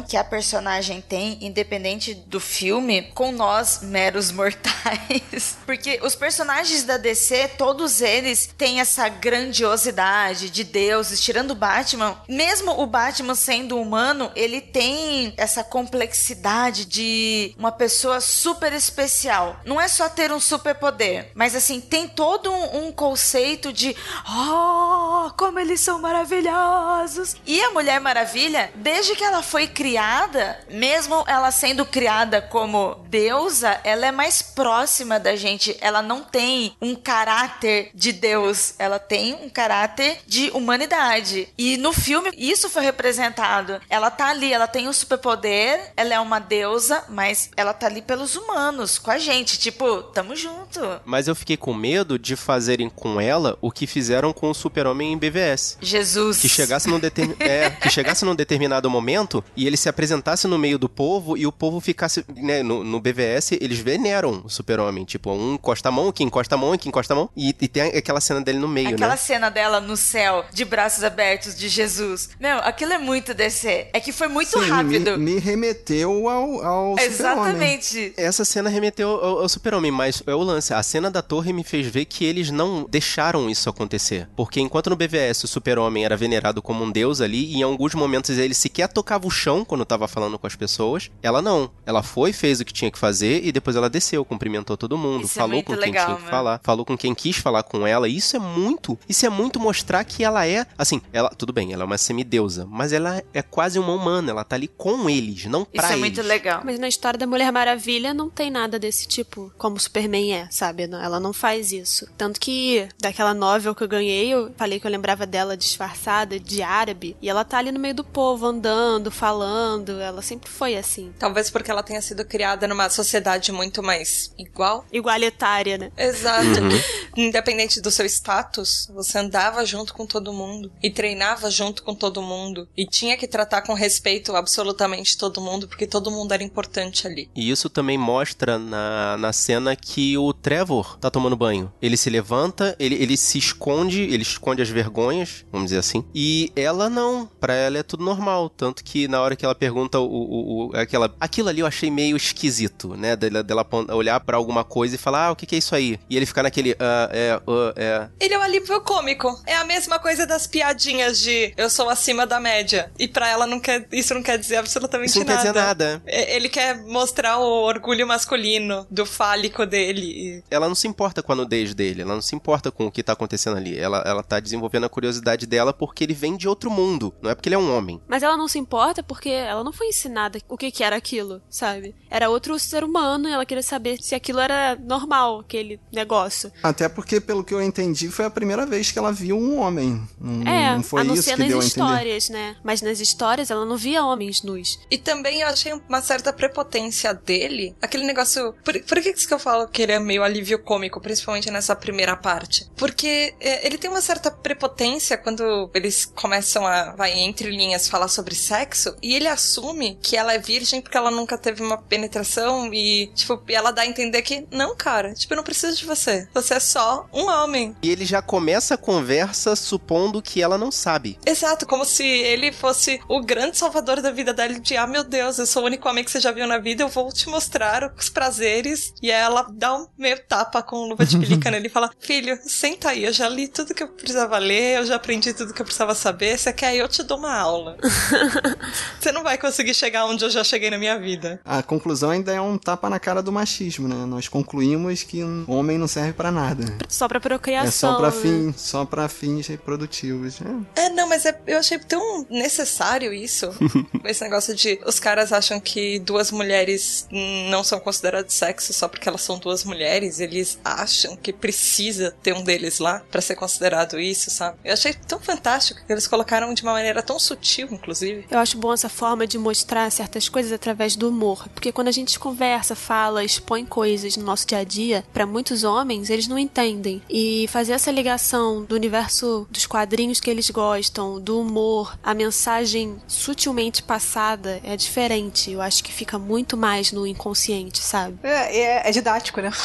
que 0.08 0.18
a 0.18 0.24
personagem 0.24 1.02
tem, 1.02 1.38
independente 1.42 2.14
do 2.14 2.40
filme, 2.40 3.04
com 3.14 3.32
nós, 3.32 3.80
meros 3.82 4.32
mortais. 4.32 5.58
Porque 5.66 6.00
os 6.04 6.16
personagens 6.16 6.84
da 6.84 6.98
DC, 6.98 7.50
todos 7.58 8.02
eles 8.02 8.50
têm 8.58 8.82
essa 8.82 9.08
grandiosidade 9.08 10.50
de 10.50 10.64
deuses, 10.64 11.22
tirando 11.22 11.52
o 11.52 11.56
Batman. 11.56 12.22
Mesmo 12.28 12.82
o 12.82 12.86
Batman 12.86 13.36
sendo 13.36 13.80
humano, 13.80 14.32
ele 14.36 14.60
tem 14.60 15.34
essa 15.38 15.64
complexidade 15.64 16.86
de 16.86 17.56
uma 17.58 17.72
pessoa 17.72 18.20
super 18.20 18.74
especial. 18.74 19.62
Não 19.66 19.80
é 19.80 19.88
só 19.88 20.10
ter 20.10 20.32
um 20.32 20.40
superpoder, 20.40 21.32
mas 21.34 21.56
assim, 21.56 21.80
tem 21.80 22.08
todo 22.08 22.52
um, 22.52 22.88
um 22.88 22.92
conceito 22.92 23.72
de 23.72 23.96
oh, 24.28 25.32
como 25.38 25.60
eles 25.60 25.80
são 25.80 26.00
maravilhosos. 26.00 27.36
E 27.46 27.62
a 27.62 27.72
Mulher 27.72 28.00
Maravilha, 28.02 28.72
desde 28.76 29.16
que 29.16 29.24
ela 29.24 29.37
foi 29.42 29.68
criada, 29.68 30.60
mesmo 30.70 31.24
ela 31.28 31.52
sendo 31.52 31.86
criada 31.86 32.42
como 32.42 32.96
deusa, 33.10 33.80
ela 33.84 34.06
é 34.08 34.12
mais 34.12 34.42
próxima 34.42 35.20
da 35.20 35.36
gente. 35.36 35.76
Ela 35.82 36.02
não 36.02 36.24
tem 36.24 36.76
um 36.82 36.96
caráter 36.96 37.90
de 37.94 38.12
Deus, 38.12 38.76
ela 38.80 39.00
tem 39.00 39.36
um 39.36 39.50
caráter 39.50 40.20
de 40.26 40.50
humanidade. 40.52 41.50
E 41.58 41.78
no 41.78 41.94
filme 41.94 42.32
isso 42.38 42.70
foi 42.70 42.84
representado. 42.84 43.82
Ela 43.90 44.10
tá 44.10 44.30
ali, 44.30 44.54
ela 44.54 44.68
tem 44.68 44.88
um 44.88 44.94
superpoder, 44.94 45.92
ela 45.96 46.14
é 46.14 46.20
uma 46.20 46.40
deusa, 46.40 47.04
mas 47.10 47.50
ela 47.58 47.74
tá 47.74 47.88
ali 47.88 48.02
pelos 48.02 48.36
humanos, 48.36 48.98
com 48.98 49.12
a 49.12 49.18
gente, 49.18 49.58
tipo, 49.58 50.04
tamo 50.04 50.36
junto. 50.36 50.80
Mas 51.06 51.28
eu 51.28 51.36
fiquei 51.36 51.58
com 51.58 51.74
medo 51.74 52.18
de 52.18 52.36
fazerem 52.36 52.90
com 52.90 53.20
ela 53.20 53.58
o 53.62 53.72
que 53.72 53.88
fizeram 53.88 54.32
com 54.32 54.50
o 54.50 54.54
Super-Homem 54.54 55.14
em 55.14 55.18
BVS. 55.18 55.78
Jesus. 55.82 56.40
Que 56.40 56.50
chegasse, 56.50 56.88
num 56.88 57.00
determin... 57.00 57.36
é, 57.40 57.70
que 57.70 57.90
chegasse 57.90 58.24
num 58.24 58.36
determinado 58.36 58.90
momento 58.90 59.17
e 59.56 59.66
ele 59.66 59.78
se 59.78 59.90
apresentasse 59.90 60.48
no 60.48 60.58
meio 60.58 60.78
do 60.78 60.90
povo 60.90 61.38
e 61.38 61.46
o 61.48 61.52
povo 61.52 61.80
ficasse. 61.80 62.26
Né, 62.36 62.62
no, 62.64 62.84
no 62.84 63.00
BVS, 63.00 63.54
eles 63.54 63.80
veneram 63.80 64.42
o 64.44 64.50
super-homem. 64.50 65.06
Tipo, 65.06 65.32
um 65.32 65.54
encosta 65.54 65.90
a 65.90 65.92
mão, 65.92 66.12
que 66.12 66.24
encosta 66.24 66.56
a 66.56 66.58
mão, 66.58 66.78
que 66.78 66.88
encosta 66.88 67.14
a 67.14 67.16
mão. 67.16 67.30
E, 67.36 67.50
e 67.60 67.68
tem 67.68 67.84
aquela 67.84 68.22
cena 68.22 68.42
dele 68.42 68.60
no 68.60 68.68
meio, 68.68 68.90
Aquela 68.90 69.12
né? 69.12 69.18
cena 69.18 69.50
dela 69.50 69.80
no 69.80 69.98
céu, 69.98 70.46
de 70.54 70.64
braços 70.66 71.04
abertos 71.04 71.56
de 71.56 71.68
Jesus. 71.68 72.30
Meu, 72.40 72.58
aquilo 72.60 72.94
é 72.94 72.98
muito 72.98 73.34
DC. 73.34 73.90
É 73.94 74.00
que 74.00 74.12
foi 74.12 74.28
muito 74.28 74.60
Sim, 74.60 74.70
rápido. 74.70 75.18
Me, 75.18 75.34
me 75.34 75.40
remeteu 75.40 76.30
ao, 76.30 76.64
ao 76.64 76.98
Super-Homem. 76.98 77.08
Exatamente. 77.08 78.14
Essa 78.18 78.46
cena 78.46 78.70
remeteu 78.70 79.10
ao, 79.10 79.40
ao 79.40 79.50
super-homem, 79.50 79.92
mas 79.92 80.24
é 80.26 80.34
o 80.34 80.42
lance. 80.42 80.74
A 80.74 80.84
cena 80.84 81.10
da 81.10 81.22
torre 81.22 81.54
me 81.54 81.64
fez 81.64 81.88
ver 81.88 82.06
que 82.06 82.26
eles 82.26 82.52
não 82.52 82.86
deixaram 82.90 83.50
isso 83.50 83.70
acontecer. 83.70 84.28
Porque 84.36 84.60
enquanto 84.60 84.90
no 84.90 84.96
BVS 84.96 85.44
o 85.44 85.48
super-homem 85.48 86.06
era 86.06 86.18
venerado 86.18 86.62
como 86.62 86.84
um 86.84 86.92
deus 86.92 87.22
ali, 87.22 87.46
e 87.54 87.58
em 87.58 87.64
alguns 87.64 87.94
momentos 87.96 88.38
ele 88.38 88.54
sequer 88.54 88.88
tocava 88.88 89.07
o 89.16 89.30
chão 89.30 89.64
quando 89.64 89.86
tava 89.86 90.08
falando 90.08 90.38
com 90.38 90.46
as 90.48 90.56
pessoas, 90.56 91.10
ela 91.22 91.42
não. 91.42 91.70
Ela 91.86 92.04
foi, 92.04 92.34
fez 92.34 92.60
o 92.60 92.66
que 92.66 92.74
tinha 92.74 92.92
que 92.92 92.98
fazer 92.98 93.46
e 93.46 93.52
depois 93.52 93.76
ela 93.76 93.90
desceu, 93.90 94.26
cumprimentou 94.26 94.76
todo 94.76 94.98
mundo, 94.98 95.26
Isso 95.26 95.40
é 95.40 95.42
falou 95.42 95.54
muito 95.56 95.68
com 95.68 95.74
quem 95.78 95.82
legal, 95.92 96.06
tinha 96.06 96.16
que 96.18 96.22
meu. 96.24 96.32
falar, 96.32 96.60
falou 96.64 96.86
com 96.86 96.98
quem 96.98 97.16
quis 97.16 97.38
falar 97.38 97.64
com 97.64 97.86
ela. 97.88 98.08
E 98.10 98.18
isso 98.18 98.36
é 98.36 98.40
muito, 98.40 98.98
isso 99.08 99.26
é 99.26 99.30
muito 99.30 99.60
mostrar 99.60 100.04
que 100.04 100.24
ela 100.24 100.46
é, 100.46 100.66
assim, 100.78 101.02
ela, 101.14 101.30
tudo 101.30 101.54
bem, 101.54 101.72
ela 101.74 101.84
é 101.84 101.86
uma 101.86 101.98
semideusa, 101.98 102.66
mas 102.70 102.92
ela 102.92 103.24
é 103.34 103.42
quase 103.42 103.80
uma 103.80 103.94
humana, 103.94 104.32
ela 104.32 104.44
tá 104.44 104.56
ali 104.56 104.68
com 104.68 105.10
eles, 105.10 105.46
não 105.46 105.64
pra 105.64 105.84
Isso 105.84 105.86
é 105.86 105.96
eles. 105.96 106.00
muito 106.00 106.22
legal. 106.22 106.62
Mas 106.66 106.80
na 106.80 106.88
história 106.88 107.18
da 107.18 107.28
Mulher 107.28 107.52
Maravilha 107.52 108.14
não 108.14 108.30
tem 108.30 108.50
nada 108.50 108.80
desse 108.80 109.08
tipo, 109.08 109.52
como 109.58 109.76
o 109.76 109.80
Superman 109.80 110.34
é, 110.34 110.48
sabe? 110.50 110.84
Ela 110.84 111.20
não 111.20 111.32
faz 111.34 111.72
isso. 111.72 112.08
Tanto 112.18 112.40
que 112.40 112.88
daquela 113.00 113.34
novel 113.34 113.76
que 113.76 113.84
eu 113.84 113.88
ganhei, 113.88 114.30
eu 114.34 114.52
falei 114.58 114.80
que 114.80 114.88
eu 114.88 114.92
lembrava 114.92 115.26
dela 115.26 115.56
disfarçada 115.56 116.40
de 116.40 116.62
árabe, 116.64 117.16
e 117.22 117.30
ela 117.30 117.46
tá 117.46 117.58
ali 117.60 117.72
no 117.72 117.80
meio 117.80 117.94
do 117.94 118.04
povo, 118.04 118.46
andando, 118.48 118.97
falando. 119.12 120.00
Ela 120.00 120.22
sempre 120.22 120.50
foi 120.50 120.76
assim. 120.76 121.14
Talvez 121.18 121.50
porque 121.50 121.72
ela 121.72 121.84
tenha 121.84 122.02
sido 122.02 122.26
criada 122.26 122.68
numa 122.68 122.90
sociedade 122.90 123.52
muito 123.52 123.84
mais 123.84 124.34
igual. 124.38 124.86
Igualitária, 124.92 125.78
né? 125.78 125.92
Exato. 125.98 126.62
Uhum. 126.62 126.70
Independente 127.28 127.82
do 127.82 127.92
seu 127.92 128.06
status, 128.06 128.88
você 128.94 129.18
andava 129.18 129.66
junto 129.66 129.94
com 129.94 130.06
todo 130.06 130.34
mundo 130.34 130.72
e 130.82 130.90
treinava 130.90 131.50
junto 131.50 131.84
com 131.84 131.96
todo 131.96 132.22
mundo 132.22 132.68
e 132.78 132.86
tinha 132.86 133.18
que 133.18 133.28
tratar 133.28 133.62
com 133.62 133.74
respeito 133.74 134.36
absolutamente 134.36 135.18
todo 135.18 135.42
mundo, 135.42 135.68
porque 135.68 135.88
todo 135.88 136.12
mundo 136.12 136.34
era 136.34 136.44
importante 136.44 137.08
ali. 137.08 137.30
E 137.36 137.50
isso 137.50 137.70
também 137.70 137.98
mostra 137.98 138.60
na, 138.60 139.18
na 139.18 139.34
cena 139.34 139.76
que 139.76 140.18
o 140.18 140.34
Trevor 140.34 140.98
tá 141.00 141.10
tomando 141.10 141.36
banho. 141.36 141.72
Ele 141.82 141.98
se 141.98 142.10
levanta, 142.10 142.76
ele, 142.80 142.96
ele 142.96 143.18
se 143.18 143.38
esconde, 143.38 144.02
ele 144.02 144.24
esconde 144.24 144.62
as 144.62 144.70
vergonhas, 144.70 145.46
vamos 145.52 145.68
dizer 145.68 145.80
assim. 145.80 146.04
E 146.14 146.52
ela 146.56 146.90
não. 146.90 147.30
Pra 147.40 147.54
ela 147.54 147.78
é 147.78 147.84
tudo 147.84 148.04
normal. 148.04 148.50
Tanto 148.50 148.84
que 148.88 149.08
na 149.08 149.22
hora 149.22 149.36
que 149.36 149.44
ela 149.44 149.54
pergunta 149.54 150.00
o, 150.00 150.06
o, 150.06 150.68
o- 150.70 150.78
aquela. 150.78 151.14
Aquilo 151.20 151.50
ali 151.50 151.60
eu 151.60 151.68
achei 151.68 151.92
meio 151.92 152.16
esquisito, 152.16 152.96
né? 152.96 153.16
Dela, 153.16 153.44
dela 153.44 153.66
olhar 153.90 154.20
pra 154.22 154.38
alguma 154.38 154.64
coisa 154.64 154.96
e 154.96 154.98
falar, 154.98 155.28
ah, 155.28 155.32
o 155.32 155.36
que, 155.36 155.46
que 155.46 155.56
é 155.56 155.58
isso 155.58 155.76
aí? 155.76 156.00
E 156.10 156.16
ele 156.16 156.26
ficar 156.26 156.44
naquele. 156.44 156.76
Ah, 156.80 157.10
é, 157.12 157.32
ah, 157.46 157.74
é. 157.76 158.08
Ele 158.20 158.34
é 158.34 158.40
um 158.40 158.42
alívio 158.42 158.80
cômico. 158.82 159.28
É 159.46 159.56
a 159.56 159.66
mesma 159.66 160.00
coisa 160.00 160.26
das 160.26 160.48
piadinhas 160.48 161.20
de 161.20 161.54
eu 161.58 161.70
sou 161.70 161.90
acima 161.90 162.26
da 162.26 162.40
média. 162.40 162.92
E 162.98 163.08
pra 163.08 163.28
ela 163.28 163.46
não 163.46 163.60
quer, 163.60 163.88
isso 163.92 164.14
não 164.14 164.24
quer 164.24 164.38
dizer 164.38 164.58
absolutamente 164.58 165.10
Isso 165.10 165.20
não 165.20 165.26
quer 165.26 165.34
nada. 165.36 165.44
dizer 165.52 165.60
nada. 165.60 166.02
É, 166.06 166.36
Ele 166.36 166.48
quer 166.50 166.78
mostrar 166.86 167.38
o 167.40 167.64
orgulho 167.66 168.08
masculino 168.08 168.88
do 168.90 169.06
fálico 169.06 169.66
dele. 169.66 170.44
Ela 170.50 170.68
não 170.68 170.76
se 170.76 170.88
importa 170.88 171.22
com 171.22 171.32
a 171.34 171.36
nudez 171.36 171.74
dele, 171.74 172.02
ela 172.04 172.14
não 172.14 172.22
se 172.22 172.36
importa 172.36 172.72
com 172.72 172.88
o 172.88 172.92
que 172.92 173.04
tá 173.04 173.14
acontecendo 173.14 173.58
ali. 173.58 173.78
Ela, 173.78 174.02
ela 174.06 174.24
tá 174.24 174.40
desenvolvendo 174.40 174.86
a 174.86 174.90
curiosidade 174.90 175.46
dela 175.46 175.74
porque 175.74 176.04
ele 176.04 176.14
vem 176.14 176.38
de 176.38 176.48
outro 176.48 176.70
mundo, 176.70 177.14
não 177.22 177.32
é 177.32 177.36
porque 177.36 177.50
ele 177.50 177.56
é 177.56 177.60
um 177.60 177.76
homem. 177.76 178.02
Mas 178.08 178.24
ela 178.24 178.38
não 178.38 178.48
se 178.48 178.58
importa 178.60 178.77
porque 179.04 179.30
ela 179.30 179.64
não 179.64 179.74
foi 179.74 179.88
ensinada 179.88 180.40
o 180.48 180.58
que, 180.58 180.72
que 180.72 180.84
era 180.84 180.96
aquilo, 180.96 181.42
sabe? 181.50 181.96
Era 182.10 182.30
outro 182.30 182.58
ser 182.60 182.84
humano 182.84 183.28
e 183.28 183.32
ela 183.32 183.46
queria 183.46 183.64
saber 183.64 183.98
se 184.02 184.16
aquilo 184.16 184.40
era 184.40 184.76
normal, 184.76 185.40
aquele 185.40 185.80
negócio. 185.92 186.52
Até 186.64 186.88
porque, 186.90 187.20
pelo 187.20 187.44
que 187.44 187.54
eu 187.54 187.62
entendi, 187.62 188.10
foi 188.10 188.26
a 188.26 188.30
primeira 188.30 188.66
vez 188.66 188.92
que 188.92 189.00
ela 189.00 189.12
viu 189.12 189.38
um 189.38 189.60
homem. 189.60 190.02
Não, 190.20 190.52
é, 190.52 190.76
não 190.76 190.84
foi 190.84 191.02
a 191.02 191.04
não 191.04 191.14
isso 191.14 191.24
ser 191.24 191.36
que 191.36 191.40
nas 191.40 191.50
deu 191.50 191.60
histórias, 191.60 192.30
né? 192.30 192.56
Mas 192.64 192.82
nas 192.82 193.00
histórias 193.00 193.50
ela 193.50 193.66
não 193.66 193.78
via 193.78 194.04
homens 194.04 194.42
nus. 194.44 194.80
E 194.90 194.98
também 194.98 195.42
eu 195.42 195.48
achei 195.48 195.74
uma 195.74 196.02
certa 196.02 196.32
prepotência 196.32 197.14
dele. 197.14 197.76
Aquele 197.82 198.06
negócio. 198.06 198.54
Por, 198.64 198.80
por 198.84 199.02
que 199.02 199.14
que 199.14 199.34
eu 199.34 199.40
falo 199.40 199.68
que 199.68 199.82
ele 199.82 199.92
é 199.92 200.00
meio 200.00 200.24
alívio 200.24 200.60
cômico, 200.60 201.02
principalmente 201.02 201.50
nessa 201.52 201.76
primeira 201.76 202.16
parte? 202.16 202.70
Porque 202.76 203.34
é, 203.40 203.66
ele 203.66 203.78
tem 203.78 203.90
uma 203.90 204.02
certa 204.02 204.30
prepotência 204.30 205.18
quando 205.18 205.70
eles 205.74 206.06
começam 206.06 206.66
a, 206.66 206.96
vai, 206.96 207.12
entre 207.14 207.50
linhas, 207.50 207.88
falar 207.88 208.08
sobre 208.08 208.36
sexo. 208.36 208.67
E 209.02 209.16
ele 209.16 209.28
assume 209.28 209.98
que 210.02 210.16
ela 210.16 210.34
é 210.34 210.40
virgem 210.40 210.82
porque 210.82 210.98
ela 210.98 211.12
nunca 211.12 211.38
teve 211.38 211.64
uma 211.64 211.78
penetração. 211.78 212.74
E, 212.74 213.08
tipo, 213.16 213.42
ela 213.50 213.72
dá 213.72 213.84
a 213.84 213.88
entender 213.88 214.22
que, 214.22 214.46
não, 214.52 214.76
cara, 214.76 215.14
tipo, 215.14 215.34
eu 215.34 215.38
não 215.38 215.44
preciso 215.44 215.78
de 215.78 215.86
você. 215.86 216.28
Você 216.34 216.56
é 216.56 216.60
só 216.60 217.08
um 217.14 217.28
homem. 217.28 217.76
E 217.82 217.90
ele 217.90 218.06
já 218.06 218.22
começa 218.22 218.76
a 218.76 218.78
conversa 218.78 219.56
supondo 219.56 220.22
que 220.22 220.42
ela 220.42 220.58
não 220.58 220.72
sabe. 220.72 221.20
Exato, 221.26 221.66
como 221.66 221.86
se 221.86 222.06
ele 222.06 222.52
fosse 222.52 223.00
o 223.08 223.22
grande 223.22 223.58
salvador 223.58 224.02
da 224.02 224.12
vida 224.12 224.34
dela, 224.34 224.60
de 224.60 224.78
ah, 224.78 224.88
meu 224.88 225.04
Deus, 225.04 225.38
eu 225.40 225.46
sou 225.46 225.64
o 225.64 225.66
único 225.66 225.88
homem 225.88 226.04
que 226.04 226.12
você 226.12 226.20
já 226.20 226.32
viu 226.32 226.48
na 226.48 226.58
vida, 226.58 226.84
eu 226.84 226.90
vou 226.90 227.12
te 227.12 227.30
mostrar 227.30 227.94
os 227.98 228.10
prazeres. 228.10 228.94
E 229.02 229.12
aí 229.12 229.22
ela 229.22 229.48
dá 229.52 229.76
um 229.76 229.88
meio 229.98 230.20
tapa 230.26 230.62
com 230.62 230.88
luva 230.88 231.06
de 231.06 231.18
pelica 231.18 231.50
nele 231.52 231.68
e 231.68 231.70
fala: 231.70 231.92
Filho, 232.00 232.38
senta 232.44 232.90
aí, 232.90 233.06
eu 233.06 233.14
já 233.14 233.28
li 233.28 233.48
tudo 233.48 233.74
que 233.74 233.84
eu 233.84 233.88
precisava 233.88 234.38
ler, 234.38 234.78
eu 234.78 234.86
já 234.86 234.96
aprendi 234.96 235.34
tudo 235.34 235.54
que 235.54 235.62
eu 235.62 235.66
precisava 235.66 235.96
saber. 235.96 236.38
Você 236.38 236.54
quer? 236.54 236.76
Eu 236.76 236.88
te 236.88 237.04
dou 237.04 237.18
uma 237.18 237.36
aula. 237.36 237.78
você 239.00 239.12
não 239.12 239.24
vai 239.24 239.38
conseguir 239.38 239.74
chegar 239.74 240.06
onde 240.06 240.24
eu 240.24 240.30
já 240.30 240.44
cheguei 240.44 240.70
na 240.70 240.78
minha 240.78 240.98
vida. 241.00 241.40
A 241.46 241.62
conclusão 241.64 242.10
ainda 242.12 242.34
é 242.34 242.42
um 242.42 242.58
tapa 242.58 242.90
na 242.90 243.00
cara 243.00 243.22
do 243.22 243.32
machismo, 243.32 243.88
né? 243.88 244.06
Nós 244.06 244.28
concluímos 244.28 245.04
que 245.04 245.24
um 245.24 245.46
homem 245.48 245.78
não 245.78 245.88
serve 245.88 246.14
pra 246.14 246.32
nada. 246.32 246.66
Só 246.90 247.08
pra 247.08 247.18
É 247.18 247.22
procriação. 247.22 247.72
só 247.94 247.98
pra, 247.98 248.10
né? 248.10 248.22
fim, 248.22 248.54
só 248.58 248.86
pra 248.86 249.08
fins 249.10 249.48
reprodutivos. 249.48 250.40
É. 250.76 250.86
É, 250.86 250.90
não, 250.90 251.08
mas 251.08 251.26
é- 251.26 251.40
eu 251.48 251.58
achei 251.60 251.78
tão 251.80 252.26
necessário 252.30 253.14
isso. 253.14 253.50
Esse 254.06 254.24
negócio 254.24 254.56
de 254.56 254.80
os 254.86 255.00
caras 255.00 255.32
acham 255.34 255.60
que 255.60 256.00
duas 256.00 256.32
mulheres 256.32 257.08
não 257.50 257.64
são 257.64 257.80
consideradas 257.80 258.34
sexo 258.34 258.74
só 258.74 258.88
porque 258.88 259.08
elas 259.08 259.22
são 259.22 259.38
duas 259.38 259.64
mulheres. 259.64 260.20
Eles 260.20 260.58
acham 260.64 261.16
que 261.16 261.32
precisa 261.34 262.12
ter 262.24 262.34
um 262.34 262.44
deles 262.44 262.80
lá 262.80 263.02
pra 263.12 263.22
ser 263.22 263.36
considerado 263.36 264.00
isso, 264.00 264.30
sabe? 264.30 264.58
Eu 264.64 264.74
achei 264.74 264.94
tão 264.94 265.20
fantástico 265.20 265.82
que 265.86 265.92
eles 265.92 266.08
colocaram 266.08 266.54
de 266.54 266.64
uma 266.64 266.74
maneira 266.74 267.02
tão 267.04 267.20
sutil, 267.20 267.68
inclusive. 267.72 268.26
Eu 268.30 268.40
acho 268.40 268.47
bom 268.54 268.74
essa 268.74 268.90
forma 268.90 269.26
de 269.26 269.38
mostrar 269.38 269.90
certas 269.92 270.30
coisas 270.30 270.52
através 270.52 270.96
do 270.96 271.10
humor, 271.10 271.48
porque 271.50 271.72
quando 271.72 271.88
a 271.88 271.92
gente 271.92 272.20
conversa, 272.20 272.76
fala, 272.76 273.24
expõe 273.24 273.66
coisas 273.66 274.16
no 274.18 274.24
nosso 274.24 274.46
dia 274.48 274.60
a 274.60 274.64
dia, 274.64 275.04
pra 275.14 275.26
muitos 275.26 275.64
homens, 275.64 276.10
eles 276.10 276.28
não 276.28 276.38
entendem. 276.38 277.02
E 277.10 277.48
fazer 277.50 277.74
essa 277.74 277.92
ligação 277.92 278.64
do 278.64 278.76
universo 278.76 279.48
dos 279.50 279.66
quadrinhos 279.66 280.20
que 280.20 280.30
eles 280.30 280.50
gostam, 280.50 281.20
do 281.20 281.40
humor, 281.40 281.98
a 282.04 282.14
mensagem 282.14 282.98
sutilmente 283.08 283.82
passada 283.84 284.60
é 284.64 284.76
diferente. 284.76 285.52
Eu 285.52 285.62
acho 285.62 285.84
que 285.84 285.92
fica 285.92 286.18
muito 286.18 286.58
mais 286.58 286.92
no 286.92 287.06
inconsciente, 287.06 287.80
sabe? 287.80 288.18
É, 288.24 288.58
é, 288.58 288.90
é 288.90 288.92
didático, 288.92 289.42
né? 289.42 289.52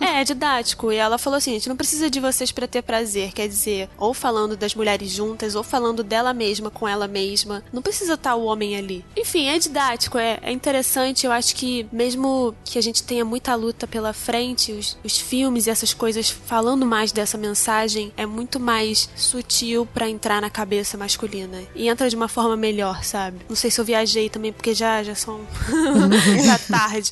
É, 0.00 0.20
é 0.20 0.24
didático. 0.24 0.92
E 0.92 0.96
ela 0.96 1.18
falou 1.18 1.36
assim: 1.36 1.50
a 1.50 1.54
gente 1.54 1.68
não 1.68 1.76
precisa 1.76 2.08
de 2.08 2.20
vocês 2.20 2.52
pra 2.52 2.66
ter 2.66 2.82
prazer. 2.82 3.32
Quer 3.32 3.48
dizer, 3.48 3.88
ou 3.98 4.14
falando 4.14 4.56
das 4.56 4.74
mulheres 4.74 5.10
juntas, 5.10 5.54
ou 5.54 5.62
falando 5.62 6.02
dela 6.02 6.32
mesma 6.32 6.70
com 6.70 6.86
ela 6.88 7.06
mesma. 7.06 7.62
Não 7.72 7.82
precisa 7.82 8.09
estar 8.14 8.34
o 8.34 8.44
homem 8.44 8.76
ali. 8.76 9.04
Enfim, 9.16 9.48
é 9.48 9.58
didático, 9.58 10.18
é, 10.18 10.38
é 10.42 10.52
interessante. 10.52 11.26
Eu 11.26 11.32
acho 11.32 11.54
que, 11.54 11.86
mesmo 11.92 12.54
que 12.64 12.78
a 12.78 12.82
gente 12.82 13.02
tenha 13.02 13.24
muita 13.24 13.54
luta 13.54 13.86
pela 13.86 14.12
frente, 14.12 14.72
os, 14.72 14.98
os 15.04 15.18
filmes 15.18 15.66
e 15.66 15.70
essas 15.70 15.94
coisas 15.94 16.30
falando 16.30 16.86
mais 16.86 17.12
dessa 17.12 17.36
mensagem 17.36 18.12
é 18.16 18.26
muito 18.26 18.58
mais 18.58 19.08
sutil 19.16 19.86
pra 19.86 20.08
entrar 20.08 20.40
na 20.40 20.50
cabeça 20.50 20.96
masculina. 20.96 21.62
E 21.74 21.88
entra 21.88 22.08
de 22.08 22.16
uma 22.16 22.28
forma 22.28 22.56
melhor, 22.56 23.04
sabe? 23.04 23.40
Não 23.48 23.56
sei 23.56 23.70
se 23.70 23.80
eu 23.80 23.84
viajei 23.84 24.28
também, 24.28 24.52
porque 24.52 24.74
já, 24.74 25.02
já 25.02 25.14
são. 25.14 25.40
já 26.44 26.58
tarde. 26.58 27.10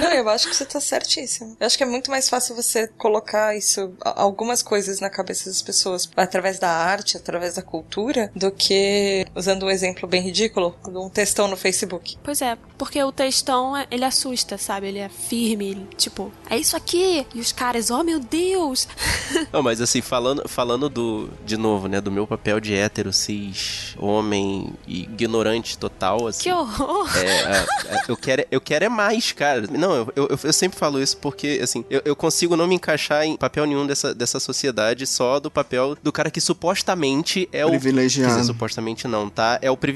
Não, 0.00 0.12
eu 0.12 0.28
acho 0.28 0.48
que 0.48 0.56
você 0.56 0.64
tá 0.64 0.80
certíssimo. 0.80 1.56
Eu 1.58 1.66
acho 1.66 1.76
que 1.76 1.82
é 1.82 1.86
muito 1.86 2.10
mais 2.10 2.28
fácil 2.28 2.54
você 2.54 2.88
colocar 2.88 3.56
isso, 3.56 3.92
algumas 4.00 4.62
coisas 4.62 5.00
na 5.00 5.10
cabeça 5.10 5.48
das 5.48 5.62
pessoas 5.62 6.08
através 6.16 6.58
da 6.58 6.70
arte, 6.70 7.16
através 7.16 7.54
da 7.54 7.62
cultura, 7.62 8.30
do 8.34 8.50
que 8.50 9.26
usando 9.34 9.66
um 9.66 9.70
exemplo 9.70 9.99
bem 10.08 10.22
ridículo, 10.22 10.74
de 10.84 10.96
um 10.96 11.08
textão 11.08 11.48
no 11.48 11.56
Facebook. 11.56 12.16
Pois 12.22 12.40
é, 12.42 12.56
porque 12.78 13.02
o 13.02 13.12
textão, 13.12 13.72
ele 13.90 14.04
assusta, 14.04 14.56
sabe? 14.58 14.88
Ele 14.88 14.98
é 14.98 15.08
firme, 15.08 15.70
ele, 15.70 15.86
tipo, 15.96 16.32
é 16.48 16.56
isso 16.58 16.76
aqui! 16.76 17.26
E 17.34 17.40
os 17.40 17.52
caras, 17.52 17.90
oh 17.90 18.02
meu 18.02 18.18
Deus! 18.20 18.88
Não, 19.52 19.62
mas 19.62 19.80
assim, 19.80 20.00
falando, 20.00 20.48
falando 20.48 20.88
do, 20.88 21.28
de 21.44 21.56
novo, 21.56 21.88
né, 21.88 22.00
do 22.00 22.10
meu 22.10 22.26
papel 22.26 22.60
de 22.60 22.74
hétero, 22.74 23.12
cis, 23.12 23.94
homem 23.98 24.72
e 24.86 25.02
ignorante 25.02 25.76
total, 25.78 26.26
assim. 26.26 26.44
Que 26.44 26.52
horror! 26.52 27.08
É, 27.16 27.42
a- 27.42 27.62
a- 27.62 28.04
eu, 28.08 28.16
quero, 28.16 28.44
eu 28.50 28.60
quero 28.60 28.84
é 28.84 28.88
mais, 28.88 29.32
cara. 29.32 29.62
Não, 29.70 29.94
eu, 29.94 30.12
eu, 30.16 30.38
eu 30.44 30.52
sempre 30.52 30.78
falo 30.78 31.00
isso 31.02 31.16
porque, 31.18 31.60
assim, 31.62 31.84
eu, 31.90 32.02
eu 32.04 32.16
consigo 32.16 32.56
não 32.56 32.66
me 32.66 32.74
encaixar 32.74 33.24
em 33.24 33.36
papel 33.36 33.66
nenhum 33.66 33.86
dessa, 33.86 34.14
dessa 34.14 34.40
sociedade, 34.40 35.06
só 35.06 35.38
do 35.40 35.50
papel 35.50 35.96
do 36.02 36.12
cara 36.12 36.30
que 36.30 36.40
supostamente 36.40 37.48
é 37.52 37.64
o. 37.64 37.70
Privilegiado. 37.70 38.32
Quer 38.34 38.40
dizer, 38.40 38.52
supostamente 38.52 39.06
não, 39.08 39.28
tá? 39.28 39.58
É 39.62 39.70
o 39.70 39.76
privilegiado. 39.76 39.89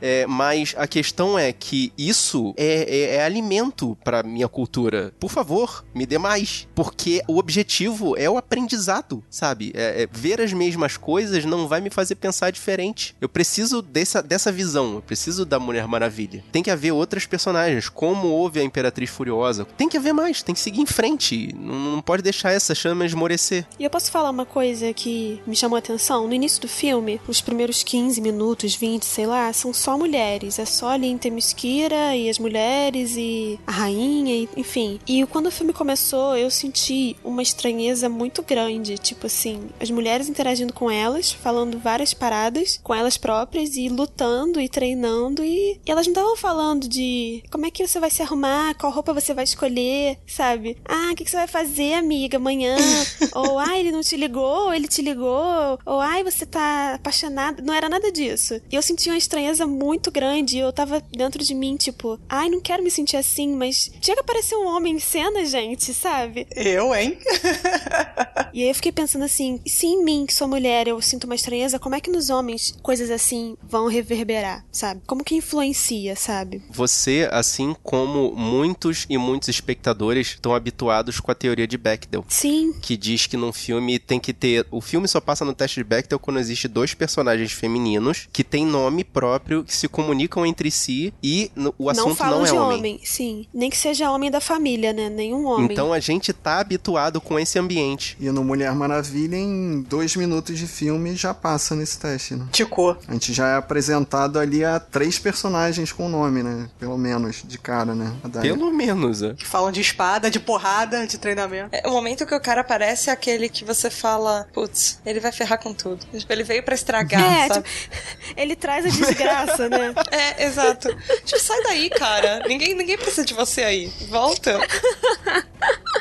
É, 0.00 0.26
mas 0.26 0.74
a 0.76 0.86
questão 0.86 1.38
é 1.38 1.52
que 1.52 1.92
isso 1.96 2.54
é, 2.56 2.66
é- 2.88 3.14
é 3.16 3.24
alimento 3.24 3.96
pra 4.04 4.22
minha 4.22 4.48
cultura. 4.48 5.12
Por 5.18 5.30
favor, 5.30 5.84
me 5.94 6.06
dê 6.06 6.18
mais. 6.18 6.66
Porque 6.74 7.22
o 7.28 7.38
objetivo 7.38 8.16
é 8.16 8.28
o 8.28 8.36
aprendizado, 8.36 9.22
sabe? 9.30 9.72
É- 9.74 10.02
é 10.02 10.08
ver 10.10 10.40
as 10.40 10.52
mesmas 10.52 10.96
coisas 10.96 11.44
não 11.44 11.66
vai 11.68 11.80
me 11.80 11.90
fazer 11.90 12.14
pensar 12.16 12.50
diferente. 12.50 13.14
Eu 13.20 13.28
preciso 13.28 13.80
dessa, 13.82 14.22
dessa 14.22 14.50
visão. 14.52 14.94
Eu 14.94 15.02
preciso 15.02 15.44
da 15.44 15.58
Mulher 15.58 15.86
Maravilha. 15.86 16.42
Tem 16.52 16.62
que 16.62 16.70
haver 16.70 16.92
outras 16.92 17.26
personagens, 17.26 17.88
como 17.88 18.28
houve 18.28 18.60
a 18.60 18.64
Imperatriz 18.64 19.10
Furiosa. 19.10 19.64
Tem 19.76 19.88
que 19.88 19.96
haver 19.96 20.12
mais, 20.12 20.42
tem 20.42 20.54
que 20.54 20.60
seguir 20.60 20.80
em 20.80 20.86
frente. 20.86 21.54
Não, 21.54 21.74
não 21.96 22.02
pode 22.02 22.22
deixar 22.22 22.52
essa 22.52 22.74
chama 22.74 23.04
esmorecer. 23.06 23.66
E 23.78 23.84
eu 23.84 23.90
posso 23.90 24.10
falar 24.10 24.30
uma 24.30 24.46
coisa 24.46 24.92
que 24.92 25.40
me 25.46 25.54
chamou 25.56 25.76
a 25.76 25.78
atenção? 25.78 26.26
No 26.26 26.34
início 26.34 26.60
do 26.60 26.68
filme, 26.68 27.20
os 27.28 27.40
primeiros 27.40 27.82
15 27.82 28.20
minutos, 28.20 28.74
20, 28.74 29.04
sei 29.04 29.25
lá, 29.26 29.52
são 29.52 29.72
só 29.72 29.98
mulheres. 29.98 30.58
É 30.58 30.64
só 30.64 30.90
ali 30.90 31.08
em 31.08 31.18
Themyscira 31.18 32.16
e 32.16 32.28
as 32.28 32.38
mulheres 32.38 33.16
e 33.16 33.58
a 33.66 33.72
rainha, 33.72 34.34
e, 34.34 34.48
enfim. 34.56 34.98
E 35.06 35.24
quando 35.26 35.46
o 35.46 35.50
filme 35.50 35.72
começou, 35.72 36.36
eu 36.36 36.50
senti 36.50 37.16
uma 37.24 37.42
estranheza 37.42 38.08
muito 38.08 38.42
grande. 38.42 38.98
Tipo 38.98 39.26
assim, 39.26 39.68
as 39.80 39.90
mulheres 39.90 40.28
interagindo 40.28 40.72
com 40.72 40.90
elas, 40.90 41.32
falando 41.32 41.78
várias 41.78 42.14
paradas 42.14 42.80
com 42.82 42.94
elas 42.94 43.16
próprias 43.16 43.76
e 43.76 43.88
lutando 43.88 44.60
e 44.60 44.68
treinando. 44.68 45.42
E, 45.44 45.80
e 45.84 45.90
elas 45.90 46.06
não 46.06 46.12
estavam 46.12 46.36
falando 46.36 46.88
de 46.88 47.42
como 47.50 47.66
é 47.66 47.70
que 47.70 47.86
você 47.86 47.98
vai 48.00 48.10
se 48.10 48.22
arrumar, 48.22 48.74
qual 48.74 48.92
roupa 48.92 49.12
você 49.12 49.34
vai 49.34 49.44
escolher, 49.44 50.18
sabe? 50.26 50.76
Ah, 50.84 51.10
o 51.12 51.16
que, 51.16 51.24
que 51.24 51.30
você 51.30 51.36
vai 51.36 51.46
fazer, 51.46 51.94
amiga, 51.94 52.36
amanhã? 52.36 52.76
ou, 53.34 53.58
ai, 53.58 53.80
ele 53.80 53.92
não 53.92 54.00
te 54.00 54.16
ligou, 54.16 54.66
ou 54.66 54.74
ele 54.74 54.88
te 54.88 55.02
ligou, 55.02 55.78
ou, 55.84 56.00
ai, 56.00 56.22
você 56.22 56.46
tá 56.46 56.94
apaixonada. 56.94 57.62
Não 57.62 57.74
era 57.74 57.88
nada 57.88 58.10
disso. 58.10 58.60
E 58.70 58.74
eu 58.74 58.82
senti 58.82 59.10
uma 59.16 59.18
estranheza 59.18 59.66
muito 59.66 60.10
grande. 60.10 60.56
E 60.56 60.60
eu 60.60 60.72
tava 60.72 61.02
dentro 61.10 61.42
de 61.42 61.54
mim, 61.54 61.76
tipo, 61.76 62.20
ai, 62.28 62.48
não 62.50 62.60
quero 62.60 62.82
me 62.82 62.90
sentir 62.90 63.16
assim, 63.16 63.56
mas 63.56 63.90
chega 64.00 64.20
a 64.20 64.22
aparecer 64.22 64.54
um 64.56 64.66
homem 64.66 64.94
em 64.94 64.98
cena, 64.98 65.44
gente, 65.46 65.92
sabe? 65.94 66.46
Eu, 66.54 66.94
hein? 66.94 67.18
E 68.56 68.62
aí 68.62 68.70
eu 68.70 68.74
fiquei 68.74 68.90
pensando 68.90 69.22
assim, 69.22 69.60
se 69.66 69.86
em 69.86 70.02
mim, 70.02 70.24
que 70.24 70.32
sou 70.32 70.48
mulher, 70.48 70.88
eu 70.88 70.98
sinto 71.02 71.24
uma 71.24 71.34
estranheza, 71.34 71.78
como 71.78 71.94
é 71.94 72.00
que 72.00 72.10
nos 72.10 72.30
homens 72.30 72.74
coisas 72.82 73.10
assim 73.10 73.54
vão 73.62 73.86
reverberar, 73.86 74.64
sabe? 74.72 75.02
Como 75.06 75.22
que 75.22 75.34
influencia, 75.34 76.16
sabe? 76.16 76.62
Você, 76.70 77.28
assim 77.30 77.76
como 77.82 78.34
muitos 78.34 79.04
e 79.10 79.18
muitos 79.18 79.50
espectadores, 79.50 80.28
estão 80.28 80.54
habituados 80.54 81.20
com 81.20 81.30
a 81.30 81.34
teoria 81.34 81.66
de 81.66 81.76
Bechdel. 81.76 82.24
Sim. 82.30 82.72
Que 82.80 82.96
diz 82.96 83.26
que 83.26 83.36
num 83.36 83.52
filme 83.52 83.98
tem 83.98 84.18
que 84.18 84.32
ter. 84.32 84.66
O 84.70 84.80
filme 84.80 85.06
só 85.06 85.20
passa 85.20 85.44
no 85.44 85.54
teste 85.54 85.80
de 85.80 85.84
Bechdel 85.84 86.18
quando 86.18 86.40
existe 86.40 86.66
dois 86.66 86.94
personagens 86.94 87.52
femininos 87.52 88.26
que 88.32 88.42
têm 88.42 88.64
nome 88.64 89.04
próprio, 89.06 89.64
que 89.64 89.74
se 89.74 89.88
comunicam 89.88 90.44
entre 90.44 90.70
si 90.70 91.12
e 91.22 91.50
no- 91.54 91.74
o 91.78 91.88
assunto 91.90 92.04
não 92.04 92.08
não, 92.10 92.16
falam 92.16 92.46
é 92.46 92.50
de 92.50 92.56
homem. 92.56 92.78
homem. 92.78 93.00
sim. 93.04 93.46
Nem 93.52 93.70
que 93.70 93.76
seja 93.76 94.10
homem 94.10 94.30
da 94.30 94.40
família, 94.40 94.92
né? 94.92 95.08
Nenhum 95.08 95.46
homem. 95.46 95.68
Então 95.70 95.92
a 95.92 96.00
gente 96.00 96.32
tá 96.32 96.60
habituado 96.60 97.20
com 97.20 97.38
esse 97.38 97.58
ambiente. 97.58 98.16
E 98.20 98.30
no 98.30 98.44
Mulher 98.44 98.74
Maravilha, 98.74 99.36
em 99.36 99.82
dois 99.82 100.14
minutos 100.16 100.58
de 100.58 100.66
filme, 100.66 101.14
já 101.16 101.32
passa 101.32 101.74
nesse 101.74 101.98
teste, 101.98 102.34
né? 102.34 102.46
Ticou. 102.52 102.96
A 103.08 103.12
gente 103.12 103.32
já 103.32 103.48
é 103.48 103.56
apresentado 103.56 104.38
ali 104.38 104.64
a 104.64 104.78
três 104.78 105.18
personagens 105.18 105.92
com 105.92 106.08
nome, 106.08 106.42
né? 106.42 106.68
Pelo 106.78 106.96
menos, 106.98 107.42
de 107.44 107.58
cara, 107.58 107.94
né? 107.94 108.12
Pelo 108.42 108.72
menos, 108.72 109.22
é. 109.22 109.34
Que 109.34 109.46
falam 109.46 109.70
de 109.72 109.80
espada, 109.80 110.30
de 110.30 110.38
porrada, 110.40 111.06
de 111.06 111.18
treinamento. 111.18 111.70
É, 111.74 111.86
o 111.88 111.92
momento 111.92 112.26
que 112.26 112.34
o 112.34 112.40
cara 112.40 112.60
aparece 112.60 113.10
é 113.10 113.12
aquele 113.12 113.48
que 113.48 113.64
você 113.64 113.90
fala, 113.90 114.46
putz, 114.52 115.00
ele 115.04 115.20
vai 115.20 115.32
ferrar 115.32 115.60
com 115.62 115.72
tudo. 115.72 116.04
Tipo, 116.16 116.32
ele 116.32 116.42
veio 116.44 116.62
pra 116.62 116.74
estragar, 116.74 117.22
É, 117.22 117.48
sabe? 117.48 117.66
Ele 118.36 118.54
traz 118.56 118.84
a 118.84 118.88
desgraça, 118.96 119.68
né? 119.68 119.94
É, 120.10 120.46
exato. 120.46 120.88
Tipo, 121.24 121.40
sai 121.40 121.62
daí, 121.62 121.90
cara. 121.90 122.42
Ninguém, 122.46 122.74
ninguém 122.74 122.96
precisa 122.96 123.24
de 123.24 123.34
você 123.34 123.62
aí. 123.62 123.92
Volta. 124.08 124.58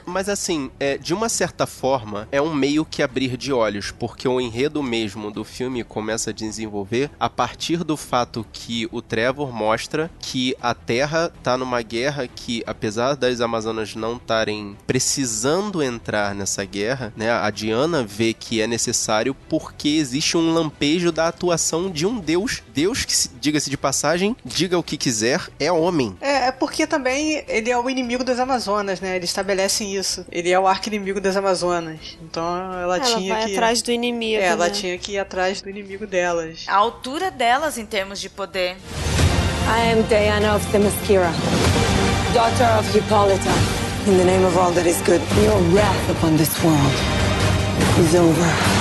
Mas 0.06 0.30
assim, 0.30 0.70
é, 0.80 0.98
de 0.98 1.14
uma 1.14 1.30
certa 1.30 1.66
forma, 1.66 2.28
é 2.32 2.42
um 2.42 2.54
meio 2.54 2.86
que 2.86 3.02
abrir 3.02 3.36
de 3.36 3.52
olhos, 3.52 3.92
porque 3.92 4.28
o 4.28 4.40
enredo 4.40 4.82
mesmo 4.84 5.32
do 5.32 5.44
filme 5.44 5.84
começa 5.84 6.30
a 6.30 6.34
desenvolver 6.34 7.10
a 7.20 7.30
partir 7.30 7.84
do 7.84 7.98
fato 7.98 8.46
que 8.54 8.88
o 8.92 9.02
Trevor 9.02 9.52
mostra 9.52 10.10
que 10.20 10.56
a 10.62 10.74
Terra 10.74 11.32
tá 11.44 11.58
numa 11.58 11.82
guerra 11.82 12.28
que, 12.28 12.64
apesar 12.68 13.16
das 13.16 13.42
Amazonas 13.42 13.96
não 13.96 14.16
estarem 14.18 14.78
precisando 14.86 15.82
entrar 15.82 16.36
nessa 16.36 16.64
guerra, 16.64 17.12
né? 17.16 17.32
A 17.32 17.50
Diana 17.50 18.04
vê 18.04 18.34
que 18.34 18.62
é 18.62 18.68
necessário 18.68 19.36
porque 19.50 19.90
existe 19.90 20.38
um 20.38 20.54
lampejo 20.54 21.12
da 21.12 21.28
atuação 21.28 21.90
de 21.90 22.06
um 22.06 22.20
deus. 22.20 22.62
Deus 22.74 22.85
que, 22.94 23.14
se- 23.16 23.30
diga-se 23.42 23.70
de 23.70 23.78
passagem, 23.78 24.36
diga 24.46 24.78
o 24.78 24.84
que 24.84 24.98
quiser, 24.98 25.42
é 25.60 25.72
homem. 25.72 26.16
É, 26.22 26.48
é 26.48 26.52
porque 26.52 26.86
também 26.86 27.44
ele 27.48 27.72
é 27.72 27.78
o 27.78 27.90
inimigo 27.90 28.24
das 28.24 28.40
Amazonas, 28.40 29.00
né? 29.02 29.16
Eles 29.16 29.30
estabelecem 29.30 29.96
isso. 29.96 30.26
Ele 30.32 30.50
é 30.52 30.60
o 30.60 30.68
arco-inimigo 30.68 31.20
das 31.22 31.36
Amazonas. 31.36 32.00
Então 32.22 32.44
ela, 32.74 32.98
Ela 32.98 33.00
tinha 33.00 33.34
vai 33.36 33.46
que. 33.46 33.52
atrás 33.54 33.82
do 33.82 33.92
inimigo. 33.92 34.42
É, 34.42 34.46
ela 34.48 34.66
né? 34.68 34.72
tinha 34.72 34.98
que 34.98 35.14
ir 35.14 35.20
atrás 35.20 35.62
do 35.62 35.70
inimigo 35.70 36.06
delas. 36.06 36.66
A 36.68 36.76
altura 36.76 37.32
delas 37.32 37.78
em 37.78 37.86
termos 37.86 38.20
de 38.22 38.30
poder. 38.30 38.76
I 39.68 39.92
am 39.94 40.04
Diana 40.04 40.56
of 40.56 40.66
Themyscira, 40.72 41.32
daughter 42.34 42.68
of 42.80 42.96
Hippolyta. 42.98 43.50
In 44.08 44.18
the 44.20 44.24
name 44.24 44.46
of 44.46 44.56
all 44.60 44.72
that 44.74 44.88
is 44.88 44.98
good, 45.02 45.22
your 45.44 45.58
wrath 45.74 46.10
upon 46.12 46.38
this 46.38 46.52
world 46.64 46.94
is 48.00 48.14
over. 48.14 48.75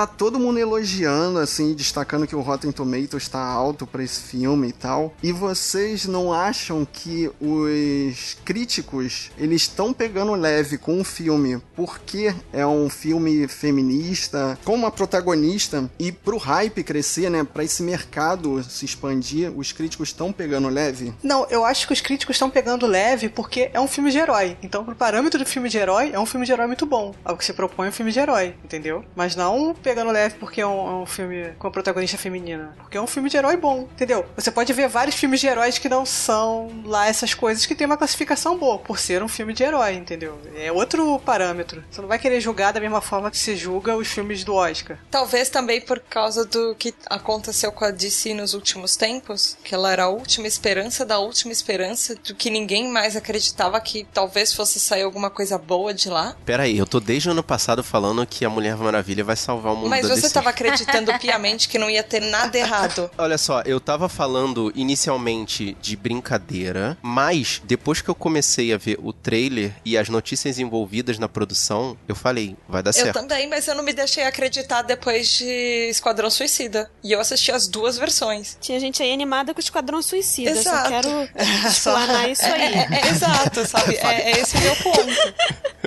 Tá 0.00 0.06
todo 0.06 0.40
mundo 0.40 0.58
elogiando, 0.58 1.38
assim, 1.38 1.74
destacando 1.74 2.26
que 2.26 2.34
o 2.34 2.40
Rotten 2.40 2.72
Tomatoes 2.72 3.28
tá 3.28 3.38
alto 3.38 3.86
pra 3.86 4.02
esse 4.02 4.20
filme 4.20 4.68
e 4.68 4.72
tal. 4.72 5.12
E 5.22 5.30
vocês 5.30 6.06
não 6.06 6.32
acham 6.32 6.86
que 6.90 7.30
os 7.38 8.38
críticos, 8.42 9.30
eles 9.36 9.62
estão 9.62 9.92
pegando 9.92 10.32
leve 10.34 10.78
com 10.78 11.00
o 11.00 11.04
filme 11.04 11.60
porque 11.76 12.34
é 12.50 12.66
um 12.66 12.88
filme 12.88 13.46
feminista, 13.46 14.58
com 14.64 14.74
uma 14.74 14.90
protagonista, 14.90 15.90
e 15.98 16.10
pro 16.10 16.38
hype 16.38 16.82
crescer, 16.82 17.30
né, 17.30 17.44
pra 17.44 17.62
esse 17.62 17.82
mercado 17.82 18.62
se 18.62 18.86
expandir, 18.86 19.52
os 19.54 19.72
críticos 19.72 20.08
estão 20.08 20.32
pegando 20.32 20.68
leve? 20.68 21.12
Não, 21.22 21.46
eu 21.50 21.62
acho 21.62 21.86
que 21.86 21.92
os 21.92 22.00
críticos 22.00 22.36
estão 22.36 22.48
pegando 22.48 22.86
leve 22.86 23.28
porque 23.28 23.70
é 23.74 23.80
um 23.80 23.88
filme 23.88 24.10
de 24.10 24.18
herói. 24.18 24.56
Então, 24.62 24.82
pro 24.82 24.94
parâmetro 24.94 25.38
do 25.38 25.46
filme 25.46 25.68
de 25.68 25.76
herói, 25.76 26.10
é 26.12 26.18
um 26.18 26.26
filme 26.26 26.46
de 26.46 26.52
herói 26.52 26.66
muito 26.66 26.86
bom. 26.86 27.14
É 27.22 27.32
o 27.32 27.36
que 27.36 27.44
se 27.44 27.52
propõe 27.52 27.88
um 27.88 27.92
filme 27.92 28.12
de 28.12 28.18
herói, 28.18 28.54
entendeu? 28.64 29.04
Mas 29.14 29.36
não 29.36 29.74
pegando 29.90 30.12
leve 30.12 30.36
porque 30.38 30.60
é 30.60 30.66
um, 30.66 30.88
é 30.88 31.02
um 31.02 31.06
filme 31.06 31.52
com 31.58 31.66
a 31.66 31.70
protagonista 31.70 32.16
feminina. 32.16 32.72
Porque 32.78 32.96
é 32.96 33.02
um 33.02 33.08
filme 33.08 33.28
de 33.28 33.36
herói 33.36 33.56
bom, 33.56 33.88
entendeu? 33.92 34.24
Você 34.36 34.50
pode 34.50 34.72
ver 34.72 34.88
vários 34.88 35.16
filmes 35.16 35.40
de 35.40 35.48
heróis 35.48 35.78
que 35.78 35.88
não 35.88 36.06
são 36.06 36.70
lá 36.84 37.08
essas 37.08 37.34
coisas 37.34 37.66
que 37.66 37.74
tem 37.74 37.86
uma 37.86 37.96
classificação 37.96 38.56
boa, 38.56 38.78
por 38.78 39.00
ser 39.00 39.20
um 39.20 39.26
filme 39.26 39.52
de 39.52 39.64
herói, 39.64 39.94
entendeu? 39.94 40.38
É 40.56 40.70
outro 40.70 41.18
parâmetro. 41.24 41.82
Você 41.90 42.00
não 42.00 42.08
vai 42.08 42.20
querer 42.20 42.40
julgar 42.40 42.72
da 42.72 42.80
mesma 42.80 43.00
forma 43.00 43.30
que 43.32 43.38
se 43.38 43.56
julga 43.56 43.96
os 43.96 44.06
filmes 44.06 44.44
do 44.44 44.54
Oscar. 44.54 44.96
Talvez 45.10 45.48
também 45.48 45.80
por 45.80 45.98
causa 45.98 46.44
do 46.44 46.76
que 46.76 46.94
aconteceu 47.06 47.72
com 47.72 47.84
a 47.84 47.90
DC 47.90 48.32
nos 48.34 48.54
últimos 48.54 48.96
tempos, 48.96 49.56
que 49.64 49.74
ela 49.74 49.92
era 49.92 50.04
a 50.04 50.08
última 50.08 50.46
esperança 50.46 51.04
da 51.04 51.18
última 51.18 51.52
esperança, 51.52 52.14
do 52.14 52.34
que 52.34 52.48
ninguém 52.48 52.88
mais 52.88 53.16
acreditava 53.16 53.80
que 53.80 54.06
talvez 54.14 54.52
fosse 54.52 54.78
sair 54.78 55.02
alguma 55.02 55.30
coisa 55.30 55.58
boa 55.58 55.92
de 55.92 56.08
lá. 56.08 56.36
Pera 56.46 56.62
aí, 56.62 56.78
eu 56.78 56.86
tô 56.86 57.00
desde 57.00 57.28
o 57.28 57.32
ano 57.32 57.42
passado 57.42 57.82
falando 57.82 58.24
que 58.24 58.44
a 58.44 58.50
Mulher 58.50 58.76
Maravilha 58.76 59.24
vai 59.24 59.36
salvar 59.36 59.69
o 59.72 59.76
mundo 59.76 59.88
Mas 59.90 60.02
da 60.08 60.14
você 60.14 60.22
DC. 60.22 60.34
tava 60.34 60.50
acreditando 60.50 61.12
piamente 61.18 61.68
que 61.68 61.78
não 61.78 61.88
ia 61.90 62.02
ter 62.02 62.20
nada 62.20 62.56
errado. 62.58 63.10
Olha 63.18 63.38
só, 63.38 63.62
eu 63.62 63.80
tava 63.80 64.08
falando 64.08 64.72
inicialmente 64.74 65.76
de 65.80 65.96
brincadeira, 65.96 66.96
mas 67.02 67.60
depois 67.64 68.00
que 68.00 68.08
eu 68.08 68.14
comecei 68.14 68.72
a 68.72 68.76
ver 68.78 68.98
o 69.02 69.12
trailer 69.12 69.72
e 69.84 69.96
as 69.96 70.08
notícias 70.08 70.58
envolvidas 70.58 71.18
na 71.18 71.28
produção, 71.28 71.96
eu 72.08 72.14
falei, 72.14 72.56
vai 72.68 72.82
dar 72.82 72.90
Eu 72.90 72.94
certo. 72.94 73.14
também, 73.20 73.48
mas 73.48 73.66
eu 73.66 73.74
não 73.74 73.82
me 73.82 73.92
deixei 73.92 74.24
acreditar 74.24 74.82
depois 74.82 75.28
de 75.28 75.88
Esquadrão 75.90 76.30
Suicida. 76.30 76.90
E 77.02 77.12
eu 77.12 77.20
assisti 77.20 77.50
as 77.52 77.66
duas 77.66 77.96
versões. 77.98 78.56
Tinha 78.60 78.78
gente 78.78 79.02
aí 79.02 79.12
animada 79.12 79.52
com 79.54 79.58
o 79.60 79.62
Esquadrão 79.62 80.00
Suicida. 80.02 80.54
Só 80.54 80.60
Exato. 80.70 80.88
quero 80.90 81.28
explanar 81.68 82.28
isso 82.30 82.44
aí. 82.44 82.74
É, 82.74 82.88
é, 82.92 83.08
exato, 83.10 83.66
sabe? 83.66 83.96
É, 84.00 84.30
é 84.32 84.40
esse 84.40 84.56
o 84.56 84.60
meu 84.60 84.76
ponto. 84.76 85.00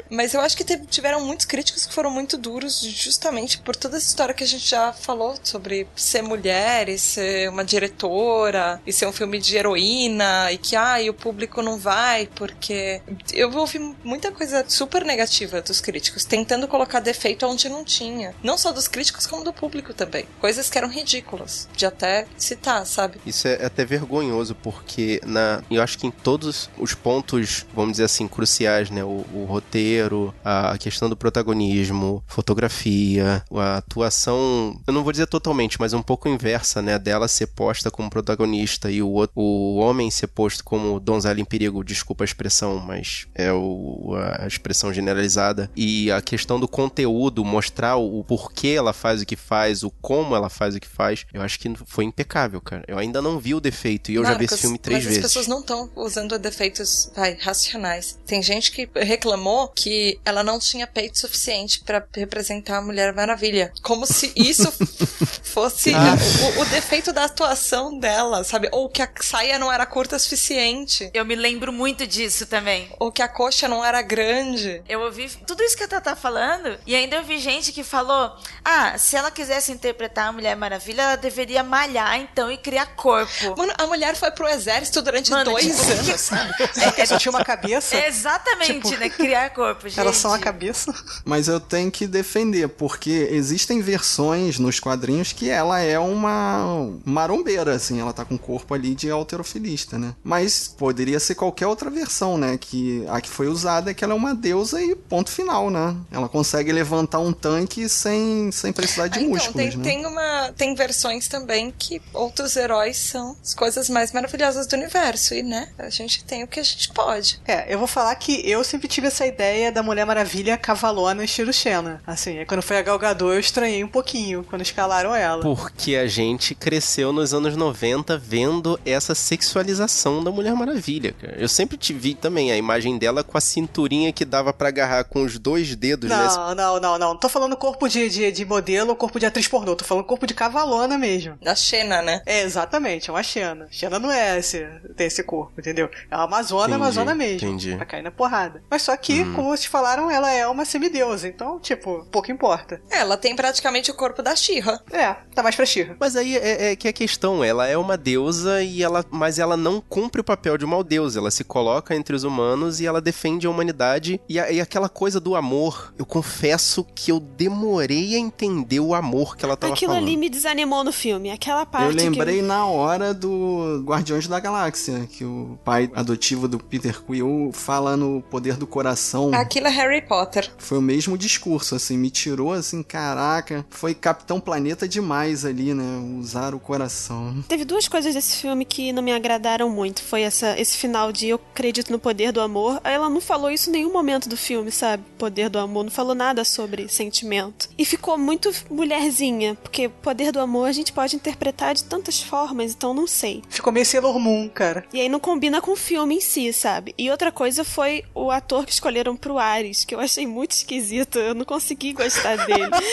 Mas 0.10 0.34
eu 0.34 0.42
acho 0.42 0.56
que 0.56 0.64
teve- 0.64 0.86
tiveram 0.86 1.22
muitos 1.26 1.46
críticos 1.46 1.86
que 1.86 1.94
foram 1.94 2.10
muito 2.12 2.38
duros, 2.38 2.80
justamente 2.82 3.58
por 3.58 3.72
toda 3.78 3.97
essa 3.97 4.07
história 4.07 4.34
que 4.34 4.43
a 4.43 4.47
gente 4.47 4.67
já 4.67 4.93
falou 4.93 5.36
sobre 5.43 5.88
ser 5.95 6.21
mulher 6.21 6.89
e 6.89 6.97
ser 6.97 7.49
uma 7.49 7.63
diretora 7.63 8.82
e 8.86 8.93
ser 8.93 9.05
um 9.05 9.11
filme 9.11 9.39
de 9.39 9.55
heroína 9.55 10.51
e 10.51 10.57
que, 10.57 10.76
ai, 10.76 11.09
o 11.09 11.13
público 11.13 11.61
não 11.61 11.78
vai 11.78 12.28
porque. 12.36 13.01
Eu 13.34 13.51
ouvi 13.55 13.80
muita 14.03 14.32
coisa 14.32 14.65
super 14.67 15.03
negativa 15.05 15.61
dos 15.61 15.82
críticos, 15.82 16.26
tentando 16.26 16.67
colocar 16.67 16.99
defeito 16.99 17.45
onde 17.45 17.69
não 17.69 17.84
tinha. 17.84 18.34
Não 18.43 18.57
só 18.57 18.71
dos 18.71 18.88
críticos, 18.88 19.28
como 19.28 19.43
do 19.43 19.53
público 19.53 19.93
também. 19.93 20.26
Coisas 20.39 20.69
que 20.69 20.78
eram 20.78 20.89
ridículas, 20.89 21.67
de 21.76 21.86
até 21.86 22.26
citar, 22.38 22.86
sabe? 22.86 23.19
Isso 23.26 23.47
é 23.47 23.65
até 23.65 23.86
vergonhoso, 23.86 24.55
porque 24.55 25.21
na, 25.26 25.63
eu 25.69 25.82
acho 25.82 25.97
que 25.97 26.07
em 26.07 26.11
todos 26.11 26.69
os 26.78 26.93
pontos, 26.93 27.65
vamos 27.74 27.93
dizer 27.93 28.05
assim, 28.05 28.28
cruciais, 28.28 28.89
né? 28.89 29.03
O, 29.03 29.26
o 29.34 29.45
roteiro, 29.45 30.34
a 30.43 30.78
questão 30.78 31.09
do 31.09 31.15
protagonismo, 31.15 32.24
fotografia, 32.28 33.43
a 33.51 33.62
atuação, 33.78 34.80
eu 34.88 34.93
não 34.93 35.03
vou 35.03 35.11
dizer 35.11 35.28
totalmente, 35.28 35.80
mas 35.80 35.93
um 35.93 36.01
pouco 36.01 36.28
inversa, 36.30 36.82
né? 36.82 36.97
Dela 36.99 37.28
ser 37.28 37.47
posta 37.47 37.89
como 37.91 38.09
protagonista 38.09 38.89
e 38.91 39.01
o, 39.01 39.09
outro- 39.09 39.34
o 39.39 39.78
homem 39.78 40.09
ser 40.11 40.28
posto 40.28 40.64
como 40.64 40.99
donzela 40.99 41.39
em 41.39 41.45
perigo, 41.45 41.84
desculpa 41.84 42.24
a 42.24 42.26
expressão, 42.26 42.80
mas 42.80 43.28
é 43.36 43.51
o, 43.51 44.14
a 44.39 44.47
expressão 44.47 44.93
generalizada. 44.93 45.70
E 45.76 46.11
a 46.11 46.22
questão 46.22 46.59
do 46.59 46.68
conteúdo, 46.68 47.43
mostrar 47.45 47.95
o, 47.97 48.24
porquê 48.24 48.70
ela 48.78 48.93
faz 48.93 49.22
o 49.22 49.26
que 49.26 49.36
faz, 49.36 49.84
o 49.84 49.91
como 50.01 50.36
ela 50.36 50.49
faz 50.49 50.76
o 50.76 50.80
que 50.80 50.88
faz, 50.88 51.26
eu 51.34 51.41
acho 51.41 51.59
que 51.59 51.72
foi 51.86 52.05
impecável, 52.05 52.59
cara. 52.61 52.84
Eu 52.88 52.97
ainda 52.97 53.22
não 53.22 53.39
vi 53.39 53.53
o 53.55 53.59
defeito 53.59 54.11
e 54.11 54.16
eu 54.16 54.24
já 54.24 54.34
vi 54.36 54.45
esse 54.45 54.53
Marcos, 54.53 54.61
filme 54.61 54.78
três 54.78 54.97
mas 54.99 55.05
vezes. 55.05 55.20
as 55.26 55.32
pessoas 55.32 55.47
não 55.47 55.59
estão 55.59 55.89
usando 55.95 56.38
defeitos 56.39 57.11
vai, 57.16 57.34
racionais. 57.39 58.18
Tem 58.26 58.41
gente 58.41 58.72
que 58.72 58.89
reclamou 58.95 59.68
que 59.70 60.20
ela 60.26 60.43
não 60.43 60.59
tinha 60.59 60.88
peito 60.88 61.18
suficiente 61.18 61.82
pra 61.84 62.03
representar 62.16 62.78
a 62.78 62.82
Mulher 62.82 63.14
Maravilha. 63.14 63.53
Como 63.82 64.06
se 64.06 64.32
isso 64.36 64.72
fosse 65.43 65.93
Ah. 65.93 66.16
o, 66.58 66.62
o 66.62 66.66
defeito 66.66 67.12
da 67.14 67.26
atuação 67.26 67.97
dela, 67.97 68.43
sabe? 68.43 68.70
Ou 68.72 68.89
que 68.89 69.01
a 69.01 69.10
saia 69.22 69.60
não 69.60 69.72
era 69.72 69.86
curta 69.86 70.16
o 70.16 70.20
suficiente. 70.20 71.10
Eu 71.14 71.26
me 71.26 71.36
lembro 71.36 71.72
muito 71.72 72.06
disso 72.08 72.45
também. 72.45 72.89
Ou 72.99 73.12
que 73.12 73.22
a 73.22 73.28
coxa 73.28 73.68
não 73.68 73.84
era 73.84 74.01
grande. 74.01 74.82
Eu 74.88 75.01
ouvi 75.01 75.30
tudo 75.47 75.62
isso 75.64 75.76
que 75.78 75.84
a 75.84 75.88
Tata 75.88 76.12
tá 76.12 76.16
falando 76.16 76.78
e 76.86 76.95
ainda 76.95 77.18
ouvi 77.18 77.38
gente 77.38 77.72
que 77.72 77.84
falou: 77.84 78.32
ah, 78.64 78.97
se 78.97 79.16
ela 79.16 79.32
quisesse 79.32 79.72
interpretar 79.72 80.28
a 80.30 80.32
Mulher 80.32 80.56
Maravilha, 80.56 81.01
ela 81.01 81.16
deveria 81.16 81.64
malhar 81.64 82.20
então 82.20 82.51
e 82.51 82.58
criar 82.58 82.86
corpo. 82.95 83.56
Mano, 83.58 83.74
a 83.78 83.88
mulher 83.88 84.16
foi 84.16 84.32
pro 84.32 84.47
exército 84.47 85.01
durante 85.01 85.32
Mano, 85.32 85.51
dois 85.51 85.66
tipo, 85.66 85.82
anos, 85.91 86.20
sabe? 86.22 86.54
É, 86.97 87.06
só 87.06 87.18
tinha 87.18 87.32
uma 87.32 87.43
cabeça. 87.43 87.95
Exatamente, 88.06 88.74
Tipo, 88.89 88.99
né? 88.99 89.10
Criar 89.10 89.49
corpo, 89.51 89.88
gente. 89.88 89.99
Era 89.99 90.12
só 90.14 90.30
uma 90.30 90.39
cabeça. 90.39 90.93
Mas 91.26 91.47
eu 91.47 91.60
tenho 91.60 91.91
que 91.91 92.08
defender, 92.08 92.68
porque 92.70 93.28
existem 93.44 93.82
versões 93.82 94.58
nos 94.58 94.80
quadrinhos 94.80 95.34
que 95.34 95.50
ela 95.50 95.80
é 95.80 96.00
uma 96.00 96.89
marombeira, 97.06 97.76
assim, 97.76 98.00
ela 98.00 98.14
tá 98.14 98.24
com 98.24 98.36
o 98.36 98.39
corpo 98.39 98.74
ali 98.74 98.96
de 98.96 99.10
alterofilista, 99.10 100.00
né? 100.00 100.16
Mas 100.24 100.68
poderia 100.68 101.20
ser 101.20 101.36
qualquer 101.36 101.68
outra 101.68 101.89
versão, 101.89 102.38
né? 102.38 102.58
Que 102.58 103.06
a 103.10 103.20
que 103.20 103.30
foi 103.30 103.48
usada 103.48 103.91
é 103.91 103.94
que 103.94 104.04
ela 104.04 104.14
é 104.14 104.16
uma 104.16 104.34
deusa 104.34 104.82
e 104.82 104.96
ponto 104.96 105.30
final, 105.30 105.70
né? 105.70 105.96
Ela 106.12 106.30
consegue 106.30 106.72
levantar 106.72 107.20
um 107.20 107.34
tanque 107.34 107.89
sem, 107.89 108.52
sem 108.52 108.72
precisar 108.72 109.08
de 109.08 109.20
Ah, 109.20 109.22
então, 109.22 109.34
músculos, 109.34 109.56
tem, 109.56 109.78
né? 109.78 109.84
tem, 109.84 110.06
uma, 110.06 110.52
tem 110.56 110.76
versões 110.76 111.28
também 111.28 111.74
que 111.78 112.02
outros 112.14 112.56
heróis 112.56 112.98
são 112.98 113.36
as 113.44 113.54
coisas 113.54 113.89
mais 113.89 114.12
maravilhosas 114.12 114.68
do 114.68 114.76
universo. 114.76 115.34
E, 115.34 115.44
né, 115.44 115.70
a 115.78 115.89
gente 115.89 116.24
tem 116.24 116.44
o 116.44 116.48
que 116.48 116.60
a 116.60 116.64
gente 116.64 116.89
pode. 116.94 117.41
É, 117.46 117.74
eu 117.74 117.78
vou 117.78 117.88
falar 117.88 118.16
que 118.16 118.50
eu 118.50 118.64
sempre 118.64 118.88
tive 118.88 119.08
essa 119.08 119.26
ideia 119.26 119.72
da 119.72 119.84
Mulher 119.84 120.06
Maravilha 120.06 120.58
cavalona 120.58 121.24
estilo 121.24 121.52
Xena. 121.52 122.02
Assim, 122.06 122.38
aí 122.38 122.46
quando 122.46 122.62
foi 122.62 122.78
a 122.78 122.82
Gal 122.82 123.00
Gadot 123.00 123.33
eu 123.34 123.40
estranhei 123.40 123.84
um 123.84 123.88
pouquinho 123.88 124.44
quando 124.50 124.62
escalaram 124.62 125.14
ela. 125.16 125.42
Porque 125.42 125.96
a 125.96 126.08
gente 126.08 126.56
cresceu 126.56 127.12
nos 127.12 127.34
anos 127.34 127.56
90 127.56 128.18
vendo 128.18 128.80
essa 128.86 129.14
sexualização 129.16 130.24
da 130.24 130.32
Mulher 130.32 130.54
Maravilha, 130.56 131.14
cara. 131.14 131.36
Eu 131.38 131.48
sempre 131.48 131.78
te 131.78 131.94
vi 131.94 132.14
também 132.16 132.52
a 132.52 132.58
imagem 132.58 132.98
dela 132.98 133.24
com 133.24 133.38
a 133.38 133.42
cinturinha 133.42 134.12
que 134.12 134.26
dava 134.26 134.52
pra 134.54 134.70
agarrar 134.70 135.04
com 135.04 135.24
os 135.24 135.38
dois 135.38 135.76
dedos, 135.76 136.10
né? 136.10 136.16
Não, 136.16 136.56
não, 136.56 136.80
não, 136.80 137.00
não. 137.00 137.10
Não 137.14 137.18
tô 137.18 137.30
falando 137.30 137.56
corpo 137.56 137.88
de, 137.88 138.10
de, 138.10 138.32
de 138.32 138.46
modelo 138.46 138.90
ou 138.92 138.96
corpo 138.96 139.20
de 139.20 139.26
atriz 139.26 139.48
pornô. 139.48 139.76
Tô 139.76 139.86
falando 139.86 140.06
corpo 140.06 140.26
de 140.26 140.34
cavalona 140.34 140.98
mesmo. 140.98 141.38
Da 141.42 141.56
Xena, 141.56 142.02
né? 142.02 142.22
É, 142.26 142.42
exatamente. 142.42 143.10
É 143.10 143.14
uma 143.14 143.22
Xena. 143.24 143.68
Xena 143.72 144.00
não 144.00 144.12
é 144.12 144.40
esse, 144.40 144.66
tem 144.96 145.08
esse 145.08 145.24
corpo, 145.24 145.54
entendeu? 145.60 145.90
É 146.10 146.16
uma 146.16 146.24
Amazona, 146.34 146.64
Entendi, 146.64 146.76
Amazona 146.82 147.16
mesmo. 147.16 147.48
entendi. 147.48 147.76
Pra 147.76 147.86
cair 147.86 148.02
na 148.02 148.10
porrada. 148.12 148.64
Mas 148.70 148.82
só 148.82 148.96
que, 148.98 149.22
Hum. 149.22 149.34
como 149.36 149.50
vocês 149.50 149.66
falaram, 149.68 150.10
ela 150.10 150.32
é 150.32 150.48
uma 150.48 150.66
semideusa. 150.66 151.28
Então, 151.28 151.60
tipo, 151.60 152.06
pouco 152.12 152.32
importa. 152.32 152.82
É, 152.90 153.00
Ela 153.00 153.18
tem 153.24 153.36
praticamente 153.38 153.89
o 153.89 153.93
corpo 153.93 154.21
da 154.21 154.36
Xirra. 154.36 154.84
É, 154.91 155.13
tá 155.34 155.41
mais 155.41 155.55
pra 155.55 155.65
Xirra. 155.65 155.95
Mas 155.97 156.15
aí 156.17 156.36
é, 156.38 156.71
é 156.71 156.76
que 156.76 156.89
a 156.89 156.93
questão, 156.93 157.41
ela 157.43 157.65
é 157.67 157.78
uma 157.78 157.95
deusa 157.97 158.61
e 158.61 158.84
ela, 158.84 159.05
mas 159.09 159.39
ela 159.39 159.55
não 159.55 159.80
cumpre 159.80 160.19
o 160.19 160.24
papel 160.24 160.57
de 160.57 160.65
uma 160.65 160.84
deusa. 160.84 161.19
Ela 161.19 161.32
se 161.32 161.43
coloca 161.45 161.95
entre 161.95 162.13
os 162.15 162.26
humanos 162.26 162.82
e 162.82 162.86
ela 162.86 162.99
defende 162.99 163.47
a 163.47 163.49
humanidade 163.49 164.19
e, 164.28 164.38
a- 164.38 164.51
e 164.51 164.59
aquela 164.59 164.89
coisa 164.89 165.21
do 165.21 165.36
amor. 165.38 165.93
Eu 165.97 166.05
confesso 166.05 166.86
que 166.93 167.11
eu 167.11 167.19
demorei 167.19 168.15
a 168.15 168.19
entender 168.19 168.82
o 168.82 168.93
amor 168.93 169.38
que 169.38 169.45
ela 169.45 169.55
tava 169.55 169.71
Aquilo 169.74 169.93
falando. 169.93 170.05
ali 170.07 170.17
me 170.17 170.30
desanimou 170.30 170.84
no 170.84 170.91
filme. 170.91 171.32
Aquela 171.32 171.65
parte 171.65 171.88
Eu 171.88 171.95
lembrei 172.11 172.38
que... 172.38 172.41
na 172.41 172.65
hora 172.65 173.13
do 173.13 173.82
Guardiões 173.86 174.28
da 174.28 174.39
Galáxia, 174.39 175.07
que 175.09 175.24
o 175.24 175.57
pai 175.63 175.89
adotivo 175.95 176.47
do 176.47 176.59
Peter 176.59 177.01
Quill 177.01 177.51
fala 177.53 177.95
no 177.95 178.21
poder 178.24 178.57
do 178.57 178.67
coração. 178.67 179.32
Aquilo 179.34 179.67
é 179.67 179.69
Harry 179.69 180.01
Potter. 180.01 180.51
Foi 180.57 180.78
o 180.78 180.82
mesmo 180.82 181.17
discurso, 181.17 181.76
assim, 181.76 181.97
me 181.97 182.09
tirou 182.09 182.51
assim, 182.51 182.84
caraca, 183.14 183.64
foi 183.70 183.93
Capitão 183.93 184.39
Planeta 184.39 184.88
demais 184.88 185.45
ali, 185.45 185.74
né? 185.74 185.84
Usar 186.20 186.55
o 186.55 186.59
coração. 186.59 187.43
Teve 187.47 187.64
duas 187.64 187.88
coisas 187.88 188.16
desse 188.16 188.38
filme 188.38 188.66
que 188.66 188.91
não 188.91 189.03
me 189.03 189.14
agradaram 189.14 189.70
muito. 189.70 190.01
Foi 190.01 190.24
essa, 190.24 190.59
esse 190.59 190.78
final 190.78 191.11
de 191.11 191.30
eu 191.30 191.39
acredito 191.51 191.91
no 191.91 191.99
poder 191.99 192.32
do 192.32 192.41
amor. 192.41 192.82
Ela 192.84 193.09
não 193.09 193.22
falou 193.22 193.51
isso 193.51 193.70
em 193.70 193.74
nenhum 193.74 193.93
momento 193.93 194.28
do 194.28 194.36
filme, 194.36 194.72
sabe? 194.72 195.03
Poder 195.18 195.47
do 195.49 195.59
amor. 195.59 195.84
Não 195.84 195.91
falou 195.91 196.16
nada 196.16 196.43
sobre 196.43 196.88
sentimento. 196.89 197.70
E 197.78 197.86
ficou 197.86 198.18
muito 198.18 198.51
mulherzinha, 198.70 199.55
porque 199.61 199.88
poder 199.88 200.32
do 200.32 200.39
amor 200.39 200.68
a 200.68 200.72
gente 200.72 200.91
pode 200.91 201.16
interpretar 201.16 201.76
de 201.76 201.84
tantas 201.84 202.20
formas, 202.20 202.74
então 202.74 202.93
não 202.93 203.05
sei. 203.05 203.43
Ficou 203.47 203.72
meio 203.72 203.86
Sailor 203.86 204.18
Moon, 204.18 204.49
cara. 204.49 204.86
E 204.91 204.99
aí 204.99 205.07
não 205.07 205.20
combina 205.20 205.61
com 205.61 205.72
o 205.72 205.76
filme 205.76 206.16
em 206.16 206.22
si, 206.22 206.51
sabe? 206.51 206.95
E 206.97 207.11
outra 207.11 207.32
coisa 207.32 207.64
foi 207.64 208.03
o 208.16 208.32
ator 208.32 208.66
que 208.66 208.72
escolheram 208.72 209.16
pro 209.16 209.38
Ares, 209.38 209.86
que 209.86 209.93
eu 209.93 209.99
achei 209.99 210.26
muito 210.26 210.51
esquisito. 210.51 211.20
Eu 211.20 211.36
não 211.36 211.45
consegui 211.45 211.93
gostar 211.93 212.38
dele. 212.45 212.72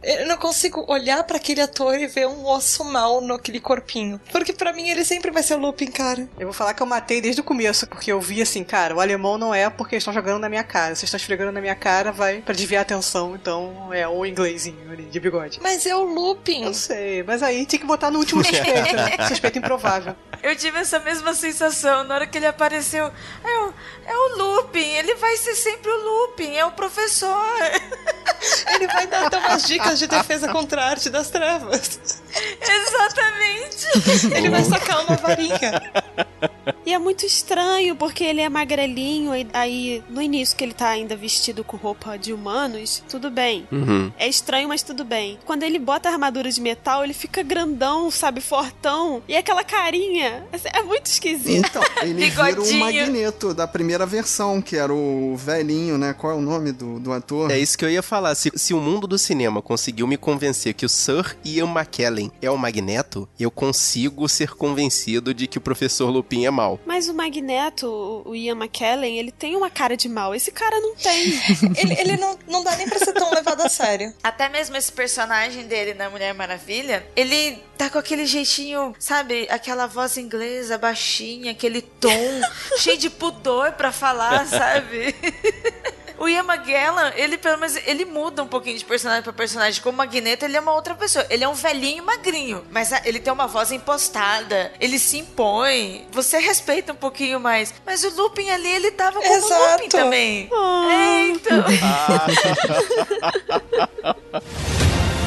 Eu 0.03 0.27
não 0.27 0.37
consigo 0.37 0.83
olhar 0.87 1.23
pra 1.23 1.37
aquele 1.37 1.61
ator 1.61 1.99
e 1.99 2.07
ver 2.07 2.27
um 2.27 2.45
osso 2.47 2.83
mal 2.83 3.21
naquele 3.21 3.59
corpinho. 3.59 4.19
Porque 4.31 4.51
pra 4.51 4.73
mim 4.73 4.89
ele 4.89 5.05
sempre 5.05 5.29
vai 5.29 5.43
ser 5.43 5.55
o 5.55 5.59
Lupin, 5.59 5.87
cara. 5.91 6.27
Eu 6.39 6.47
vou 6.47 6.53
falar 6.53 6.73
que 6.73 6.81
eu 6.81 6.87
matei 6.87 7.21
desde 7.21 7.41
o 7.41 7.43
começo, 7.43 7.85
porque 7.87 8.11
eu 8.11 8.19
vi 8.19 8.41
assim, 8.41 8.63
cara, 8.63 8.95
o 8.95 8.99
alemão 8.99 9.37
não 9.37 9.53
é 9.53 9.69
porque 9.69 9.95
eles 9.95 10.01
estão 10.01 10.13
jogando 10.13 10.39
na 10.39 10.49
minha 10.49 10.63
cara. 10.63 10.95
Vocês 10.95 11.03
estão 11.03 11.17
esfregando 11.17 11.51
na 11.51 11.61
minha 11.61 11.75
cara, 11.75 12.11
vai 12.11 12.41
pra 12.41 12.53
desviar 12.53 12.79
a 12.79 12.81
atenção, 12.81 13.35
então 13.35 13.93
é 13.93 14.07
o 14.07 14.25
inglesinho 14.25 14.91
ali, 14.91 15.03
de 15.03 15.19
bigode. 15.19 15.59
Mas 15.61 15.85
é 15.85 15.95
o 15.95 16.03
Lupin. 16.03 16.63
Eu 16.63 16.73
sei, 16.73 17.23
mas 17.23 17.43
aí 17.43 17.65
tem 17.65 17.79
que 17.79 17.85
botar 17.85 18.09
no 18.09 18.19
último 18.19 18.43
suspeito, 18.43 18.95
né? 18.95 19.17
Suspeito 19.29 19.59
improvável. 19.59 20.15
Eu 20.41 20.55
tive 20.55 20.79
essa 20.79 20.99
mesma 20.99 21.33
sensação 21.35 22.03
na 22.03 22.15
hora 22.15 22.27
que 22.27 22.37
ele 22.37 22.47
apareceu. 22.47 23.11
É 23.43 23.59
o, 23.59 23.73
é 24.07 24.15
o 24.15 24.37
Lupin, 24.37 24.79
ele 24.79 25.13
vai 25.15 25.37
ser 25.37 25.55
sempre 25.55 25.91
o 25.91 25.97
Lupin, 26.03 26.55
é 26.55 26.65
o 26.65 26.71
professor. 26.71 27.37
Ele 28.73 28.87
vai 28.87 29.05
dar 29.05 29.27
até 29.27 29.37
umas 29.37 29.67
dicas 29.67 29.90
de 29.95 30.07
defesa 30.07 30.47
contra 30.49 30.81
a 30.81 30.89
arte 30.89 31.09
das 31.09 31.29
trevas. 31.29 31.99
Exatamente. 32.61 34.35
Ele 34.35 34.49
vai 34.49 34.63
sacar 34.63 35.03
uma 35.05 35.15
varinha. 35.17 35.81
E 36.85 36.93
é 36.93 36.99
muito 36.99 37.25
estranho, 37.25 37.95
porque 37.95 38.23
ele 38.23 38.41
é 38.41 38.49
magrelinho, 38.49 39.35
e 39.35 39.47
aí 39.53 40.03
no 40.09 40.21
início 40.21 40.57
que 40.57 40.63
ele 40.63 40.73
tá 40.73 40.89
ainda 40.89 41.15
vestido 41.15 41.63
com 41.63 41.77
roupa 41.77 42.17
de 42.17 42.33
humanos, 42.33 43.03
tudo 43.09 43.29
bem. 43.29 43.67
Uhum. 43.71 44.11
É 44.17 44.27
estranho, 44.27 44.67
mas 44.67 44.81
tudo 44.83 45.03
bem. 45.03 45.39
Quando 45.45 45.63
ele 45.63 45.79
bota 45.79 46.09
a 46.09 46.11
armadura 46.11 46.51
de 46.51 46.59
metal, 46.59 47.03
ele 47.03 47.13
fica 47.13 47.43
grandão, 47.43 48.09
sabe, 48.09 48.41
fortão. 48.41 49.21
E 49.27 49.35
aquela 49.35 49.63
carinha, 49.63 50.43
é 50.73 50.81
muito 50.83 51.05
esquisito. 51.07 51.67
Então, 51.67 51.83
ele 52.01 52.29
vira 52.29 52.61
o. 52.61 52.81
Magneto 52.81 53.53
da 53.53 53.67
primeira 53.67 54.05
versão, 54.05 54.61
que 54.61 54.75
era 54.75 54.93
o 54.93 55.35
velhinho, 55.37 55.97
né? 55.97 56.13
Qual 56.13 56.33
é 56.33 56.35
o 56.35 56.41
nome 56.41 56.71
do, 56.71 56.99
do 56.99 57.11
ator? 57.11 57.51
É 57.51 57.59
isso 57.59 57.77
que 57.77 57.85
eu 57.85 57.89
ia 57.89 58.01
falar. 58.01 58.33
Se, 58.35 58.51
se 58.55 58.73
o 58.73 58.79
mundo 58.79 59.07
do 59.07 59.17
cinema 59.17 59.61
conseguiu 59.81 60.05
me 60.05 60.15
convencer 60.15 60.75
que 60.75 60.85
o 60.85 60.89
Sir 60.89 61.35
Ian 61.43 61.65
McKellen 61.65 62.31
é 62.39 62.51
o 62.51 62.55
Magneto, 62.57 63.27
eu 63.39 63.49
consigo 63.49 64.29
ser 64.29 64.51
convencido 64.53 65.33
de 65.33 65.47
que 65.47 65.57
o 65.57 65.61
Professor 65.61 66.07
Lupin 66.11 66.45
é 66.45 66.51
mal. 66.51 66.79
Mas 66.85 67.09
o 67.09 67.13
Magneto, 67.15 67.87
o- 68.23 68.35
Ian 68.35 68.53
McKellen, 68.55 69.17
ele 69.17 69.31
tem 69.31 69.55
uma 69.55 69.71
cara 69.71 69.97
de 69.97 70.07
mal. 70.07 70.35
Esse 70.35 70.51
cara 70.51 70.79
não 70.79 70.93
tem. 70.95 71.31
Ele, 71.81 71.93
ele 71.99 72.17
não, 72.17 72.37
não 72.47 72.63
dá 72.63 72.75
nem 72.75 72.87
pra 72.87 72.99
ser 72.99 73.13
tão 73.13 73.31
levado 73.33 73.61
a 73.61 73.69
sério. 73.69 74.13
Até 74.23 74.47
mesmo 74.49 74.75
esse 74.77 74.91
personagem 74.91 75.65
dele 75.65 75.93
na 75.95 76.09
Mulher 76.09 76.33
Maravilha, 76.35 77.03
ele 77.15 77.57
tá 77.77 77.89
com 77.89 77.97
aquele 77.97 78.25
jeitinho, 78.27 78.93
sabe? 78.99 79.47
Aquela 79.49 79.87
voz 79.87 80.15
inglesa 80.17 80.77
baixinha, 80.77 81.51
aquele 81.51 81.81
tom 81.81 82.41
cheio 82.77 82.97
de 82.97 83.09
pudor 83.09 83.71
pra 83.73 83.91
falar, 83.91 84.45
sabe? 84.45 85.15
O 86.21 86.29
Ian 86.29 86.43
McGellan, 86.43 87.11
ele 87.15 87.35
pelo 87.35 87.57
menos 87.57 87.75
ele 87.83 88.05
muda 88.05 88.43
um 88.43 88.47
pouquinho 88.47 88.77
de 88.77 88.85
personagem 88.85 89.23
pra 89.23 89.33
personagem. 89.33 89.81
Como 89.81 89.97
Magneto, 89.97 90.45
ele 90.45 90.55
é 90.55 90.59
uma 90.59 90.71
outra 90.71 90.93
pessoa. 90.93 91.25
Ele 91.31 91.43
é 91.43 91.49
um 91.49 91.55
velhinho 91.55 92.05
magrinho, 92.05 92.63
mas 92.69 92.93
ah, 92.93 93.01
ele 93.05 93.19
tem 93.19 93.33
uma 93.33 93.47
voz 93.47 93.71
impostada. 93.71 94.71
Ele 94.79 94.99
se 94.99 95.17
impõe. 95.17 96.05
Você 96.11 96.37
respeita 96.37 96.93
um 96.93 96.95
pouquinho 96.95 97.39
mais. 97.39 97.73
Mas 97.83 98.03
o 98.03 98.09
Lupin 98.15 98.51
ali, 98.51 98.67
ele 98.67 98.91
tava 98.91 99.19
como 99.19 99.33
Exato. 99.33 99.71
Lupin 99.71 99.89
também. 99.89 100.47
É, 100.91 101.29
então. 101.29 101.57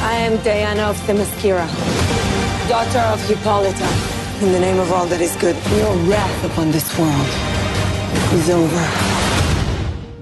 I 0.06 0.26
am 0.28 0.36
Diana 0.44 0.90
of 0.90 1.00
Themyscira, 1.06 1.66
daughter 2.68 3.02
of 3.12 3.32
Hippolyta. 3.32 3.84
In 4.42 4.52
the 4.52 4.60
name 4.60 4.78
of 4.78 4.92
all 4.92 5.06
that 5.08 5.20
is 5.20 5.34
good, 5.40 5.56
your 5.76 5.92
wrath 6.06 6.44
upon 6.44 6.70
this 6.70 6.84
world 6.96 7.28
is 8.32 8.48
over. 8.48 9.23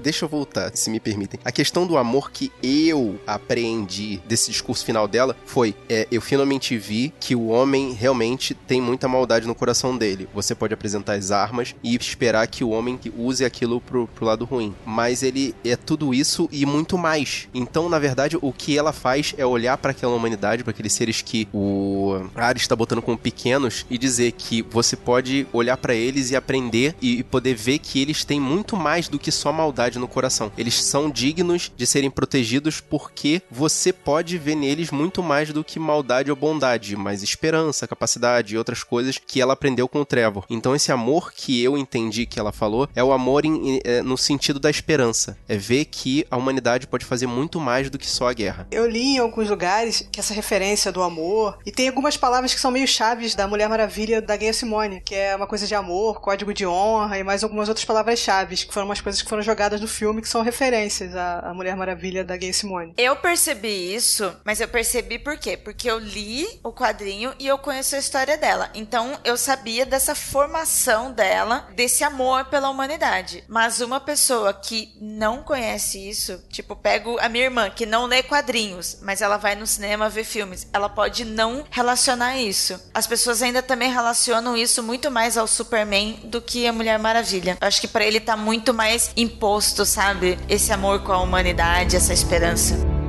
Deixa 0.03 0.25
eu 0.25 0.29
voltar, 0.29 0.69
se 0.75 0.89
me 0.89 0.99
permitem. 0.99 1.39
A 1.45 1.51
questão 1.51 1.87
do 1.87 1.97
amor 1.97 2.29
que 2.29 2.51
eu 2.61 3.17
apreendi 3.25 4.21
desse 4.27 4.51
discurso 4.51 4.83
final 4.83 5.07
dela 5.07 5.33
foi: 5.45 5.73
é, 5.87 6.05
eu 6.11 6.19
finalmente 6.19 6.77
vi 6.77 7.13
que 7.21 7.33
o 7.33 7.47
homem 7.47 7.93
realmente 7.93 8.53
tem 8.53 8.81
muita 8.81 9.07
maldade 9.07 9.47
no 9.47 9.55
coração 9.55 9.97
dele. 9.97 10.27
Você 10.33 10.53
pode 10.53 10.73
apresentar 10.73 11.13
as 11.13 11.31
armas 11.31 11.73
e 11.81 11.95
esperar 11.95 12.45
que 12.47 12.65
o 12.65 12.71
homem 12.71 12.99
use 13.17 13.45
aquilo 13.45 13.79
pro, 13.79 14.05
pro 14.07 14.25
lado 14.25 14.43
ruim. 14.43 14.75
Mas 14.85 15.23
ele 15.23 15.55
é 15.63 15.77
tudo 15.77 16.13
isso 16.13 16.49
e 16.51 16.65
muito 16.65 16.97
mais. 16.97 17.47
Então, 17.53 17.87
na 17.87 17.97
verdade, 17.97 18.37
o 18.41 18.51
que 18.51 18.77
ela 18.77 18.91
faz 18.91 19.33
é 19.37 19.45
olhar 19.45 19.77
para 19.77 19.91
aquela 19.91 20.13
humanidade, 20.13 20.65
para 20.65 20.71
aqueles 20.71 20.91
seres 20.91 21.21
que 21.21 21.47
o 21.53 22.25
Ares 22.35 22.63
está 22.63 22.75
botando 22.75 23.01
como 23.01 23.17
pequenos 23.17 23.85
e 23.89 23.97
dizer 23.97 24.33
que 24.33 24.61
você 24.63 24.97
pode 24.97 25.47
olhar 25.53 25.77
para 25.77 25.95
eles 25.95 26.29
e 26.29 26.35
aprender 26.35 26.93
e 27.01 27.23
poder 27.23 27.55
ver 27.55 27.79
que 27.79 28.01
eles 28.01 28.25
têm 28.25 28.39
muito 28.39 28.75
mais 28.75 29.07
do 29.07 29.17
que 29.17 29.31
só 29.31 29.53
maldade 29.53 29.92
no 29.99 30.07
coração. 30.07 30.51
Eles 30.57 30.83
são 30.83 31.09
dignos 31.09 31.71
de 31.75 31.85
serem 31.87 32.09
protegidos 32.09 32.79
porque 32.81 33.41
você 33.49 33.91
pode 33.93 34.37
ver 34.37 34.55
neles 34.55 34.91
muito 34.91 35.21
mais 35.23 35.51
do 35.51 35.63
que 35.63 35.79
maldade 35.79 36.29
ou 36.31 36.35
bondade, 36.37 36.95
mas 36.95 37.23
esperança, 37.23 37.87
capacidade 37.87 38.53
e 38.53 38.57
outras 38.57 38.83
coisas 38.83 39.17
que 39.17 39.41
ela 39.41 39.53
aprendeu 39.53 39.87
com 39.87 40.01
o 40.01 40.05
Trevor. 40.05 40.45
Então 40.49 40.75
esse 40.75 40.91
amor 40.91 41.31
que 41.33 41.61
eu 41.63 41.77
entendi 41.77 42.25
que 42.25 42.39
ela 42.39 42.51
falou 42.51 42.87
é 42.95 43.03
o 43.03 43.11
amor 43.11 43.45
em- 43.45 43.79
é, 43.83 44.01
no 44.01 44.17
sentido 44.17 44.59
da 44.59 44.69
esperança. 44.69 45.37
É 45.47 45.55
ver 45.57 45.85
que 45.85 46.25
a 46.29 46.37
humanidade 46.37 46.87
pode 46.87 47.05
fazer 47.05 47.27
muito 47.27 47.59
mais 47.59 47.89
do 47.89 47.97
que 47.97 48.09
só 48.09 48.29
a 48.29 48.33
guerra. 48.33 48.67
Eu 48.71 48.89
li 48.89 49.15
em 49.15 49.17
alguns 49.19 49.49
lugares 49.49 50.07
que 50.11 50.19
essa 50.19 50.33
referência 50.33 50.91
do 50.91 51.01
amor, 51.01 51.57
e 51.65 51.71
tem 51.71 51.87
algumas 51.87 52.17
palavras 52.17 52.53
que 52.53 52.59
são 52.59 52.71
meio 52.71 52.87
chaves 52.87 53.35
da 53.35 53.47
Mulher 53.47 53.67
Maravilha 53.69 54.21
da 54.21 54.35
Gaia 54.37 54.53
Simone, 54.53 55.01
que 55.05 55.15
é 55.15 55.35
uma 55.35 55.47
coisa 55.47 55.67
de 55.67 55.75
amor, 55.75 56.21
código 56.21 56.53
de 56.53 56.65
honra 56.65 57.17
e 57.19 57.23
mais 57.23 57.43
algumas 57.43 57.67
outras 57.69 57.85
palavras 57.85 58.19
chaves, 58.19 58.63
que 58.63 58.73
foram 58.73 58.87
umas 58.87 59.01
coisas 59.01 59.21
que 59.21 59.29
foram 59.29 59.41
jogadas 59.43 59.79
no 59.83 59.87
filme 59.87 60.21
que 60.21 60.29
são 60.29 60.41
referências 60.41 61.13
à, 61.13 61.39
à 61.39 61.53
Mulher 61.53 61.75
Maravilha 61.75 62.23
da 62.23 62.37
Gaia 62.37 62.53
Simone. 62.53 62.93
Eu 62.97 63.17
percebi 63.17 63.93
isso, 63.93 64.33
mas 64.45 64.61
eu 64.61 64.67
percebi 64.67 65.19
por 65.19 65.37
quê? 65.37 65.57
Porque 65.57 65.91
eu 65.91 65.99
li 65.99 66.47
o 66.63 66.71
quadrinho 66.71 67.33
e 67.37 67.45
eu 67.45 67.57
conheço 67.57 67.95
a 67.95 67.99
história 67.99 68.37
dela. 68.37 68.69
Então 68.73 69.19
eu 69.25 69.35
sabia 69.35 69.85
dessa 69.85 70.15
formação 70.15 71.11
dela, 71.11 71.67
desse 71.75 72.03
amor 72.03 72.45
pela 72.45 72.69
humanidade. 72.69 73.43
Mas 73.47 73.81
uma 73.81 73.99
pessoa 73.99 74.53
que 74.53 74.95
não 75.01 75.43
conhece 75.43 76.09
isso, 76.09 76.41
tipo, 76.49 76.75
pego 76.77 77.19
a 77.19 77.27
minha 77.27 77.43
irmã 77.43 77.69
que 77.69 77.85
não 77.85 78.05
lê 78.05 78.23
quadrinhos, 78.23 78.99
mas 79.01 79.21
ela 79.21 79.35
vai 79.35 79.55
no 79.55 79.67
cinema 79.67 80.07
ver 80.07 80.23
filmes, 80.23 80.65
ela 80.71 80.87
pode 80.87 81.25
não 81.25 81.65
relacionar 81.69 82.37
isso. 82.37 82.79
As 82.93 83.05
pessoas 83.05 83.41
ainda 83.41 83.61
também 83.61 83.91
relacionam 83.91 84.55
isso 84.55 84.81
muito 84.81 85.11
mais 85.11 85.37
ao 85.37 85.45
Superman 85.47 86.21
do 86.23 86.41
que 86.41 86.65
a 86.65 86.71
Mulher 86.71 86.97
Maravilha. 86.97 87.57
Eu 87.59 87.67
acho 87.67 87.81
que 87.81 87.87
pra 87.87 88.05
ele 88.05 88.21
tá 88.21 88.37
muito 88.37 88.73
mais 88.73 89.11
imposto, 89.17 89.72
sabe? 89.85 90.37
Esse 90.47 90.71
amor 90.71 91.01
com 91.01 91.11
a 91.11 91.21
humanidade, 91.21 91.95
essa 91.95 92.13
esperança. 92.13 93.02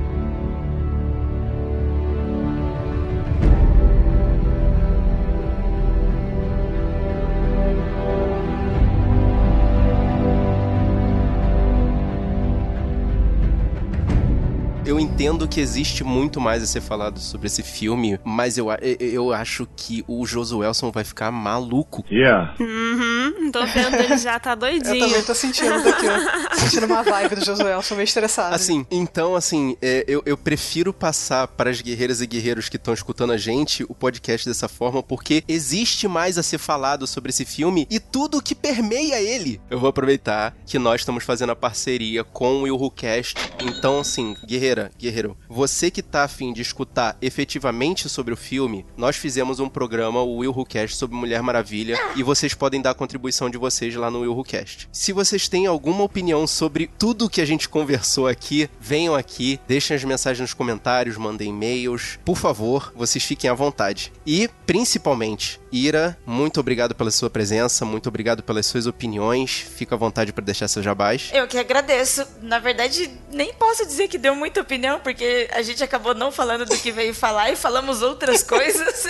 Entendo 15.05 15.47
que 15.47 15.61
existe 15.61 16.03
muito 16.03 16.41
mais 16.41 16.63
a 16.63 16.67
ser 16.67 16.81
falado 16.81 17.19
sobre 17.21 17.47
esse 17.47 17.63
filme, 17.63 18.19
mas 18.25 18.57
eu, 18.59 18.71
a- 18.71 18.79
eu, 18.81 18.97
eu 19.01 19.33
acho 19.33 19.67
que 19.77 20.05
o 20.09 20.27
Josuelson 20.27 20.91
vai 20.91 21.05
ficar 21.05 21.31
maluco. 21.31 22.05
Yeah. 22.11 22.55
Uhum, 22.59 23.51
tô 23.53 23.65
vendo 23.67 23.95
ele 23.97 24.17
já 24.17 24.39
tá 24.39 24.53
Eu 24.53 24.57
doidinho. 24.57 24.99
também 25.07 25.23
tô 25.23 25.35
sentindo 25.35 25.83
daqui, 25.83 26.07
ó. 26.09 26.55
Sentindo 26.65 26.87
uma 26.87 27.03
vibe 27.03 27.37
do 27.37 27.45
Josué, 27.45 27.81
sou 27.83 27.97
meio 27.97 28.05
estressado. 28.05 28.55
Assim, 28.55 28.87
então, 28.91 29.37
assim, 29.37 29.77
é, 29.83 30.05
eu, 30.09 30.23
eu 30.25 30.37
prefiro 30.37 30.93
passar 30.93 31.47
para 31.49 31.71
as 31.71 31.81
guerreiras 31.81 32.21
e 32.21 32.27
guerreiros 32.27 32.69
que 32.69 32.77
estão 32.77 32.95
escutando 32.95 33.33
a 33.33 33.37
gente 33.37 33.85
o 33.89 33.95
podcast 33.95 34.49
dessa 34.49 34.69
forma, 34.69 35.03
porque 35.03 35.45
existe 35.47 36.09
mais 36.09 36.39
a 36.39 36.43
ser 36.43 36.59
falado 36.59 37.07
sobre 37.07 37.31
esse 37.31 37.45
filme 37.45 37.87
e 37.91 38.01
tudo 38.01 38.41
que 38.43 38.55
permeia 38.55 39.21
ele. 39.21 39.61
Eu 39.71 39.79
vou 39.79 39.89
aproveitar 39.91 40.55
que 40.67 40.79
nós 40.79 41.01
estamos 41.03 41.25
fazendo 41.25 41.51
a 41.53 41.57
parceria 41.57 42.25
com 42.25 42.55
o 42.57 42.63
Will 42.63 42.77
Who 42.77 42.91
Cast. 42.91 43.35
Então, 43.63 44.01
assim, 44.01 44.35
guerreira, 44.47 44.91
guerreiro, 44.99 45.37
você 45.49 45.91
que 45.91 46.03
tá 46.03 46.25
afim 46.25 46.53
de 46.53 46.63
escutar 46.63 47.17
efetivamente 47.21 48.09
sobre 48.09 48.33
o 48.33 48.37
filme, 48.37 48.85
nós 48.97 49.17
fizemos 49.17 49.61
um 49.61 49.69
programa, 49.69 50.21
o 50.21 50.39
Will 50.39 50.53
Who 50.53 50.65
Cast, 50.65 50.97
sobre 50.97 51.17
Mulher 51.17 51.43
Maravilha, 51.43 51.99
e 52.17 52.23
vocês 52.23 52.55
podem 52.55 52.81
dar 52.81 52.91
a 52.91 52.95
contribuição 52.95 53.51
de 53.51 53.59
vocês 53.59 53.95
lá 53.95 54.11
no 54.11 54.21
Will 54.21 54.37
Who 54.37 54.45
Cast. 54.45 54.89
Se 54.93 55.13
vocês 55.13 55.49
têm 55.49 55.67
alguma 55.67 56.05
opinião 56.05 56.47
sobre 56.47 56.91
tudo 56.99 57.31
que 57.31 57.41
a 57.41 57.45
gente 57.45 57.69
conversou 57.69 58.27
aqui, 58.27 58.69
venham 58.81 59.15
aqui, 59.15 59.61
deixem 59.67 59.97
as 59.97 60.05
mensagens 60.05 60.41
nos 60.41 60.55
comentários, 60.55 61.17
mandem 61.17 61.51
e-mails. 61.51 62.19
Por 62.25 62.37
favor, 62.37 62.93
vocês 62.97 63.25
fiquem 63.25 63.51
à 63.51 63.55
vontade. 63.55 64.13
E, 64.27 64.49
principalmente, 64.67 65.61
Ira, 65.75 66.17
muito 66.25 66.61
obrigado 66.61 66.95
pela 66.95 67.11
sua 67.11 67.29
presença, 67.29 67.85
muito 67.85 68.09
obrigado 68.09 68.45
pelas 68.45 68.65
suas 68.65 68.87
opiniões. 68.87 69.67
Fica 69.75 69.97
à 69.97 69.99
vontade 69.99 70.33
para 70.33 70.45
deixar 70.45 70.69
seu 70.69 70.81
jabás. 70.81 71.31
Eu 71.33 71.49
que 71.49 71.59
agradeço. 71.59 72.25
Na 72.41 72.61
verdade, 72.61 73.11
nem 73.29 73.53
posso 73.55 73.85
dizer 73.85 74.07
que 74.07 74.17
deu 74.17 74.37
muita 74.37 74.61
opinião, 74.61 75.01
porque 75.01 75.51
a 75.53 75.63
gente 75.63 75.83
acabou 75.83 76.15
não 76.15 76.31
falando 76.31 76.65
do 76.65 76.79
que 76.79 76.93
veio 76.93 77.13
falar 77.13 77.51
e 77.51 77.57
falamos 77.57 78.03
outras 78.03 78.41
coisas. 78.47 79.05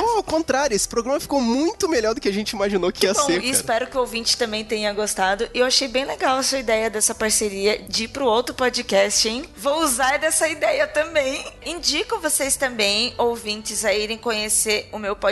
oh, 0.00 0.16
ao 0.16 0.22
contrário, 0.22 0.74
esse 0.74 0.88
programa 0.88 1.20
ficou 1.20 1.38
muito 1.38 1.86
melhor 1.86 2.14
do 2.14 2.20
que 2.20 2.30
a 2.30 2.32
gente 2.32 2.52
imaginou 2.52 2.90
que, 2.90 3.00
que 3.00 3.06
ia 3.06 3.12
bom, 3.12 3.26
ser. 3.26 3.32
E 3.32 3.40
cara. 3.40 3.52
espero 3.52 3.86
que 3.88 3.96
o 3.98 4.00
ouvinte 4.00 4.38
também 4.38 4.64
tenha 4.64 4.90
gostado. 4.94 5.46
E 5.52 5.58
eu 5.58 5.66
achei 5.66 5.86
bem 5.86 6.06
legal 6.06 6.38
a 6.38 6.42
sua 6.42 6.60
ideia 6.60 6.88
dessa 6.88 7.14
parceria 7.14 7.78
de 7.86 8.04
ir 8.04 8.08
pro 8.08 8.24
outro 8.24 8.54
podcast, 8.54 9.28
hein? 9.28 9.44
Vou 9.54 9.82
usar 9.82 10.18
dessa 10.18 10.48
ideia 10.48 10.86
também. 10.86 11.44
Indico 11.66 12.18
vocês 12.20 12.56
também, 12.56 13.12
ouvintes, 13.18 13.84
a 13.84 13.92
irem 13.92 14.16
conhecer 14.16 14.88
o 14.92 14.98
meu 14.98 15.14
podcast, 15.14 15.25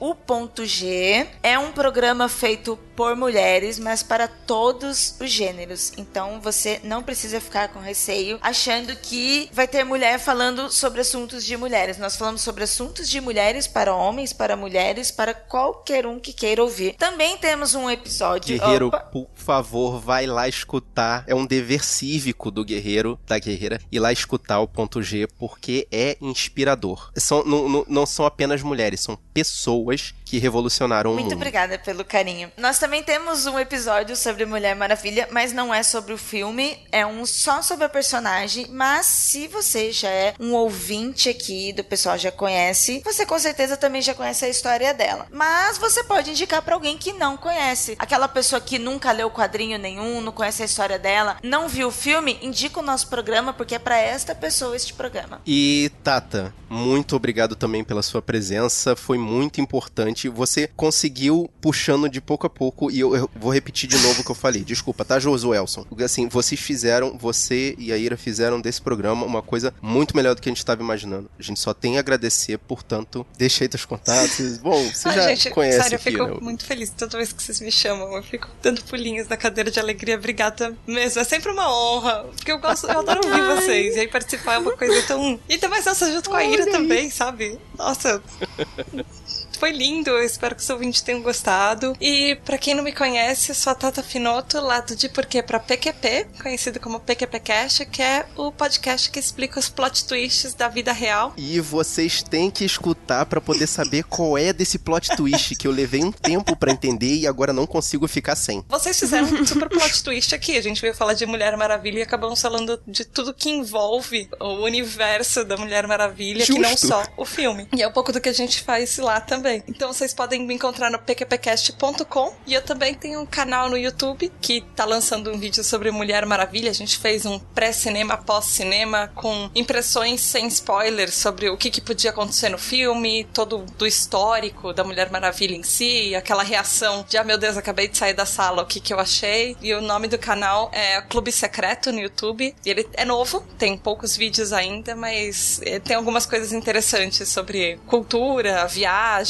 O 0.00 0.14
Ponto 0.14 0.66
G. 0.66 1.26
É 1.42 1.58
um 1.58 1.70
programa 1.70 2.28
feito 2.28 2.78
por 2.96 3.16
mulheres, 3.16 3.78
mas 3.78 4.02
para 4.02 4.28
todos 4.28 5.16
os 5.20 5.30
gêneros. 5.30 5.92
Então 5.96 6.40
você 6.40 6.80
não 6.84 7.02
precisa 7.02 7.40
ficar 7.40 7.68
com 7.68 7.78
receio 7.78 8.38
achando 8.42 8.94
que 8.96 9.48
vai 9.52 9.66
ter 9.66 9.84
mulher 9.84 10.18
falando 10.18 10.70
sobre 10.70 11.00
assuntos 11.00 11.44
de 11.44 11.56
mulheres. 11.56 11.98
Nós 11.98 12.16
falamos 12.16 12.40
sobre 12.42 12.64
assuntos 12.64 13.08
de 13.08 13.20
mulheres 13.20 13.66
para 13.66 13.94
homens, 13.94 14.32
para 14.32 14.56
mulheres, 14.56 15.10
para 15.10 15.32
qualquer 15.34 16.06
um 16.06 16.18
que 16.18 16.32
queira 16.32 16.62
ouvir. 16.62 16.94
Também 16.94 17.36
temos 17.38 17.74
um 17.74 17.88
episódio. 17.88 18.58
Guerreiro, 18.58 18.88
Opa. 18.88 19.00
por 19.00 19.28
favor, 19.34 20.00
vai 20.00 20.26
lá 20.26 20.48
escutar. 20.48 21.24
É 21.26 21.34
um 21.34 21.46
dever 21.46 21.84
cívico 21.84 22.50
do 22.50 22.64
guerreiro, 22.64 23.18
da 23.26 23.38
guerreira, 23.38 23.80
ir 23.90 23.98
lá 23.98 24.12
escutar 24.12 24.60
o 24.60 24.68
ponto 24.68 25.02
G, 25.02 25.26
porque 25.38 25.86
é 25.90 26.16
inspirador. 26.20 27.10
São, 27.16 27.44
não, 27.44 27.68
não, 27.68 27.84
não 27.88 28.06
são 28.06 28.26
apenas 28.26 28.62
mulheres, 28.62 29.00
são 29.00 29.11
pessoas 29.32 30.14
que 30.32 30.38
revolucionaram 30.38 31.12
Muito 31.12 31.20
o 31.20 31.24
mundo. 31.24 31.34
obrigada 31.34 31.78
pelo 31.78 32.06
carinho. 32.06 32.50
Nós 32.56 32.78
também 32.78 33.02
temos 33.02 33.44
um 33.44 33.58
episódio 33.58 34.16
sobre 34.16 34.46
Mulher 34.46 34.74
Maravilha, 34.74 35.28
mas 35.30 35.52
não 35.52 35.74
é 35.74 35.82
sobre 35.82 36.14
o 36.14 36.16
filme, 36.16 36.78
é 36.90 37.04
um 37.04 37.26
só 37.26 37.60
sobre 37.60 37.84
a 37.84 37.88
personagem. 37.90 38.66
Mas 38.70 39.04
se 39.04 39.46
você 39.46 39.92
já 39.92 40.08
é 40.08 40.32
um 40.40 40.54
ouvinte 40.54 41.28
aqui 41.28 41.70
do 41.74 41.84
pessoal 41.84 42.16
já 42.16 42.32
conhece, 42.32 43.02
você 43.04 43.26
com 43.26 43.38
certeza 43.38 43.76
também 43.76 44.00
já 44.00 44.14
conhece 44.14 44.46
a 44.46 44.48
história 44.48 44.94
dela. 44.94 45.26
Mas 45.30 45.76
você 45.76 46.02
pode 46.02 46.30
indicar 46.30 46.62
para 46.62 46.76
alguém 46.76 46.96
que 46.96 47.12
não 47.12 47.36
conhece. 47.36 47.94
Aquela 47.98 48.26
pessoa 48.26 48.58
que 48.58 48.78
nunca 48.78 49.12
leu 49.12 49.30
quadrinho 49.30 49.78
nenhum, 49.78 50.22
não 50.22 50.32
conhece 50.32 50.62
a 50.62 50.64
história 50.64 50.98
dela, 50.98 51.36
não 51.42 51.68
viu 51.68 51.88
o 51.88 51.92
filme, 51.92 52.38
indica 52.40 52.80
o 52.80 52.82
nosso 52.82 53.08
programa 53.08 53.52
porque 53.52 53.74
é 53.74 53.78
para 53.78 53.98
esta 53.98 54.34
pessoa 54.34 54.74
este 54.74 54.94
programa. 54.94 55.42
E 55.46 55.92
Tata, 56.02 56.54
muito 56.70 57.14
obrigado 57.16 57.54
também 57.54 57.84
pela 57.84 58.02
sua 58.02 58.22
presença, 58.22 58.96
foi 58.96 59.18
muito 59.18 59.60
importante. 59.60 60.21
Você 60.28 60.68
conseguiu 60.76 61.50
puxando 61.60 62.08
de 62.08 62.20
pouco 62.20 62.46
a 62.46 62.50
pouco, 62.50 62.90
e 62.90 63.00
eu, 63.00 63.14
eu 63.14 63.30
vou 63.34 63.52
repetir 63.52 63.88
de 63.88 63.98
novo 63.98 64.20
o 64.20 64.24
que 64.24 64.30
eu 64.30 64.34
falei. 64.34 64.62
Desculpa, 64.62 65.04
tá, 65.04 65.18
Josuelson? 65.18 65.86
Assim, 66.04 66.28
vocês 66.28 66.60
fizeram, 66.60 67.16
você 67.18 67.74
e 67.78 67.92
a 67.92 67.96
Ira 67.96 68.16
fizeram 68.16 68.60
desse 68.60 68.80
programa 68.80 69.24
uma 69.24 69.42
coisa 69.42 69.74
muito 69.80 70.16
melhor 70.16 70.34
do 70.34 70.42
que 70.42 70.48
a 70.48 70.52
gente 70.52 70.58
estava 70.58 70.82
imaginando. 70.82 71.30
A 71.38 71.42
gente 71.42 71.60
só 71.60 71.74
tem 71.74 71.96
a 71.96 72.00
agradecer, 72.00 72.58
portanto, 72.58 73.26
deixei 73.36 73.68
teus 73.68 73.84
contatos. 73.84 74.58
Bom, 74.58 74.82
você 74.90 75.08
Ai, 75.10 75.14
já 75.14 75.28
gente, 75.28 75.50
conhece 75.50 75.82
sério, 75.82 75.96
aqui, 75.96 76.08
eu 76.08 76.12
fico 76.12 76.26
né? 76.26 76.40
muito 76.40 76.64
feliz 76.64 76.90
toda 76.90 77.16
vez 77.16 77.32
que 77.32 77.42
vocês 77.42 77.60
me 77.60 77.72
chamam. 77.72 78.14
Eu 78.16 78.22
fico 78.22 78.48
dando 78.62 78.82
pulinhos 78.84 79.28
na 79.28 79.36
cadeira 79.36 79.70
de 79.70 79.80
alegria. 79.80 80.16
Obrigada 80.16 80.76
mesmo. 80.86 81.20
É 81.20 81.24
sempre 81.24 81.50
uma 81.50 81.72
honra. 81.72 82.24
Porque 82.34 82.52
eu 82.52 82.58
gosto, 82.58 82.86
eu 82.86 82.98
adoro 83.00 83.20
ouvir 83.24 83.42
vocês. 83.56 83.96
E 83.96 84.00
aí 84.00 84.08
participar 84.08 84.54
é 84.54 84.58
uma 84.58 84.76
coisa 84.76 85.06
tão. 85.06 85.38
E 85.48 85.58
mais 85.68 85.86
nossa, 85.86 86.12
junto 86.12 86.28
com 86.28 86.36
a 86.36 86.44
Ira 86.44 86.70
também, 86.70 87.08
sabe? 87.10 87.58
Nossa. 87.78 88.22
Foi 89.62 89.70
lindo, 89.70 90.10
eu 90.10 90.24
espero 90.24 90.56
que 90.56 90.60
os 90.60 90.70
ouvintes 90.70 91.02
tenham 91.02 91.22
gostado. 91.22 91.96
E 92.00 92.34
pra 92.44 92.58
quem 92.58 92.74
não 92.74 92.82
me 92.82 92.90
conhece, 92.90 93.52
eu 93.52 93.54
sou 93.54 93.70
a 93.70 93.76
Tata 93.76 94.02
Finoto, 94.02 94.60
lá 94.60 94.80
do 94.80 94.96
De 94.96 95.08
Porquê 95.08 95.40
pra 95.40 95.60
PQP, 95.60 96.26
conhecido 96.42 96.80
como 96.80 96.98
PQPcast, 96.98 97.86
que 97.86 98.02
é 98.02 98.26
o 98.36 98.50
podcast 98.50 99.08
que 99.08 99.20
explica 99.20 99.60
os 99.60 99.68
plot 99.68 100.04
twists 100.04 100.52
da 100.54 100.66
vida 100.66 100.92
real. 100.92 101.32
E 101.36 101.60
vocês 101.60 102.24
têm 102.24 102.50
que 102.50 102.64
escutar 102.64 103.24
pra 103.26 103.40
poder 103.40 103.68
saber 103.68 104.02
qual 104.02 104.36
é 104.36 104.52
desse 104.52 104.80
plot 104.80 105.14
twist 105.16 105.54
que 105.54 105.68
eu 105.68 105.70
levei 105.70 106.02
um 106.02 106.10
tempo 106.10 106.56
pra 106.56 106.72
entender 106.72 107.14
e 107.14 107.28
agora 107.28 107.52
não 107.52 107.64
consigo 107.64 108.08
ficar 108.08 108.34
sem. 108.34 108.64
Vocês 108.68 108.98
fizeram 108.98 109.28
um 109.28 109.46
super 109.46 109.68
plot 109.68 110.02
twist 110.02 110.34
aqui. 110.34 110.58
A 110.58 110.60
gente 110.60 110.82
veio 110.82 110.92
falar 110.92 111.14
de 111.14 111.24
Mulher 111.24 111.56
Maravilha 111.56 112.00
e 112.00 112.02
acabamos 112.02 112.42
falando 112.42 112.82
de 112.84 113.04
tudo 113.04 113.32
que 113.32 113.48
envolve 113.48 114.28
o 114.40 114.64
universo 114.64 115.44
da 115.44 115.56
Mulher 115.56 115.86
Maravilha, 115.86 116.44
que 116.44 116.58
não 116.58 116.70
Justo. 116.70 116.88
só 116.88 117.04
o 117.16 117.24
filme. 117.24 117.68
E 117.72 117.80
é 117.80 117.86
um 117.86 117.92
pouco 117.92 118.12
do 118.12 118.20
que 118.20 118.28
a 118.28 118.34
gente 118.34 118.60
faz 118.60 118.98
lá 118.98 119.20
também. 119.20 119.51
Então 119.68 119.92
vocês 119.92 120.14
podem 120.14 120.46
me 120.46 120.54
encontrar 120.54 120.90
no 120.90 120.98
pqpcast.com 120.98 122.34
e 122.46 122.54
eu 122.54 122.62
também 122.62 122.94
tenho 122.94 123.20
um 123.20 123.26
canal 123.26 123.68
no 123.68 123.76
YouTube 123.76 124.32
que 124.40 124.60
tá 124.74 124.84
lançando 124.84 125.30
um 125.30 125.38
vídeo 125.38 125.62
sobre 125.64 125.90
Mulher 125.90 126.24
Maravilha. 126.26 126.70
A 126.70 126.74
gente 126.74 126.98
fez 126.98 127.26
um 127.26 127.38
pré-cinema, 127.38 128.16
pós-cinema 128.16 129.10
com 129.14 129.50
impressões 129.54 130.20
sem 130.20 130.46
spoilers 130.46 131.14
sobre 131.14 131.48
o 131.48 131.56
que, 131.56 131.70
que 131.70 131.80
podia 131.80 132.10
acontecer 132.10 132.48
no 132.48 132.58
filme, 132.58 133.24
todo 133.32 133.64
do 133.76 133.86
histórico 133.86 134.72
da 134.72 134.84
Mulher 134.84 135.10
Maravilha 135.10 135.54
em 135.54 135.62
si, 135.62 136.14
aquela 136.14 136.42
reação 136.42 137.04
de 137.08 137.16
ah 137.18 137.24
meu 137.24 137.38
Deus, 137.38 137.56
acabei 137.56 137.88
de 137.88 137.96
sair 137.96 138.14
da 138.14 138.26
sala, 138.26 138.62
o 138.62 138.66
que 138.66 138.80
que 138.80 138.92
eu 138.92 139.00
achei. 139.00 139.56
E 139.60 139.74
o 139.74 139.80
nome 139.80 140.08
do 140.08 140.18
canal 140.18 140.70
é 140.72 141.00
Clube 141.02 141.32
Secreto 141.32 141.92
no 141.92 142.00
YouTube. 142.00 142.54
E 142.64 142.70
ele 142.70 142.88
é 142.94 143.04
novo, 143.04 143.40
tem 143.58 143.76
poucos 143.76 144.16
vídeos 144.16 144.52
ainda, 144.52 144.94
mas 144.94 145.60
eh, 145.64 145.78
tem 145.78 145.96
algumas 145.96 146.26
coisas 146.26 146.52
interessantes 146.52 147.28
sobre 147.28 147.78
cultura, 147.86 148.62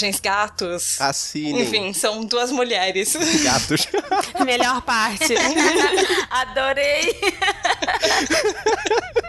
viagens, 0.02 0.20
gatos. 0.20 1.00
Assinem. 1.00 1.62
Enfim, 1.62 1.92
são 1.92 2.24
duas 2.24 2.50
mulheres. 2.50 3.14
Gatos. 3.42 3.86
Melhor 4.44 4.82
parte. 4.82 5.34
Adorei! 6.30 7.20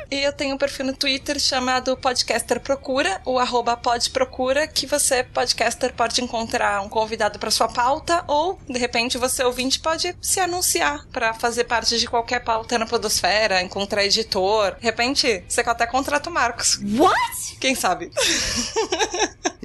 E 0.10 0.24
eu 0.24 0.34
tenho 0.34 0.56
um 0.56 0.58
perfil 0.58 0.86
no 0.86 0.94
Twitter 0.94 1.40
chamado 1.40 1.98
Podcaster 1.98 2.60
Procura, 2.60 3.22
o 3.26 3.40
arroba 3.40 3.76
podprocura, 3.76 4.68
que 4.68 4.86
você, 4.86 5.24
podcaster, 5.24 5.94
pode 5.94 6.22
encontrar 6.22 6.82
um 6.82 6.90
convidado 6.90 7.40
para 7.40 7.50
sua 7.50 7.68
pauta, 7.68 8.24
ou, 8.28 8.60
de 8.70 8.78
repente, 8.78 9.18
você, 9.18 9.44
ouvinte, 9.44 9.80
pode 9.80 10.16
se 10.22 10.40
anunciar 10.40 11.06
para 11.12 11.34
fazer 11.34 11.64
parte 11.64 11.98
de 11.98 12.08
qualquer 12.08 12.44
pauta 12.44 12.78
na 12.78 12.86
podosfera, 12.86 13.62
encontrar 13.62 14.06
editor. 14.06 14.76
De 14.76 14.84
repente, 14.84 15.44
você 15.48 15.62
até 15.62 15.88
contrata 15.88 16.30
o 16.30 16.34
Marcos. 16.34 16.80
What? 16.96 17.58
Quem 17.60 17.74
sabe? 17.74 18.12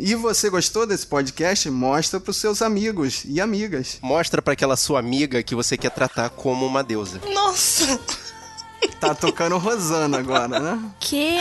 E 0.01 0.15
você 0.15 0.49
gostou 0.49 0.87
desse 0.87 0.98
podcast? 1.07 1.71
Mostra 1.71 2.19
pros 2.21 2.37
seus 2.37 2.63
amigos 2.63 3.23
e 3.27 3.41
amigas. 3.41 3.99
Mostra 4.03 4.41
pra 4.43 4.53
aquela 4.53 4.77
sua 4.77 4.99
amiga 4.99 5.43
que 5.43 5.55
você 5.55 5.77
quer 5.77 5.91
tratar 5.91 6.31
como 6.31 6.67
uma 6.67 6.83
deusa. 6.83 7.21
Nossa! 7.33 7.99
Tá 9.01 9.15
tocando 9.15 9.59
Rosana 9.59 10.19
agora, 10.19 10.59
né? 10.59 10.91
Que? 10.99 11.39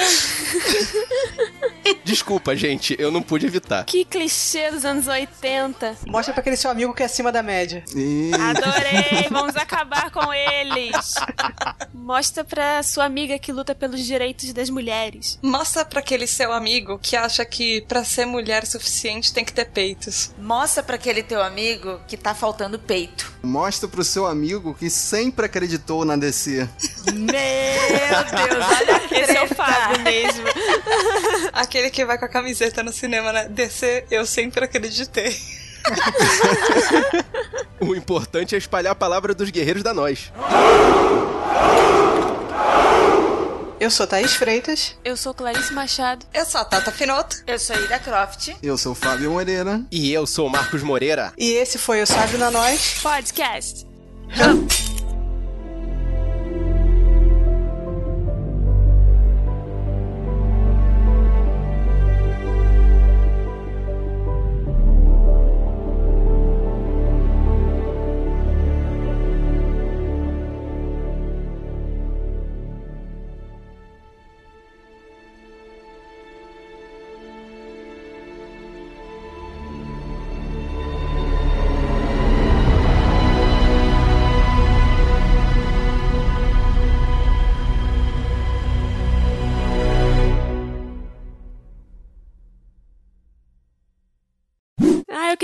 Desculpa, 2.03 2.55
gente, 2.55 2.95
eu 2.99 3.11
não 3.11 3.21
pude 3.21 3.45
evitar. 3.45 3.83
Que 3.85 4.05
clichê 4.05 4.71
dos 4.71 4.85
anos 4.85 5.07
80. 5.07 5.97
Mostra 6.07 6.33
pra 6.33 6.41
aquele 6.41 6.55
seu 6.55 6.69
amigo 6.69 6.93
que 6.93 7.01
é 7.01 7.05
acima 7.05 7.31
da 7.31 7.41
média. 7.41 7.83
E... 7.95 8.31
Adorei, 8.33 9.27
vamos 9.29 9.55
acabar 9.55 10.11
com 10.11 10.33
eles. 10.33 11.15
Mostra 11.93 12.43
pra 12.43 12.83
sua 12.83 13.05
amiga 13.05 13.39
que 13.39 13.51
luta 13.51 13.73
pelos 13.73 14.05
direitos 14.05 14.53
das 14.53 14.69
mulheres. 14.69 15.39
Mostra 15.41 15.83
pra 15.83 15.99
aquele 15.99 16.27
seu 16.27 16.53
amigo 16.53 16.99
que 16.99 17.15
acha 17.15 17.43
que 17.43 17.81
pra 17.81 18.03
ser 18.03 18.25
mulher 18.25 18.65
suficiente 18.65 19.33
tem 19.33 19.43
que 19.43 19.53
ter 19.53 19.65
peitos. 19.65 20.31
Mostra 20.37 20.83
pra 20.83 20.95
aquele 20.95 21.23
teu 21.23 21.41
amigo 21.41 21.99
que 22.07 22.17
tá 22.17 22.33
faltando 22.35 22.79
peito. 22.79 23.26
Mostra 23.41 23.87
pro 23.87 24.03
seu 24.03 24.25
amigo 24.25 24.73
que 24.73 24.89
sempre 24.89 25.45
acreditou 25.45 26.03
na 26.03 26.15
DC. 26.15 26.67
Meu 27.13 27.25
Deus, 27.27 28.65
olha 28.65 28.97
a 28.97 29.19
Esse 29.19 29.37
é 29.37 29.43
o. 29.43 29.47
Fábio 29.47 30.03
mesmo. 30.03 30.43
Aquele 31.53 31.89
que 31.89 32.05
vai 32.05 32.17
com 32.17 32.25
a 32.25 32.29
camiseta 32.29 32.83
no 32.83 32.91
cinema, 32.91 33.33
né? 33.33 33.47
DC, 33.49 34.05
eu 34.11 34.25
sempre 34.25 34.65
acreditei. 34.65 35.35
O 37.79 37.95
importante 37.95 38.55
é 38.55 38.57
espalhar 38.57 38.91
a 38.93 38.95
palavra 38.95 39.35
dos 39.35 39.51
guerreiros 39.51 39.83
da 39.83 39.93
nós. 39.93 40.31
Eu 43.79 43.91
sou 43.91 44.07
Thaís 44.07 44.33
Freitas. 44.33 44.95
Eu 45.05 45.15
sou 45.15 45.33
Clarice 45.33 45.71
Machado. 45.71 46.25
Eu 46.33 46.45
sou 46.45 46.61
a 46.61 46.65
Tata 46.65 46.91
Finoto. 46.91 47.37
Eu 47.45 47.59
sou 47.59 47.75
Ira 47.75 47.99
Croft. 47.99 48.55
Eu 48.63 48.75
sou 48.77 48.93
o 48.93 48.95
Fábio 48.95 49.31
Moreira. 49.31 49.81
E 49.91 50.11
eu 50.11 50.25
sou 50.25 50.47
o 50.47 50.49
Marcos 50.49 50.81
Moreira. 50.81 51.31
E 51.37 51.51
esse 51.51 51.77
foi 51.77 52.01
o 52.01 52.07
Sábio 52.07 52.39
na 52.39 52.49
Nós. 52.49 52.99
Podcast. 53.03 53.85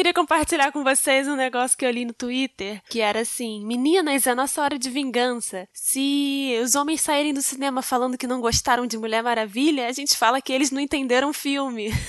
Queria 0.04 0.14
compartilhar 0.14 0.70
com 0.74 0.84
vocês 0.84 1.30
um 1.30 1.36
negócio 1.38 1.78
que 1.78 1.86
eu 1.86 1.90
li 1.90 2.04
no 2.04 2.12
Twitter, 2.12 2.82
que 2.90 3.00
era 3.00 3.22
assim: 3.22 3.66
Meninas, 3.66 4.28
é 4.28 4.36
nossa 4.36 4.62
hora 4.62 4.78
de 4.78 4.90
vingança. 4.90 5.66
Se 5.74 6.60
os 6.62 6.76
homens 6.76 7.00
saírem 7.00 7.34
do 7.34 7.42
cinema 7.42 7.82
falando 7.82 8.18
que 8.18 8.28
não 8.28 8.42
gostaram 8.42 8.86
de 8.86 8.98
Mulher 8.98 9.24
Maravilha, 9.24 9.88
a 9.88 9.94
gente 9.94 10.18
fala 10.18 10.42
que 10.42 10.52
eles 10.52 10.72
não 10.72 10.82
entenderam 10.82 11.30
o 11.30 11.34
filme. 11.34 11.90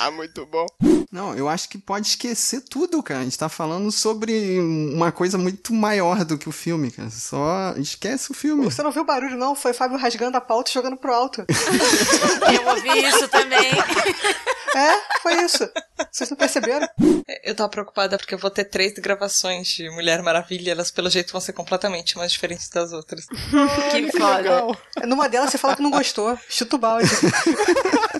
ah, 0.00 0.10
muito 0.10 0.44
bom. 0.46 0.66
Não, 1.12 1.34
eu 1.34 1.48
acho 1.48 1.68
que 1.68 1.76
pode 1.76 2.08
esquecer 2.08 2.62
tudo, 2.62 3.02
cara. 3.02 3.20
A 3.20 3.24
gente 3.24 3.38
tá 3.38 3.48
falando 3.48 3.92
sobre 3.92 4.58
uma 4.58 5.12
coisa 5.12 5.36
muito 5.36 5.72
maior 5.74 6.24
do 6.24 6.38
que 6.38 6.48
o 6.48 6.52
filme, 6.52 6.90
cara. 6.90 7.10
Só 7.10 7.74
esquece 7.76 8.30
o 8.32 8.34
filme. 8.34 8.64
Você 8.64 8.82
não 8.82 8.90
viu 8.90 9.04
barulho, 9.04 9.36
não? 9.36 9.54
Foi 9.54 9.74
Fábio 9.74 9.98
rasgando 9.98 10.38
a 10.38 10.40
pauta 10.40 10.70
e 10.70 10.74
jogando 10.74 10.96
pro 10.96 11.12
alto. 11.12 11.44
Eu 12.50 12.66
ouvi 12.66 13.06
isso 13.06 13.28
também. 13.28 13.72
É, 14.74 15.20
foi 15.20 15.34
isso. 15.44 15.68
Vocês 16.10 16.30
não 16.30 16.36
perceberam? 16.36 16.88
Eu 17.44 17.54
tava 17.54 17.68
preocupada 17.68 18.16
porque 18.16 18.34
eu 18.34 18.38
vou 18.38 18.50
ter 18.50 18.64
três 18.64 18.94
gravações 18.94 19.68
de 19.68 19.90
Mulher 19.90 20.22
Maravilha, 20.22 20.70
elas 20.70 20.90
pelo 20.90 21.10
jeito 21.10 21.30
vão 21.30 21.40
ser 21.42 21.52
completamente 21.52 22.16
mais 22.16 22.32
diferentes 22.32 22.70
das 22.70 22.92
outras. 22.92 23.26
que 23.92 24.12
foda. 24.12 24.66
Numa 25.06 25.28
delas 25.28 25.50
você 25.50 25.58
fala 25.58 25.76
que 25.76 25.82
não 25.82 25.90
gostou. 25.90 26.38
Chuta 26.48 26.76
o 26.76 26.78
balde. 26.78 27.10